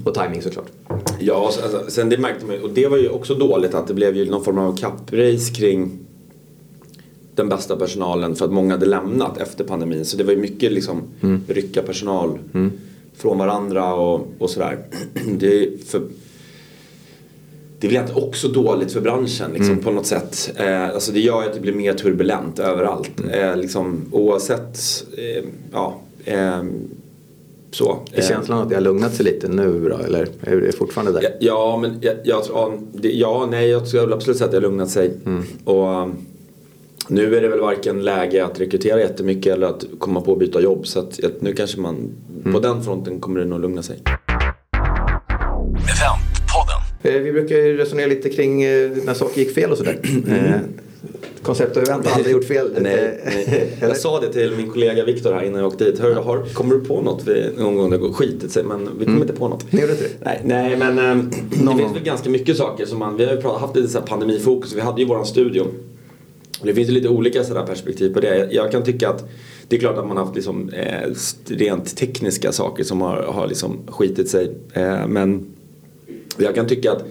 och 0.03 0.13
timing 0.13 0.41
såklart. 0.41 0.71
Ja, 1.19 1.45
alltså, 1.45 1.83
sen 1.87 2.09
det 2.09 2.17
märkte 2.17 2.45
man 2.45 2.61
och 2.61 2.69
det 2.73 2.87
var 2.87 2.97
ju 2.97 3.09
också 3.09 3.35
dåligt 3.35 3.73
att 3.73 3.87
det 3.87 3.93
blev 3.93 4.17
ju 4.17 4.29
någon 4.29 4.43
form 4.43 4.57
av 4.57 4.77
kapprace 4.77 5.53
kring 5.53 5.99
den 7.35 7.49
bästa 7.49 7.75
personalen 7.75 8.35
för 8.35 8.45
att 8.45 8.51
många 8.51 8.73
hade 8.73 8.85
lämnat 8.85 9.37
efter 9.37 9.63
pandemin. 9.63 10.05
Så 10.05 10.17
det 10.17 10.23
var 10.23 10.31
ju 10.33 10.39
mycket 10.39 10.71
liksom 10.71 11.01
Mm. 11.21 11.41
rycka 11.47 11.81
personal 11.81 12.39
från 13.17 13.37
varandra 13.37 13.93
och, 13.93 14.27
och 14.39 14.49
sådär. 14.49 14.77
Det, 15.39 15.63
är 15.63 15.77
för, 15.85 16.01
det 17.79 17.87
egentligen 17.87 18.23
också 18.23 18.47
dåligt 18.47 18.91
för 18.91 19.01
branschen 19.01 19.51
liksom, 19.51 19.71
Mm. 19.71 19.83
på 19.83 19.91
något 19.91 20.05
sätt. 20.05 20.51
Eh, 20.55 20.83
alltså 20.89 21.11
det 21.11 21.19
gör 21.19 21.43
att 21.43 21.53
det 21.53 21.59
blir 21.59 21.73
mer 21.73 21.93
turbulent 21.93 22.59
överallt. 22.59 23.19
Mm. 23.19 23.31
Eh, 23.49 23.57
liksom, 23.57 24.05
oavsett, 24.11 24.77
eh, 25.17 25.43
ja. 25.71 25.99
Så. 27.71 27.99
Är 28.13 28.21
känslan 28.21 28.61
att 28.61 28.69
det 28.69 28.75
har 28.75 28.81
lugnat 28.81 29.13
sig 29.13 29.25
lite 29.25 29.47
nu 29.47 29.89
då? 29.89 29.97
Eller 29.97 30.27
är 30.41 30.55
det 30.55 30.71
fortfarande 30.71 31.11
där? 31.11 31.21
Ja, 31.23 31.29
ja, 31.39 31.77
men 31.81 31.97
jag, 32.01 32.15
jag 32.23 32.43
tror, 32.43 32.79
ja, 33.01 33.47
nej, 33.51 33.69
jag 33.69 33.87
skulle 33.87 34.13
absolut 34.15 34.37
säga 34.37 34.45
att 34.45 34.51
det 34.51 34.57
har 34.57 34.61
lugnat 34.61 34.89
sig. 34.89 35.11
Mm. 35.25 35.43
Och 35.63 36.01
um, 36.01 36.15
nu 37.07 37.35
är 37.35 37.41
det 37.41 37.47
väl 37.47 37.59
varken 37.59 38.03
läge 38.03 38.45
att 38.45 38.59
rekrytera 38.59 38.99
jättemycket 38.99 39.53
eller 39.53 39.67
att 39.67 39.85
komma 39.99 40.21
på 40.21 40.31
att 40.33 40.39
byta 40.39 40.61
jobb. 40.61 40.87
Så 40.87 40.99
att, 40.99 41.19
nu 41.39 41.53
kanske 41.53 41.79
man, 41.79 42.09
Mm. 42.41 42.53
på 42.53 42.59
den 42.59 42.83
fronten 42.83 43.19
kommer 43.19 43.39
det 43.39 43.45
nog 43.45 43.61
lugna 43.61 43.83
sig. 43.83 43.99
Eventpodden. 45.73 46.81
Eh, 47.03 47.21
Vi 47.21 47.31
brukar 47.31 47.55
ju 47.55 47.77
resonera 47.77 48.07
lite 48.07 48.29
kring 48.29 48.63
eh, 48.63 48.91
när 49.05 49.13
saker 49.13 49.39
gick 49.41 49.53
fel 49.55 49.71
och 49.71 49.77
sådär. 49.77 49.99
Eh, 50.27 50.59
Koncept 51.41 51.77
och 51.77 51.83
event 51.83 52.05
har 52.05 52.15
aldrig 52.15 52.33
gjort 52.33 52.45
fel. 52.45 52.71
Nej, 52.79 53.21
nej. 53.25 53.73
Eller? 53.79 53.87
Jag 53.87 53.97
sa 53.97 54.19
det 54.19 54.33
till 54.33 54.51
min 54.57 54.69
kollega 54.69 55.05
Viktor 55.05 55.33
här 55.33 55.43
innan 55.43 55.59
jag 55.59 55.67
åkte 55.67 55.83
dit. 55.83 55.99
Hör, 55.99 56.13
har, 56.13 56.45
kommer 56.53 56.75
du 56.75 56.81
på 56.81 57.01
något 57.01 57.23
vi, 57.27 57.49
någon 57.57 57.75
gång 57.75 57.89
det 57.89 57.97
går 57.97 58.13
skitit 58.13 58.51
sig? 58.51 58.63
Men 58.63 58.89
vi 58.99 59.05
kommer 59.05 59.21
inte 59.21 59.33
på 59.33 59.47
något. 59.47 59.71
Det? 59.71 59.99
Nej, 60.23 60.41
nej 60.45 60.77
men 60.77 60.99
äm, 60.99 61.29
det 61.49 61.77
finns 61.77 61.95
väl 61.95 62.03
ganska 62.03 62.29
mycket 62.29 62.57
saker 62.57 62.85
som 62.85 62.99
man, 62.99 63.17
vi 63.17 63.25
har 63.25 63.33
ju 63.33 63.41
pratat, 63.41 63.61
haft 63.61 63.75
lite 63.75 63.87
så 63.87 64.01
pandemifokus. 64.01 64.73
Vi 64.73 64.81
hade 64.81 65.01
ju 65.01 65.07
våran 65.07 65.25
studio. 65.25 65.67
Det 66.63 66.73
finns 66.73 66.89
ju 66.89 66.93
lite 66.93 67.09
olika 67.09 67.43
sådana 67.43 67.65
perspektiv 67.65 68.13
på 68.13 68.19
det. 68.19 68.37
Jag, 68.37 68.53
jag 68.53 68.71
kan 68.71 68.83
tycka 68.83 69.09
att 69.09 69.29
det 69.67 69.75
är 69.75 69.79
klart 69.79 69.97
att 69.97 70.07
man 70.07 70.17
har 70.17 70.23
haft 70.23 70.35
liksom, 70.35 70.69
eh, 70.69 71.09
rent 71.47 71.97
tekniska 71.97 72.51
saker 72.51 72.83
som 72.83 73.01
har, 73.01 73.23
har 73.23 73.47
liksom 73.47 73.79
skitit 73.87 74.29
sig. 74.29 74.51
Eh, 74.73 75.07
men 75.07 75.45
jag 76.37 76.55
kan 76.55 76.67
tycka 76.67 76.91
att 76.91 77.03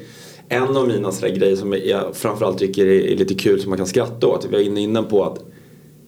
en 0.49 0.77
av 0.77 0.89
mina 0.89 1.13
sådär 1.13 1.35
grejer 1.35 1.57
som 1.57 1.73
jag 1.85 2.17
framförallt 2.17 2.59
tycker 2.59 2.87
är, 2.87 3.17
lite 3.17 3.35
kul 3.35 3.61
som 3.61 3.71
man 3.71 3.79
kan 3.79 3.87
skratta 3.87 4.27
åt. 4.27 4.45
Vi 4.45 4.53
var 4.53 4.59
inne, 4.59 4.81
inne 4.81 5.03
på 5.03 5.25
att 5.25 5.45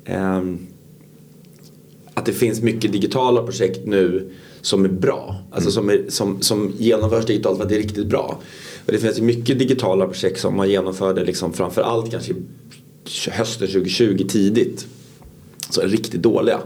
ehm, 0.04 0.66
att 2.14 2.26
det 2.26 2.32
finns 2.32 2.62
mycket 2.62 2.92
digitala 2.92 3.42
projekt 3.42 3.86
nu 3.86 4.30
som 4.60 4.84
är 4.84 4.88
bra. 4.88 5.36
Alltså 5.52 5.70
som, 5.70 5.90
är, 5.90 6.04
som, 6.08 6.42
som 6.42 6.72
genomförs 6.78 7.26
digitalt 7.26 7.56
för 7.56 7.64
att 7.64 7.68
det 7.68 7.76
är 7.76 7.82
riktigt 7.82 8.06
bra. 8.06 8.40
Och 8.86 8.92
det 8.92 8.98
finns 8.98 9.18
ju 9.18 9.22
mycket 9.22 9.58
digitala 9.58 10.06
projekt 10.06 10.40
som 10.40 10.56
man 10.56 10.70
genomförde 10.70 11.24
liksom 11.24 11.52
framförallt 11.52 12.10
kanske 12.10 12.34
hösten 13.30 13.66
2020 13.66 14.26
tidigt. 14.28 14.86
Så 15.70 15.80
är 15.80 15.88
riktigt 15.88 16.22
dåliga. 16.22 16.60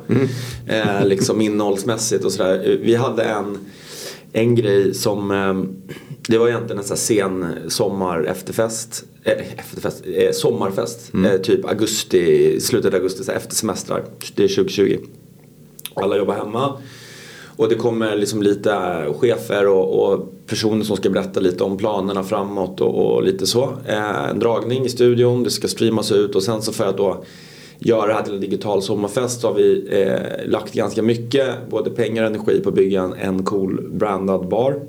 Eh, 0.66 1.06
liksom 1.06 1.40
innehållsmässigt 1.40 2.24
och 2.24 2.32
sådär. 2.32 2.78
Vi 2.82 2.94
hade 2.94 3.22
en, 3.22 3.58
en 4.32 4.54
grej 4.54 4.94
som 4.94 5.30
eh, 5.30 5.94
det 6.28 6.38
var 6.38 6.48
egentligen 6.48 6.78
en 6.78 6.84
sån 6.84 6.96
sen 6.96 7.46
sommar 7.68 8.22
efterfest. 8.22 9.04
Eh, 9.24 9.58
efterfest 9.58 10.04
eh, 10.06 10.32
sommarfest. 10.32 11.14
Eh, 11.14 11.40
typ 11.40 11.64
augusti, 11.64 12.60
slutet 12.60 12.94
av 12.94 12.94
augusti, 12.94 13.24
så 13.24 13.32
efter 13.32 13.54
semestrar. 13.54 14.04
Det 14.34 14.44
är 14.44 14.48
2020. 14.48 14.98
Alla 15.94 16.16
jobbar 16.16 16.34
hemma. 16.34 16.78
Och 17.56 17.68
det 17.68 17.74
kommer 17.74 18.16
liksom 18.16 18.42
lite 18.42 18.72
chefer 19.16 19.68
och, 19.68 20.12
och 20.12 20.32
personer 20.46 20.84
som 20.84 20.96
ska 20.96 21.10
berätta 21.10 21.40
lite 21.40 21.64
om 21.64 21.76
planerna 21.76 22.24
framåt 22.24 22.80
och, 22.80 23.06
och 23.06 23.22
lite 23.22 23.46
så. 23.46 23.72
En 23.86 24.38
dragning 24.38 24.84
i 24.84 24.88
studion, 24.88 25.42
det 25.42 25.50
ska 25.50 25.68
streamas 25.68 26.12
ut 26.12 26.34
och 26.34 26.42
sen 26.42 26.62
så 26.62 26.72
för 26.72 26.86
att 26.86 26.96
då 26.96 27.24
göra 27.84 28.06
det 28.06 28.14
här 28.14 28.22
till 28.22 28.34
en 28.34 28.40
digital 28.40 28.82
sommarfest 28.82 29.40
så 29.40 29.48
har 29.48 29.54
vi 29.54 29.88
eh, 29.90 30.50
lagt 30.50 30.74
ganska 30.74 31.02
mycket 31.02 31.46
både 31.70 31.90
pengar 31.90 32.22
och 32.22 32.28
energi 32.28 32.60
på 32.60 32.68
att 32.68 32.74
bygga 32.74 33.02
en, 33.02 33.12
en 33.12 33.44
cool 33.44 33.88
brandad 33.92 34.48
bar 34.48 34.80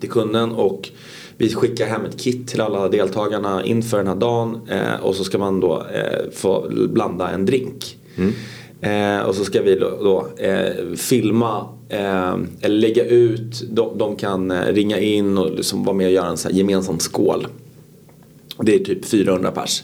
till 0.00 0.10
kunden 0.10 0.52
och 0.52 0.90
vi 1.36 1.54
skickar 1.54 1.86
hem 1.86 2.04
ett 2.04 2.20
kit 2.20 2.48
till 2.48 2.60
alla 2.60 2.88
deltagarna 2.88 3.64
inför 3.64 3.98
den 3.98 4.06
här 4.06 4.16
dagen 4.16 4.60
eh, 4.68 5.00
och 5.02 5.14
så 5.14 5.24
ska 5.24 5.38
man 5.38 5.60
då 5.60 5.86
eh, 5.94 6.30
få 6.32 6.68
blanda 6.88 7.28
en 7.30 7.46
drink. 7.46 7.98
Eh, 8.80 9.20
och 9.20 9.34
så 9.34 9.44
ska 9.44 9.62
vi 9.62 9.74
då, 9.74 9.90
då 10.02 10.44
eh, 10.44 10.94
filma 10.96 11.68
eh, 11.88 12.36
eller 12.60 12.68
lägga 12.68 13.04
ut, 13.04 13.62
de, 13.70 13.98
de 13.98 14.16
kan 14.16 14.50
eh, 14.50 14.66
ringa 14.66 14.98
in 14.98 15.38
och 15.38 15.50
liksom 15.50 15.84
vara 15.84 15.96
med 15.96 16.06
och 16.06 16.12
göra 16.12 16.28
en 16.28 16.56
gemensam 16.56 16.98
skål. 16.98 17.46
Det 18.58 18.74
är 18.74 18.78
typ 18.78 19.04
400 19.04 19.50
pers. 19.50 19.82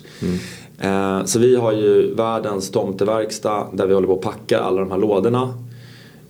Eh, 0.78 1.24
så 1.24 1.38
vi 1.38 1.56
har 1.56 1.72
ju 1.72 2.14
världens 2.14 2.70
tomteverkstad 2.70 3.66
där 3.72 3.86
vi 3.86 3.94
håller 3.94 4.06
på 4.06 4.14
att 4.14 4.20
packa 4.20 4.58
alla 4.58 4.80
de 4.80 4.90
här 4.90 4.98
lådorna. 4.98 5.54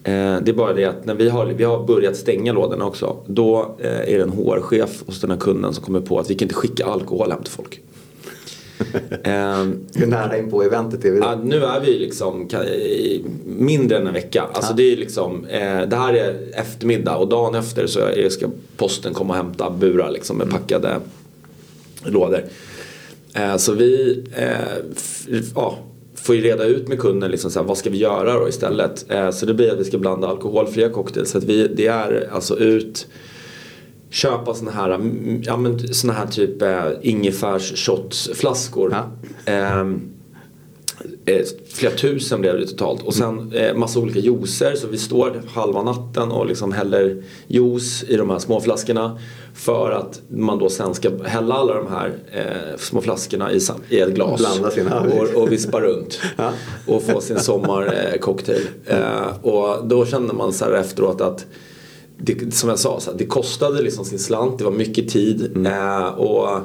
Eh, 0.05 0.37
det 0.43 0.51
är 0.51 0.53
bara 0.53 0.73
det 0.73 0.85
att 0.85 1.05
när 1.05 1.15
vi 1.15 1.29
har, 1.29 1.47
vi 1.47 1.65
har 1.65 1.87
börjat 1.87 2.17
stänga 2.17 2.53
lådorna 2.53 2.85
också. 2.85 3.17
Då 3.27 3.77
eh, 3.79 4.15
är 4.15 4.19
det 4.19 4.23
en 4.23 4.31
HR-chef 4.31 5.03
hos 5.07 5.21
den 5.21 5.31
här 5.31 5.39
kunden 5.39 5.75
som 5.75 5.85
kommer 5.85 6.01
på 6.01 6.19
att 6.19 6.31
vi 6.31 6.35
kan 6.35 6.47
inte 6.47 6.55
skicka 6.55 6.87
alkohol 6.87 7.31
hem 7.31 7.43
till 7.43 7.53
folk. 7.53 7.81
Hur 9.95 10.07
nära 10.07 10.39
in 10.39 10.51
på 10.51 10.63
eventet 10.63 11.05
är 11.05 11.11
vi 11.11 11.21
då? 11.21 11.39
Nu 11.43 11.65
är 11.65 11.81
vi 11.81 11.99
liksom 11.99 12.49
mindre 13.45 13.99
än 13.99 14.07
en 14.07 14.13
vecka. 14.13 14.45
Alltså 14.53 14.75
det 14.75 14.93
är 14.93 14.97
liksom, 14.97 15.45
eh, 15.45 15.81
det 15.89 15.97
här 15.97 16.15
är 16.15 16.37
eftermiddag 16.61 17.17
och 17.17 17.29
dagen 17.29 17.55
efter 17.55 17.87
så 17.87 18.01
ska 18.31 18.47
posten 18.77 19.15
komma 19.15 19.33
och 19.33 19.37
hämta 19.37 19.71
burar 19.71 20.11
liksom 20.11 20.39
med 20.39 20.51
packade 20.51 20.97
lådor. 22.05 22.43
Eh, 23.39 23.57
så 23.57 23.73
vi 23.73 24.25
eh, 24.37 25.41
ja, 25.55 25.79
får 26.15 26.35
ju 26.35 26.43
reda 26.43 26.65
ut 26.65 26.89
med 26.89 26.99
kunden 26.99 27.31
liksom 27.31 27.51
så 27.51 27.61
här, 27.61 27.67
vad 27.67 27.79
ska 27.79 27.91
vi 27.91 27.99
göra 27.99 28.39
då 28.39 28.49
istället. 28.49 29.11
Eh, 29.11 29.31
så 29.31 29.47
det 29.47 29.55
blir 29.55 29.73
att 29.73 29.79
vi 29.79 29.85
ska 29.85 29.99
blanda 29.99 30.29
alkoholfria 30.29 30.89
cocktails. 30.89 31.31
Så 31.31 31.39
att 31.39 31.45
vi, 31.45 31.69
det 31.69 31.87
är 31.87 32.29
alltså 32.33 32.59
ut 32.59 33.07
köpa 34.11 34.55
såna 34.55 34.71
här, 34.71 34.91
mm, 34.91 35.43
ja, 35.45 35.57
men, 35.57 35.95
såna 35.95 36.13
här 36.13 36.27
typ 36.27 36.63
eh, 36.63 36.85
ingefärs-shotsflaskor. 37.03 38.91
Ja. 38.93 39.11
Ehm, 39.53 40.01
eh, 41.29 41.45
flera 41.69 41.93
tusen 41.93 42.41
blev 42.41 42.59
det 42.59 42.67
totalt. 42.67 43.03
Och 43.03 43.15
sen 43.15 43.53
eh, 43.53 43.75
massa 43.75 43.99
olika 44.01 44.19
juicer. 44.19 44.75
Så 44.75 44.87
vi 44.87 44.99
står 44.99 45.43
halva 45.49 45.83
natten 45.83 46.31
och 46.31 46.47
liksom 46.47 46.73
häller 46.73 47.23
juice 47.47 48.05
i 48.09 48.17
de 48.17 48.31
här 48.31 48.39
små 48.39 48.61
flaskorna. 48.61 49.19
För 49.55 49.91
att 49.91 50.21
man 50.29 50.59
då 50.59 50.69
sen 50.69 50.95
ska 50.95 51.11
hälla 51.25 51.55
alla 51.55 51.75
de 51.75 51.87
här 51.87 52.19
eh, 52.33 52.79
små 52.79 53.01
flaskorna 53.01 53.53
i, 53.53 53.61
i 53.89 54.01
ett 54.01 54.15
glas. 54.15 54.41
Blanda 54.41 54.71
sina- 54.71 55.01
och, 55.01 55.43
och 55.43 55.53
vispa 55.53 55.81
runt. 55.81 56.21
Och 56.87 57.03
få 57.03 57.21
sin 57.21 57.39
sommarcocktail. 57.41 58.67
Eh, 58.87 59.45
och 59.47 59.87
då 59.89 60.07
känner 60.07 60.35
man 60.35 60.53
så 60.53 60.65
här 60.65 60.73
efteråt 60.73 61.21
att 61.21 61.47
det, 62.21 62.55
som 62.55 62.69
jag 62.69 62.79
sa, 62.79 63.01
så 63.01 63.11
här, 63.11 63.19
det 63.19 63.27
kostade 63.27 63.83
liksom 63.83 64.05
sin 64.05 64.19
slant, 64.19 64.59
det 64.59 64.65
var 64.65 64.73
mycket 64.73 65.09
tid 65.09 65.67
eh, 65.67 66.07
och 66.07 66.61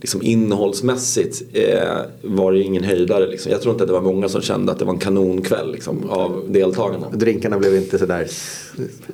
liksom 0.00 0.22
innehållsmässigt 0.22 1.42
eh, 1.52 1.98
var 2.22 2.52
det 2.52 2.60
ingen 2.62 2.84
höjdare. 2.84 3.26
Liksom. 3.26 3.52
Jag 3.52 3.62
tror 3.62 3.72
inte 3.72 3.84
att 3.84 3.88
det 3.88 3.92
var 3.94 4.00
många 4.00 4.28
som 4.28 4.40
kände 4.40 4.72
att 4.72 4.78
det 4.78 4.84
var 4.84 4.92
en 4.92 4.98
kanonkväll 4.98 5.72
liksom, 5.72 6.10
av 6.10 6.44
deltagarna. 6.48 7.06
Drinkarna 7.12 7.58
blev 7.58 7.76
inte 7.76 7.98
sådär... 7.98 8.26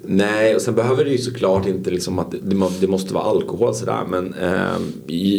Nej, 0.03 0.55
och 0.55 0.63
sen 0.63 0.75
behöver 0.75 1.05
det 1.05 1.11
ju 1.11 1.19
såklart 1.19 1.67
inte 1.67 1.91
liksom 1.91 2.19
att 2.19 2.35
det, 2.43 2.55
må- 2.55 2.71
det 2.81 2.87
måste 2.87 3.15
vara 3.15 3.25
alkohol 3.25 3.75
sådär 3.75 4.01
men 4.11 4.35
eh, 4.35 4.77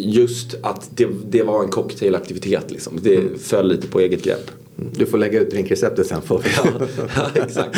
just 0.09 0.55
att 0.61 0.89
det, 0.95 1.07
det 1.29 1.43
var 1.43 1.63
en 1.63 1.69
cocktailaktivitet 1.69 2.71
liksom. 2.71 2.99
Det 3.03 3.21
föll 3.41 3.67
lite 3.67 3.87
på 3.87 3.99
eget 3.99 4.23
grepp. 4.23 4.51
Du 4.97 5.05
får 5.05 5.17
lägga 5.17 5.39
ut 5.39 5.51
drinkreceptet 5.51 6.07
sen 6.07 6.21
får 6.21 6.37
vi 6.43 6.49
Ja, 7.15 7.41
exakt. 7.43 7.77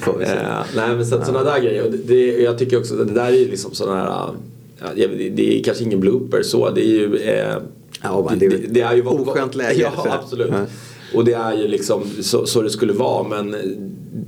Får 0.00 0.18
vi. 0.18 0.24
Eh, 0.24 0.30
nej 0.76 0.96
men 0.96 1.06
så, 1.06 1.24
sådana 1.24 1.44
där 1.50 1.60
grejer. 1.60 1.90
Det, 1.90 1.96
det, 1.96 2.42
jag 2.42 2.58
tycker 2.58 2.78
också 2.78 3.00
att 3.00 3.08
det 3.08 3.14
där 3.14 3.26
är 3.26 3.36
ju 3.36 3.48
liksom 3.50 3.74
sådana 3.74 3.96
här, 4.04 4.28
ja, 4.96 5.06
det, 5.08 5.28
det 5.28 5.58
är 5.58 5.64
kanske 5.64 5.84
ingen 5.84 6.00
blooper 6.00 6.42
så. 6.42 6.70
Det 6.70 6.80
är 6.80 6.86
ju, 6.88 7.16
eh, 7.16 7.56
Ja, 8.02 8.32
det 8.38 8.46
är 8.46 8.50
ju 8.50 8.80
är 8.80 8.94
ju 8.94 9.02
oskönt 9.02 9.54
läge, 9.54 9.80
Ja, 9.80 9.90
här. 10.04 10.18
absolut. 10.18 10.50
Ja. 10.50 10.66
Och 11.14 11.24
det 11.24 11.32
är 11.32 11.52
ju 11.56 11.68
liksom 11.68 12.02
så, 12.20 12.46
så 12.46 12.62
det 12.62 12.70
skulle 12.70 12.92
vara. 12.92 13.28
Men 13.28 13.56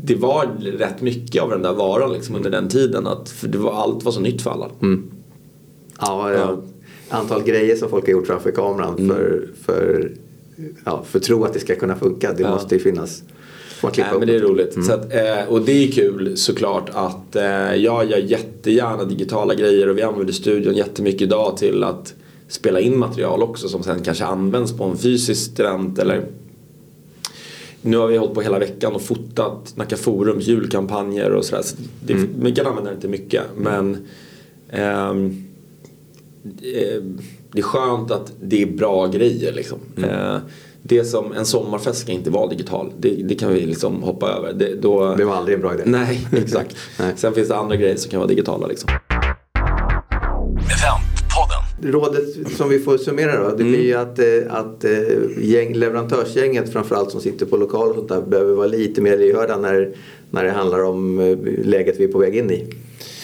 det 0.05 0.15
var 0.15 0.47
rätt 0.79 1.01
mycket 1.03 1.43
av 1.43 1.51
den 1.51 1.63
där 1.63 1.73
varan 1.73 2.13
liksom 2.13 2.35
under 2.37 2.51
den 2.51 2.69
tiden. 2.69 3.07
Att, 3.07 3.29
för 3.31 3.49
det 3.49 3.59
var, 3.59 3.73
allt 3.73 4.05
var 4.05 4.13
så 4.13 4.21
nytt 4.21 4.43
för 4.43 4.51
alla. 4.51 4.71
Ja, 4.81 4.97
Ja. 6.01 6.33
ja. 6.33 6.63
Antal 7.09 7.43
grejer 7.43 7.77
som 7.77 7.89
folk 7.91 8.05
har 8.07 8.13
gjort 8.13 8.27
framför 8.27 8.51
kameran 8.51 8.97
för, 9.09 9.49
för, 9.65 10.13
ja, 10.85 11.05
för 11.07 11.19
att 11.19 11.25
tro 11.25 11.45
att 11.45 11.53
det 11.53 11.61
ska 11.61 11.75
kunna 11.75 11.97
funka. 11.97 12.33
Det 12.37 12.51
måste 12.51 12.75
ju 12.75 12.81
finnas. 12.81 13.23
Man 13.85 13.93
klippa 13.93 14.11
Nej, 14.11 14.19
men 14.19 14.29
det 14.29 14.37
är 14.37 14.41
roligt. 14.41 14.85
Så 14.87 14.93
att, 14.93 15.15
eh, 15.15 15.49
och 15.49 15.61
det 15.61 15.73
är 15.73 15.93
kul 15.93 16.37
såklart 16.37 16.91
att 16.93 17.37
eh, 17.37 17.75
jag 17.75 18.11
gör 18.11 18.19
jättegärna 18.19 19.05
digitala 19.05 19.55
grejer 19.55 19.89
och 19.89 19.99
vi 19.99 20.03
använder 20.03 20.33
studion 20.33 20.75
jättemycket 20.75 21.23
idag 21.23 21.57
till 21.57 21.85
att 21.85 22.15
spela 22.49 22.81
in 22.81 22.99
material 22.99 23.43
också 23.43 23.69
som 23.69 23.83
sen 23.83 24.03
kanske 24.03 24.25
används 24.25 24.73
på 24.73 24.85
en 24.85 24.97
fysisk 24.97 25.59
event 25.59 25.99
eller 25.99 26.25
nu 27.83 27.97
har 27.97 28.07
vi 28.07 28.17
hållit 28.17 28.35
på 28.35 28.41
hela 28.41 28.59
veckan 28.59 28.93
och 28.93 29.03
fotat 29.03 29.73
Nacka 29.77 29.97
Forums 29.97 30.47
julkampanjer 30.47 31.31
och 31.31 31.45
sådär. 31.45 31.63
Så 31.63 31.77
det, 32.01 32.13
Mm. 32.13 32.29
Vi 32.41 32.53
kan 32.53 32.67
använda 32.67 32.91
det 32.91 33.01
till 33.01 33.11
mycket 33.11 33.43
men 33.57 34.07
ehm, 34.71 35.45
eh, 36.45 37.03
det 37.53 37.59
är 37.59 37.63
skönt 37.63 38.11
att 38.11 38.33
det 38.41 38.63
är 38.63 38.67
bra 38.67 39.07
grejer 39.07 39.53
liksom. 39.53 39.79
Mm. 39.97 40.41
Det 40.87 41.05
som 41.05 41.33
en 41.33 41.47
sommarfest 41.47 42.01
ska 42.01 42.13
inte 42.13 42.31
vara 42.31 42.47
digital. 42.49 42.93
Det, 42.99 43.09
det 43.11 43.35
kan 43.35 43.53
vi 43.53 43.61
liksom 43.61 44.03
hoppa 44.03 44.29
över. 44.31 44.53
Det, 44.53 44.75
då, 44.83 45.15
Det 45.15 45.25
var 45.25 45.35
aldrig 45.35 45.55
en 45.55 45.61
bra 45.61 45.75
idé. 45.75 45.83
Nej, 45.87 46.27
exakt. 46.37 46.77
Nej. 46.99 47.13
Sen 47.17 47.35
finns 47.35 47.49
det 47.49 47.57
andra 47.57 47.77
grejer 47.77 47.97
som 47.97 48.11
kan 48.11 48.21
vara 48.21 48.29
digitala 48.29 48.67
liksom. 48.67 48.91
Rådet 51.83 52.57
som 52.57 52.69
vi 52.69 52.79
får 52.79 52.99
summera 52.99 53.37
då, 53.43 53.57
det 53.57 53.63
Mm. 53.63 53.73
blir 53.73 53.83
ju 53.83 53.95
att, 53.95 54.19
eh, 54.19 54.55
att 54.55 54.85
eh, 54.85 54.91
gäng, 55.41 55.75
leverantörsgänget 55.75 56.73
framförallt 56.73 57.11
som 57.11 57.21
sitter 57.21 57.47
på 57.47 57.57
lokal 57.57 57.89
och 57.89 57.95
sånt 57.95 58.09
där 58.09 58.23
behöver 58.23 58.55
vara 58.55 58.67
lite 58.67 59.01
mer 59.01 59.19
lyhörda 59.19 59.57
när, 59.57 59.91
när 60.31 60.45
det 60.45 60.51
handlar 60.51 60.85
om 60.85 61.21
eh, 61.21 61.39
läget 61.65 62.01
vi 62.01 62.05
är 62.05 62.09
på 62.09 62.19
väg 62.19 62.37
in 62.37 62.51
i. 62.51 62.67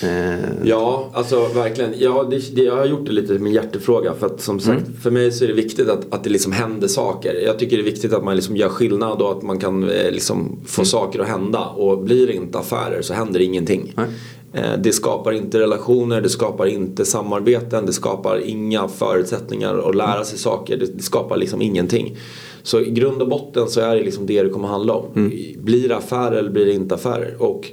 Eh, 0.03 0.39
Ja, 0.65 1.11
alltså 1.13 1.47
verkligen. 1.55 1.91
Ja, 1.99 2.27
det, 2.31 2.57
det, 2.57 2.63
jag 2.63 2.77
har 2.77 2.87
gjort 2.87 3.07
det 3.07 3.13
lite 3.13 3.29
till 3.29 3.41
min 3.41 3.53
hjärtefråga. 3.53 4.15
För 4.15 4.27
att 4.27 4.41
som 4.41 4.61
sagt, 4.61 4.83
för 5.03 5.11
mig 5.11 5.33
så 5.33 5.45
är 5.45 5.49
det 5.49 5.55
viktigt 5.55 5.89
att, 5.89 6.15
att 6.15 6.25
det 6.25 6.31
liksom 6.31 6.53
händer 6.53 6.89
saker. 6.89 7.35
Jag 7.47 7.59
tycker 7.59 7.77
det 7.77 7.83
är 7.83 7.85
viktigt 7.85 8.13
att 8.13 8.25
man 8.25 8.37
liksom 8.37 8.57
gör 8.57 8.69
skillnad 8.69 9.23
och 9.23 9.31
att 9.31 9.43
man 9.43 9.59
kan 9.59 9.91
eh, 9.91 10.11
liksom 10.11 10.59
få 10.67 10.85
saker 10.85 11.21
att 11.21 11.29
hända. 11.29 11.65
Och 11.67 11.99
blir 11.99 12.27
det 12.27 12.33
inte 12.33 12.59
affärer 12.59 13.03
så 13.03 13.15
händer 13.15 13.41
ingenting. 13.41 13.93
Nej. 13.97 14.07
Eh, 14.53 14.79
Det 14.83 14.93
skapar 14.93 15.33
inte 15.33 15.59
relationer, 15.61 16.21
det 16.21 16.29
skapar 16.29 16.67
inte 16.67 17.05
samarbeten, 17.05 17.87
det 17.87 17.93
skapar 17.93 18.39
inga 18.45 18.89
förutsättningar 18.89 19.89
att 19.89 19.95
lära 19.95 20.25
sig 20.25 20.39
saker. 20.39 20.77
Det, 20.77 21.03
skapar 21.03 21.37
liksom 21.37 21.63
ingenting. 21.63 22.17
Så 22.63 22.81
i 22.81 22.91
grund 22.91 23.23
och 23.23 23.29
botten 23.29 23.69
så 23.69 23.81
är 23.81 23.97
det 23.97 24.03
liksom 24.03 24.27
det 24.27 24.43
det 24.43 24.49
kommer 24.49 24.69
handla 24.69 24.95
om. 24.95 25.31
Blir 25.59 25.89
det 25.89 25.97
affärer 25.97 26.37
eller 26.37 26.51
blir 26.51 26.67
det 26.67 26.73
inte 26.73 26.95
affärer? 26.95 27.37
Och 27.39 27.69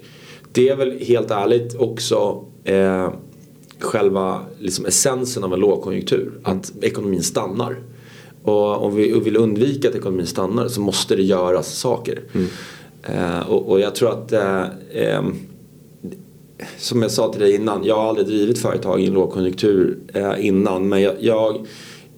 det 0.57 0.69
är 0.69 0.75
väl 0.75 0.99
helt 0.99 1.31
ärligt 1.31 1.75
också 1.75 2.45
eh, 2.63 3.09
själva 3.79 4.41
liksom 4.59 4.85
essensen 4.85 5.43
av 5.43 5.53
en 5.53 5.59
lågkonjunktur. 5.59 6.31
Att 6.43 6.73
ekonomin 6.81 7.23
stannar. 7.23 7.79
Och 8.43 8.83
om 8.83 8.95
vi 8.95 9.19
vill 9.19 9.37
undvika 9.37 9.89
att 9.89 9.95
ekonomin 9.95 10.25
stannar 10.25 10.67
så 10.67 10.81
måste 10.81 11.15
det 11.15 11.23
göras 11.23 11.73
saker. 11.73 12.21
Eh, 13.03 13.49
och, 13.49 13.69
och 13.69 13.79
jag 13.79 13.95
tror 13.95 14.09
att 14.09 14.33
eh, 14.33 14.63
ehm, 14.93 15.35
som 16.77 17.01
jag 17.01 17.11
sa 17.11 17.31
till 17.31 17.41
dig 17.41 17.55
innan, 17.55 17.83
jag 17.83 17.95
har 17.95 18.09
aldrig 18.09 18.27
drivit 18.27 18.59
företag 18.59 19.01
i 19.01 19.05
en 19.05 19.13
lågkonjunktur 19.13 19.97
eh, 20.13 20.45
innan. 20.45 20.89
Men 20.89 21.01
jag, 21.01 21.13
jag, 21.19 21.65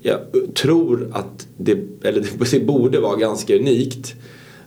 jag 0.02 0.20
tror 0.56 1.12
att 1.14 1.48
det, 1.58 1.78
eller 2.04 2.26
det 2.52 2.60
borde 2.66 3.00
vara 3.00 3.16
ganska 3.16 3.56
unikt 3.56 4.16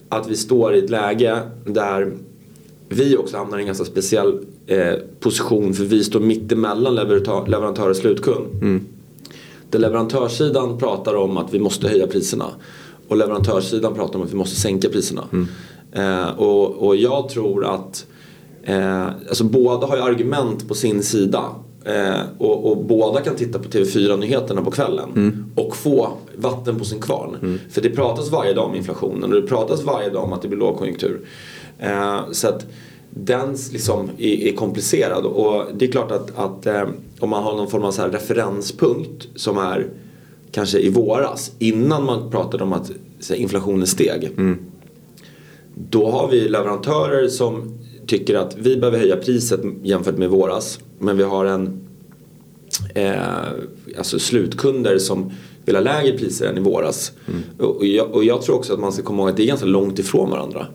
att 0.08 0.30
vi 0.30 0.36
står 0.36 0.74
i 0.74 0.78
ett 0.78 0.90
läge 0.90 1.38
där 1.66 2.12
vi 2.92 3.16
också 3.16 3.36
hamnar 3.36 3.58
i 3.58 3.60
en 3.60 3.66
ganska 3.66 3.84
speciell 3.84 4.38
eh, 4.66 4.94
position 5.20 5.74
för 5.74 5.84
vi 5.84 6.04
står 6.04 6.20
mitt 6.20 6.52
emellan 6.52 6.94
leverantör, 6.94 7.46
leverantör 7.46 7.90
och 7.90 7.96
slutkund. 7.96 8.46
Där 9.70 9.78
leverantörssidan 9.78 10.78
pratar 10.78 11.14
om 11.14 11.36
att 11.36 11.54
vi 11.54 11.58
måste 11.58 11.88
höja 11.88 12.06
priserna 12.06 12.46
och 13.08 13.16
leverantörssidan 13.16 13.94
pratar 13.94 14.18
om 14.18 14.24
att 14.24 14.32
vi 14.32 14.36
måste 14.36 14.60
sänka 14.60 14.88
priserna. 14.88 15.24
Eh, 15.92 16.38
och, 16.38 16.86
och 16.86 16.96
jag 16.96 17.28
tror 17.28 17.64
att 17.64 18.06
eh, 18.62 19.06
alltså 19.06 19.44
båda 19.44 19.86
har 19.86 19.96
ju 19.96 20.02
argument 20.02 20.68
på 20.68 20.74
sin 20.74 21.02
sida. 21.02 21.44
Eh, 21.84 22.20
och, 22.38 22.70
och 22.70 22.84
båda 22.84 23.20
kan 23.20 23.34
titta 23.34 23.58
på 23.58 23.68
TV4-nyheterna 23.68 24.64
på 24.64 24.70
kvällen 24.70 25.08
och 25.56 25.76
få 25.76 26.08
vatten 26.36 26.78
på 26.78 26.84
sin 26.84 27.00
kvarn. 27.00 27.58
För 27.70 27.80
det 27.80 27.90
pratas 27.90 28.30
varje 28.30 28.52
dag 28.52 28.64
om 28.64 28.74
inflationen 28.74 29.32
och 29.32 29.42
det 29.42 29.48
pratas 29.48 29.82
varje 29.84 30.10
dag 30.10 30.24
om 30.24 30.32
att 30.32 30.42
det 30.42 30.48
blir 30.48 30.58
lågkonjunktur. 30.58 31.20
Eh, 31.82 32.20
så 32.32 32.48
att 32.48 32.66
den 33.10 33.56
liksom 33.72 34.10
är, 34.18 34.46
är 34.46 34.52
komplicerad 34.52 35.24
och 35.24 35.64
det 35.74 35.88
är 35.88 35.92
klart 35.92 36.10
att, 36.10 36.38
att 36.38 36.66
eh, 36.66 36.88
om 37.18 37.30
man 37.30 37.42
har 37.42 37.56
någon 37.56 37.70
form 37.70 37.82
av 37.82 37.92
så 37.92 38.02
referenspunkt 38.02 39.28
som 39.34 39.58
är 39.58 39.86
kanske 40.52 40.78
i 40.78 40.88
våras 40.88 41.52
innan 41.58 42.04
man 42.04 42.30
pratade 42.30 42.64
om 42.64 42.72
att 42.72 42.90
här, 43.28 43.36
inflationen 43.36 43.86
steg. 43.86 44.30
Då 45.74 46.10
har 46.10 46.28
vi 46.28 46.48
leverantörer 46.48 47.28
som 47.28 47.78
tycker 48.06 48.34
att 48.34 48.56
vi 48.58 48.76
behöver 48.76 48.98
höja 48.98 49.16
priset 49.16 49.60
jämfört 49.82 50.18
med 50.18 50.30
våras. 50.30 50.80
Men 50.98 51.16
vi 51.16 51.22
har 51.22 51.44
en 51.44 51.80
eh, 52.94 53.14
alltså 53.98 54.18
slutkunder 54.18 54.98
som 54.98 55.32
vill 55.64 55.76
ha 55.76 55.82
lägre 55.82 56.18
priser 56.18 56.46
än 56.46 56.58
i 56.58 56.60
våras. 56.60 57.12
Och, 57.58 57.76
och, 57.76 57.86
jag, 57.86 58.14
och 58.14 58.24
jag 58.24 58.42
tror 58.42 58.56
också 58.56 58.72
att 58.72 58.80
man 58.80 58.92
ska 58.92 59.02
komma 59.02 59.22
ihåg 59.22 59.30
att 59.30 59.36
det 59.36 59.42
är 59.42 59.46
ganska 59.46 59.66
långt 59.66 59.98
ifrån 59.98 60.30
varandra. 60.30 60.66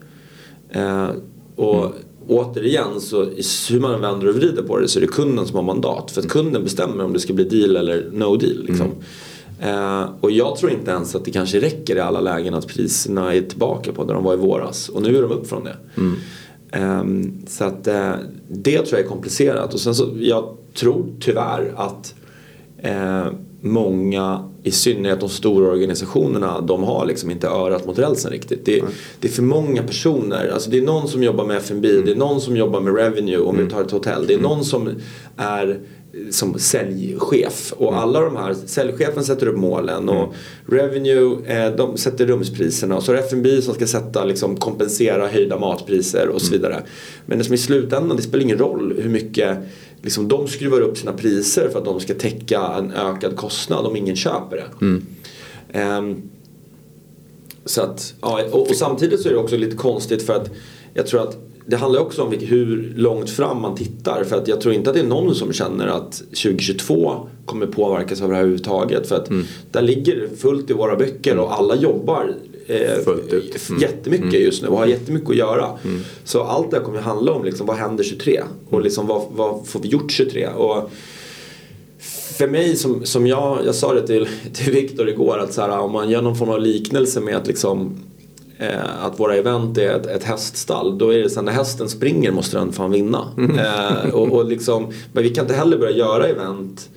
Eh, 0.69 1.09
och 1.55 1.91
återigen 2.27 3.01
så 3.01 3.23
hur 3.69 3.79
man 3.79 4.01
vänder 4.01 4.27
och 4.27 4.35
vrider 4.35 4.63
på 4.63 4.79
det 4.79 4.87
så 4.87 4.99
är 4.99 5.01
det 5.01 5.07
kunden 5.07 5.47
som 5.47 5.55
har 5.55 5.63
mandat. 5.63 6.11
För 6.11 6.21
att 6.21 6.29
kunden 6.29 6.63
bestämmer 6.63 7.03
om 7.03 7.13
det 7.13 7.19
ska 7.19 7.33
bli 7.33 7.43
deal 7.43 7.75
eller 7.75 8.09
no 8.13 8.35
deal. 8.35 8.63
Liksom. 8.63 8.87
Eh, 9.59 10.09
och 10.21 10.31
jag 10.31 10.55
tror 10.55 10.71
inte 10.71 10.91
ens 10.91 11.15
att 11.15 11.25
det 11.25 11.31
kanske 11.31 11.59
räcker 11.59 11.95
i 11.95 11.99
alla 11.99 12.21
lägen 12.21 12.53
att 12.53 12.67
priserna 12.67 13.33
är 13.33 13.41
tillbaka 13.41 13.91
på 13.91 14.03
där 14.03 14.13
de 14.13 14.23
var 14.23 14.33
i 14.33 14.37
våras. 14.37 14.89
Och 14.89 15.01
nu 15.01 15.17
är 15.17 15.21
de 15.21 15.31
upp 15.31 15.47
från 15.47 15.63
det. 15.63 15.75
Ehm, 16.71 17.45
så 17.47 17.63
att 17.63 17.87
eh, 17.87 18.13
det 18.49 18.77
tror 18.77 18.99
jag 18.99 18.99
är 18.99 19.09
komplicerat. 19.09 19.73
Och 19.73 19.79
sen 19.79 19.95
så, 19.95 20.09
jag 20.19 20.57
tror 20.73 21.05
tyvärr 21.19 21.73
att 21.75 22.15
eh, 22.77 23.25
många, 23.61 24.49
i 24.67 24.71
synnerhet 24.71 25.19
de 25.19 25.29
stora 25.29 25.71
organisationerna, 25.71 26.61
de 26.61 26.83
har 26.83 27.05
liksom 27.05 27.31
inte 27.31 27.47
örat 27.47 27.85
mot 27.85 27.99
rälsen 27.99 28.31
riktigt. 28.31 28.65
Det, 28.65 28.83
det 29.19 29.27
är 29.27 29.31
för 29.31 29.43
många 29.43 29.83
personer. 29.83 30.49
Alltså 30.53 30.69
det 30.69 30.77
är 30.77 30.81
någon 30.81 31.07
som 31.07 31.23
jobbar 31.23 31.45
med 31.45 31.57
F&B, 31.57 31.87
det 32.05 32.11
är 32.11 32.15
någon 32.15 32.41
som 32.41 32.57
jobbar 32.57 32.81
med 32.81 32.95
revenue 32.95 33.37
om 33.37 33.57
vi 33.57 33.69
tar 33.69 33.81
ett 33.81 33.91
hotell. 33.91 34.27
Det 34.27 34.33
är 34.33 34.39
någon 34.39 34.65
som 34.65 34.89
är 35.37 35.79
som 36.29 36.59
säljchef. 36.59 37.73
Och 37.77 37.97
alla 37.97 38.21
de 38.21 38.35
här, 38.35 38.55
säljchefen 38.65 39.23
sätter 39.23 39.47
upp 39.47 39.57
målen 39.57 40.09
och 40.09 40.33
revenue 40.65 41.37
eh, 41.45 41.75
de 41.75 41.97
sätter 41.97 42.25
rumspriserna. 42.25 42.97
Och 42.97 43.03
så 43.03 43.11
är 43.11 43.15
det 43.15 43.21
F&B 43.21 43.61
som 43.61 43.73
ska 43.73 43.87
sätta, 43.87 44.25
liksom, 44.25 44.57
kompensera 44.57 45.27
höjda 45.27 45.59
matpriser 45.59 46.27
och 46.27 46.41
så 46.41 46.51
vidare. 46.51 46.83
Men 47.25 47.37
det 47.37 47.43
som 47.43 47.53
i 47.53 47.57
slutändan, 47.57 48.17
det 48.17 48.23
spelar 48.23 48.43
ingen 48.43 48.57
roll 48.57 48.95
hur 49.01 49.09
mycket 49.09 49.57
liksom, 50.01 50.27
de 50.27 50.47
skruvar 50.47 50.81
upp 50.81 50.97
sina 50.97 51.13
priser 51.13 51.69
för 51.69 51.79
att 51.79 51.85
de 51.85 51.99
ska 51.99 52.13
täcka 52.13 52.73
en 52.77 52.91
ökad 52.91 53.35
kostnad 53.35 53.85
om 53.85 53.95
ingen 53.95 54.15
köper 54.15 54.55
det. 54.57 54.85
Ehm, 55.73 56.21
så 57.65 57.81
att, 57.81 58.13
ja, 58.21 58.43
och, 58.51 58.69
och 58.69 58.75
samtidigt 58.75 59.21
så 59.21 59.29
är 59.29 59.33
det 59.33 59.39
också 59.39 59.57
lite 59.57 59.77
konstigt 59.77 60.23
för 60.23 60.33
att 60.33 60.49
jag 60.93 61.07
tror 61.07 61.21
att 61.21 61.37
det 61.65 61.75
handlar 61.75 62.01
också 62.01 62.21
om 62.23 62.31
hur 62.31 62.93
långt 62.95 63.29
fram 63.29 63.61
man 63.61 63.75
tittar. 63.75 64.23
För 64.23 64.35
att 64.35 64.47
jag 64.47 64.61
tror 64.61 64.73
inte 64.73 64.89
att 64.89 64.95
det 64.95 65.01
är 65.01 65.07
någon 65.07 65.35
som 65.35 65.53
känner 65.53 65.87
att 65.87 66.11
2022 66.13 67.27
kommer 67.45 67.67
påverkas 67.67 68.21
av 68.21 68.29
det 68.29 68.35
här 68.35 68.41
överhuvudtaget. 68.41 69.07
För 69.07 69.15
att 69.15 69.29
där 69.71 69.81
ligger 69.81 70.15
det 70.15 70.37
fullt 70.37 70.69
i 70.69 70.73
våra 70.73 70.95
böcker 70.95 71.37
och 71.37 71.59
alla 71.59 71.75
jobbar 71.75 72.33
eh, 72.67 73.03
Fullt 73.03 73.33
ut. 73.33 73.51
f- 73.55 73.69
jättemycket 73.81 74.33
just 74.41 74.61
nu 74.61 74.67
och 74.67 74.77
har 74.77 74.85
jättemycket 74.85 75.29
att 75.29 75.35
göra. 75.35 75.69
Så 76.23 76.43
allt 76.43 76.71
det 76.71 76.77
här 76.77 76.83
kommer 76.83 76.97
ju 76.97 77.03
handla 77.03 77.31
om 77.31 77.43
liksom, 77.45 77.67
vad 77.67 77.75
händer 77.77 78.03
23? 78.03 78.41
Och 78.69 78.81
liksom, 78.81 79.07
vad, 79.07 79.21
vad 79.31 79.67
får 79.67 79.79
vi 79.79 79.87
gjort 79.87 80.11
23? 80.11 80.47
Och, 80.47 80.91
för 82.37 82.47
mig 82.47 82.75
som, 82.75 83.05
som 83.05 83.27
jag, 83.27 83.57
jag 83.65 83.75
sa 83.75 83.93
det 83.93 84.07
till, 84.07 84.27
till 84.53 84.73
Viktor 84.73 85.09
igår 85.09 85.37
att 85.39 85.53
så 85.53 85.61
här, 85.61 85.79
om 85.79 85.91
man 85.91 86.09
gör 86.09 86.21
någon 86.21 86.35
form 86.35 86.49
av 86.49 86.61
liknelse 86.61 87.19
med 87.21 87.35
att 87.37 87.47
liksom 87.47 87.95
eh, 88.59 89.05
att 89.05 89.19
våra 89.19 89.35
event 89.35 89.77
är 89.77 89.89
ett, 89.95 90.05
ett 90.05 90.23
häststall. 90.23 90.97
Då 90.97 91.13
är 91.13 91.19
det 91.19 91.29
så 91.29 91.35
här, 91.35 91.43
när 91.45 91.51
hästen 91.51 91.89
springer 91.89 92.31
måste 92.31 92.57
den 92.57 92.71
fan 92.71 92.91
vinna. 92.91 93.27
Eh, 93.59 94.09
och, 94.13 94.31
och 94.31 94.45
liksom, 94.45 94.87
men 95.13 95.23
vi 95.23 95.29
kan 95.29 95.43
inte 95.45 95.55
heller 95.55 95.77
börja 95.77 95.97
göra 95.97 96.27
event 96.27 96.89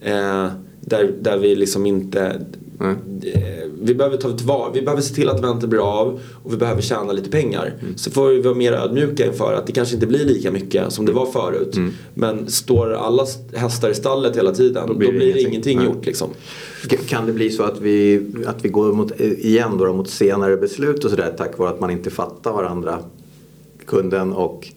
eh, 0.00 0.46
där, 0.80 1.12
där 1.20 1.38
vi 1.38 1.54
liksom 1.56 1.86
inte 1.86 2.40
Nej. 2.80 2.94
Eh, 3.34 3.70
vi 3.82 3.94
behöver 3.94 4.16
ta 4.16 4.32
tillvara, 4.32 4.70
vi 4.72 4.82
behöver 4.82 5.02
se 5.02 5.14
till 5.14 5.28
att 5.28 5.38
eventet 5.38 5.70
blir 5.70 6.00
av 6.00 6.20
och 6.42 6.52
vi 6.52 6.56
behöver 6.56 6.82
tjäna 6.82 7.12
lite 7.12 7.30
pengar. 7.30 7.74
Så 7.96 8.10
får 8.10 8.28
vi 8.28 8.40
vara 8.40 8.54
mer 8.54 8.72
ödmjuka 8.72 9.26
inför 9.26 9.52
att 9.54 9.66
det 9.66 9.72
kanske 9.72 9.94
inte 9.94 10.06
blir 10.06 10.24
lika 10.24 10.50
mycket 10.50 10.92
som 10.92 11.06
det 11.06 11.12
var 11.12 11.26
förut. 11.26 11.76
Men 12.14 12.50
står 12.50 12.92
alla 12.92 13.26
hästar 13.54 13.90
i 13.90 13.94
stallet 13.94 14.36
hela 14.36 14.52
tiden 14.52 14.88
då 14.88 14.94
blir 14.94 15.12
det, 15.12 15.24
ingenting. 15.24 15.48
ingenting 15.48 15.78
Nej. 15.78 15.86
gjort 15.86 16.06
liksom. 16.06 16.30
Kan 17.08 17.26
det 17.26 17.32
bli 17.32 17.50
så 17.50 17.62
att 17.62 17.80
vi, 17.80 18.26
att 18.46 18.64
vi 18.64 18.68
går 18.68 18.92
mot, 18.92 19.20
igen 19.20 19.78
då, 19.78 19.92
mot 19.92 20.10
senare 20.10 20.56
beslut 20.56 21.04
och 21.04 21.10
sådär 21.10 21.34
tack 21.38 21.58
vare 21.58 21.70
att 21.70 21.80
man 21.80 21.90
inte 21.90 22.10
fattar 22.10 22.52
varandra, 22.52 22.98
kunden 23.86 24.32
och 24.32 24.68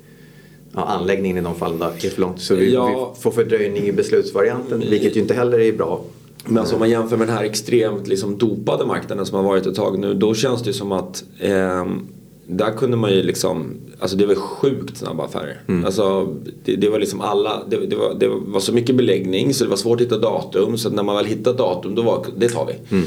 ja, 0.76 0.82
anläggningen 0.86 1.38
i 1.38 1.42
de 1.42 1.56
fallen 1.56 1.80
då, 1.80 1.86
är 1.86 2.10
för 2.10 2.22
långt 2.22 2.42
så 2.42 2.56
vi, 2.56 2.74
Ja. 2.74 3.14
vi 3.16 3.22
får 3.22 3.32
fördröjning 3.32 3.84
i 3.84 3.92
beslutsvarianten 3.92 4.80
vilket 4.90 5.16
ju 5.16 5.22
inte 5.22 5.34
heller 5.34 5.60
är 5.60 5.74
bra. 5.74 6.02
Men 6.46 6.58
alltså 6.58 6.76
om 6.76 6.80
man 6.80 6.90
jämför 6.90 7.18
med 7.18 7.28
den 7.28 7.36
här 7.36 7.44
extremt 7.44 8.08
liksom 8.08 8.38
dopade 8.38 8.86
marknaden 8.86 9.26
som 9.26 9.36
har 9.36 9.44
varit 9.44 9.66
ett 9.66 9.76
tag 9.76 10.00
nu. 10.00 10.14
Då 10.14 10.34
känns 10.34 10.62
det 10.62 10.68
ju 10.68 10.74
som 10.74 10.92
att 10.92 11.24
ehm, 11.40 12.08
där 12.48 12.72
kunde 12.72 12.98
man 12.98 13.12
ju 13.12 13.24
liksom, 13.24 13.74
alltså 14.00 14.18
det 14.18 14.26
var 14.26 14.36
sjukt 14.36 14.98
snabba 14.98 15.26
affärer. 15.26 15.62
Alltså 15.86 16.36
det, 16.66 16.76
det 16.76 16.90
var 16.90 17.00
liksom 17.00 17.22
alla, 17.22 17.64
det, 17.70 17.78
det, 17.78 17.96
var, 17.96 18.14
det 18.20 18.28
var 18.28 18.60
så 18.60 18.74
mycket 18.74 18.96
beläggning 18.96 19.54
så 19.54 19.64
det 19.64 19.70
var 19.70 19.78
svårt 19.78 20.02
att 20.02 20.06
hitta 20.06 20.18
datum. 20.18 20.78
Så 20.78 20.88
att 20.88 20.94
när 20.94 21.04
man 21.04 21.16
väl 21.16 21.26
hittade 21.26 21.58
datum 21.58 21.96
då 21.96 22.02
var 22.02 22.26
det 22.38 22.50
tar 22.50 22.66
vi. 22.66 23.04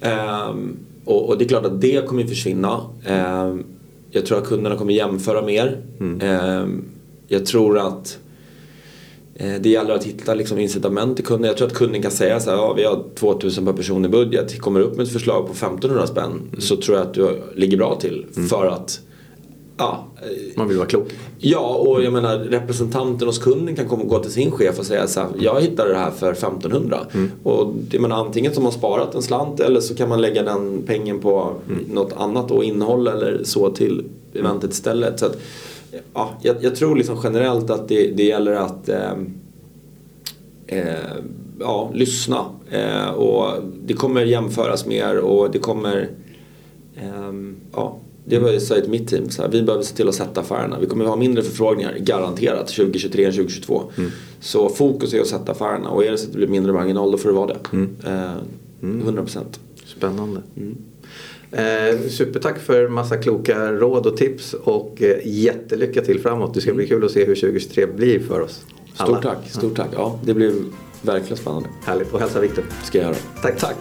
Ehm, 0.00 0.76
och, 1.04 1.28
och 1.28 1.38
det 1.38 1.44
är 1.44 1.48
klart 1.48 1.66
att 1.66 1.80
det 1.80 2.06
kommer 2.06 2.24
försvinna. 2.24 2.80
Ehm, 3.06 3.64
jag 4.10 4.26
tror 4.26 4.38
att 4.38 4.48
kunderna 4.48 4.76
kommer 4.76 4.92
jämföra 4.92 5.42
mer. 5.42 5.80
Ehm, 6.20 6.84
jag 7.28 7.46
tror 7.46 7.78
att 7.78 8.18
Eh, 8.23 8.23
det 9.36 9.66
gäller 9.66 9.94
att 9.94 10.04
hitta 10.04 10.34
liksom 10.34 10.58
incitament 10.58 11.16
till 11.16 11.24
kunden. 11.24 11.48
Jag 11.48 11.56
tror 11.56 11.68
att 11.68 11.74
kunden 11.74 12.02
kan 12.02 12.10
säga 12.10 12.40
så 12.40 12.50
här, 12.50 12.56
ja, 12.56 12.72
vi 12.72 12.84
har 12.84 13.04
2000 13.14 13.64
per 13.64 13.72
person 13.72 14.04
i 14.04 14.08
budget. 14.08 14.60
Kommer 14.60 14.80
upp 14.80 14.96
med 14.96 15.06
ett 15.06 15.12
förslag 15.12 15.46
på 15.46 15.52
1500 15.52 16.06
spänn 16.06 16.32
mm. 16.48 16.60
så 16.60 16.76
tror 16.76 16.98
jag 16.98 17.06
att 17.06 17.14
du 17.14 17.42
ligger 17.54 17.76
bra 17.76 17.98
till. 18.00 18.26
Mm. 18.36 18.48
För 18.48 18.66
att 18.66 19.00
Ja, 19.76 20.06
Man 20.56 20.68
vill 20.68 20.76
vara 20.76 20.88
klok. 20.88 21.08
Ja, 21.38 21.74
och 21.74 22.02
jag 22.02 22.12
menar 22.12 22.38
representanten 22.38 23.28
hos 23.28 23.38
kunden 23.38 23.76
kan 23.76 23.88
komma 23.88 24.02
och 24.02 24.08
gå 24.08 24.18
till 24.18 24.32
sin 24.32 24.50
chef 24.50 24.78
och 24.78 24.86
säga 24.86 25.06
så 25.06 25.20
här, 25.20 25.28
jag 25.38 25.60
hittade 25.60 25.90
det 25.90 25.98
här 25.98 26.10
för 26.10 26.32
1500. 26.32 27.00
Mm. 27.14 27.30
Och 27.42 27.74
jag 27.90 28.00
menar, 28.00 28.16
antingen 28.16 28.54
så 28.54 28.60
har 28.60 28.62
man 28.62 28.72
sparat 28.72 29.14
en 29.14 29.22
slant 29.22 29.60
eller 29.60 29.80
så 29.80 29.94
kan 29.94 30.08
man 30.08 30.20
lägga 30.20 30.42
den 30.42 30.82
pengen 30.86 31.20
på 31.20 31.52
mm. 31.68 31.84
något 31.90 32.12
annat 32.16 32.50
och 32.50 32.64
innehåll 32.64 33.08
eller 33.08 33.40
så 33.44 33.70
till 33.70 34.04
eventet 34.34 34.72
istället. 34.72 35.20
Så 35.20 35.26
att, 35.26 35.36
ja, 36.14 36.30
jag, 36.42 36.56
jag, 36.60 36.76
tror 36.76 36.96
liksom 36.96 37.20
generellt 37.24 37.70
att 37.70 37.88
det, 37.88 38.10
det 38.10 38.24
gäller 38.24 38.52
att 38.52 38.88
eh, 38.88 39.12
eh, 40.66 40.94
ja, 41.60 41.90
lyssna. 41.94 42.44
Eh, 42.70 43.08
och 43.08 43.62
det 43.84 43.94
kommer 43.94 44.24
jämföras 44.24 44.86
mer 44.86 45.18
och 45.18 45.50
det 45.50 45.58
kommer 45.58 46.08
ehm, 46.96 47.56
ja, 47.72 47.98
det 48.24 48.38
var 48.38 48.50
jag 48.50 48.62
sa 48.62 48.74
till 48.74 48.90
mitt 48.90 49.08
team, 49.08 49.30
så 49.30 49.42
här, 49.42 49.48
vi 49.48 49.62
behöver 49.62 49.84
se 49.84 49.96
till 49.96 50.08
att 50.08 50.14
sätta 50.14 50.40
affärerna. 50.40 50.78
Vi 50.80 50.86
kommer 50.86 51.04
att 51.04 51.10
ha 51.10 51.16
mindre 51.16 51.42
förfrågningar, 51.42 51.94
garanterat, 51.98 52.68
2023 52.68 53.24
än 53.24 53.32
2022. 53.32 53.82
Mm. 53.96 54.10
Så 54.40 54.68
fokus 54.68 55.14
är 55.14 55.20
att 55.20 55.26
sätta 55.26 55.52
affärerna 55.52 55.88
och 55.88 56.04
är 56.04 56.10
det 56.10 56.18
så 56.18 56.26
att 56.26 56.32
det 56.32 56.38
blir 56.38 56.48
mindre 56.48 56.72
marginal 56.72 57.12
då 57.12 57.18
får 57.18 57.28
det 57.28 57.34
vara 57.34 57.46
det. 57.46 57.58
Mm. 57.72 57.96
Eh, 58.04 58.36
100%. 58.80 59.36
Mm. 59.36 59.46
Spännande. 59.86 60.42
Mm. 60.56 60.76
Eh, 61.54 62.08
supertack 62.08 62.58
för 62.58 62.88
massa 62.88 63.16
kloka 63.16 63.72
råd 63.72 64.06
och 64.06 64.16
tips 64.16 64.54
och 64.54 65.02
eh, 65.02 65.16
jättelycka 65.24 66.02
till 66.02 66.20
framåt. 66.20 66.54
Det 66.54 66.60
ska 66.60 66.74
bli 66.74 66.84
mm. 66.84 66.96
kul 66.96 67.04
att 67.04 67.10
se 67.10 67.24
hur 67.24 67.34
2023 67.34 67.86
blir 67.86 68.20
för 68.20 68.40
oss. 68.40 68.66
Alla. 68.96 69.20
Stort 69.20 69.22
tack, 69.22 69.50
stort 69.50 69.76
tack. 69.76 69.88
Ja, 69.92 70.18
det 70.24 70.34
blir 70.34 70.52
verkligen 71.02 71.36
spännande. 71.36 71.68
Härligt 71.84 72.12
och 72.12 72.20
hälsa 72.20 72.40
Viktor. 72.40 72.64
Ska 72.84 72.98
jag 72.98 73.04
göra. 73.04 73.16
Tack. 73.42 73.58
tack. 73.58 73.76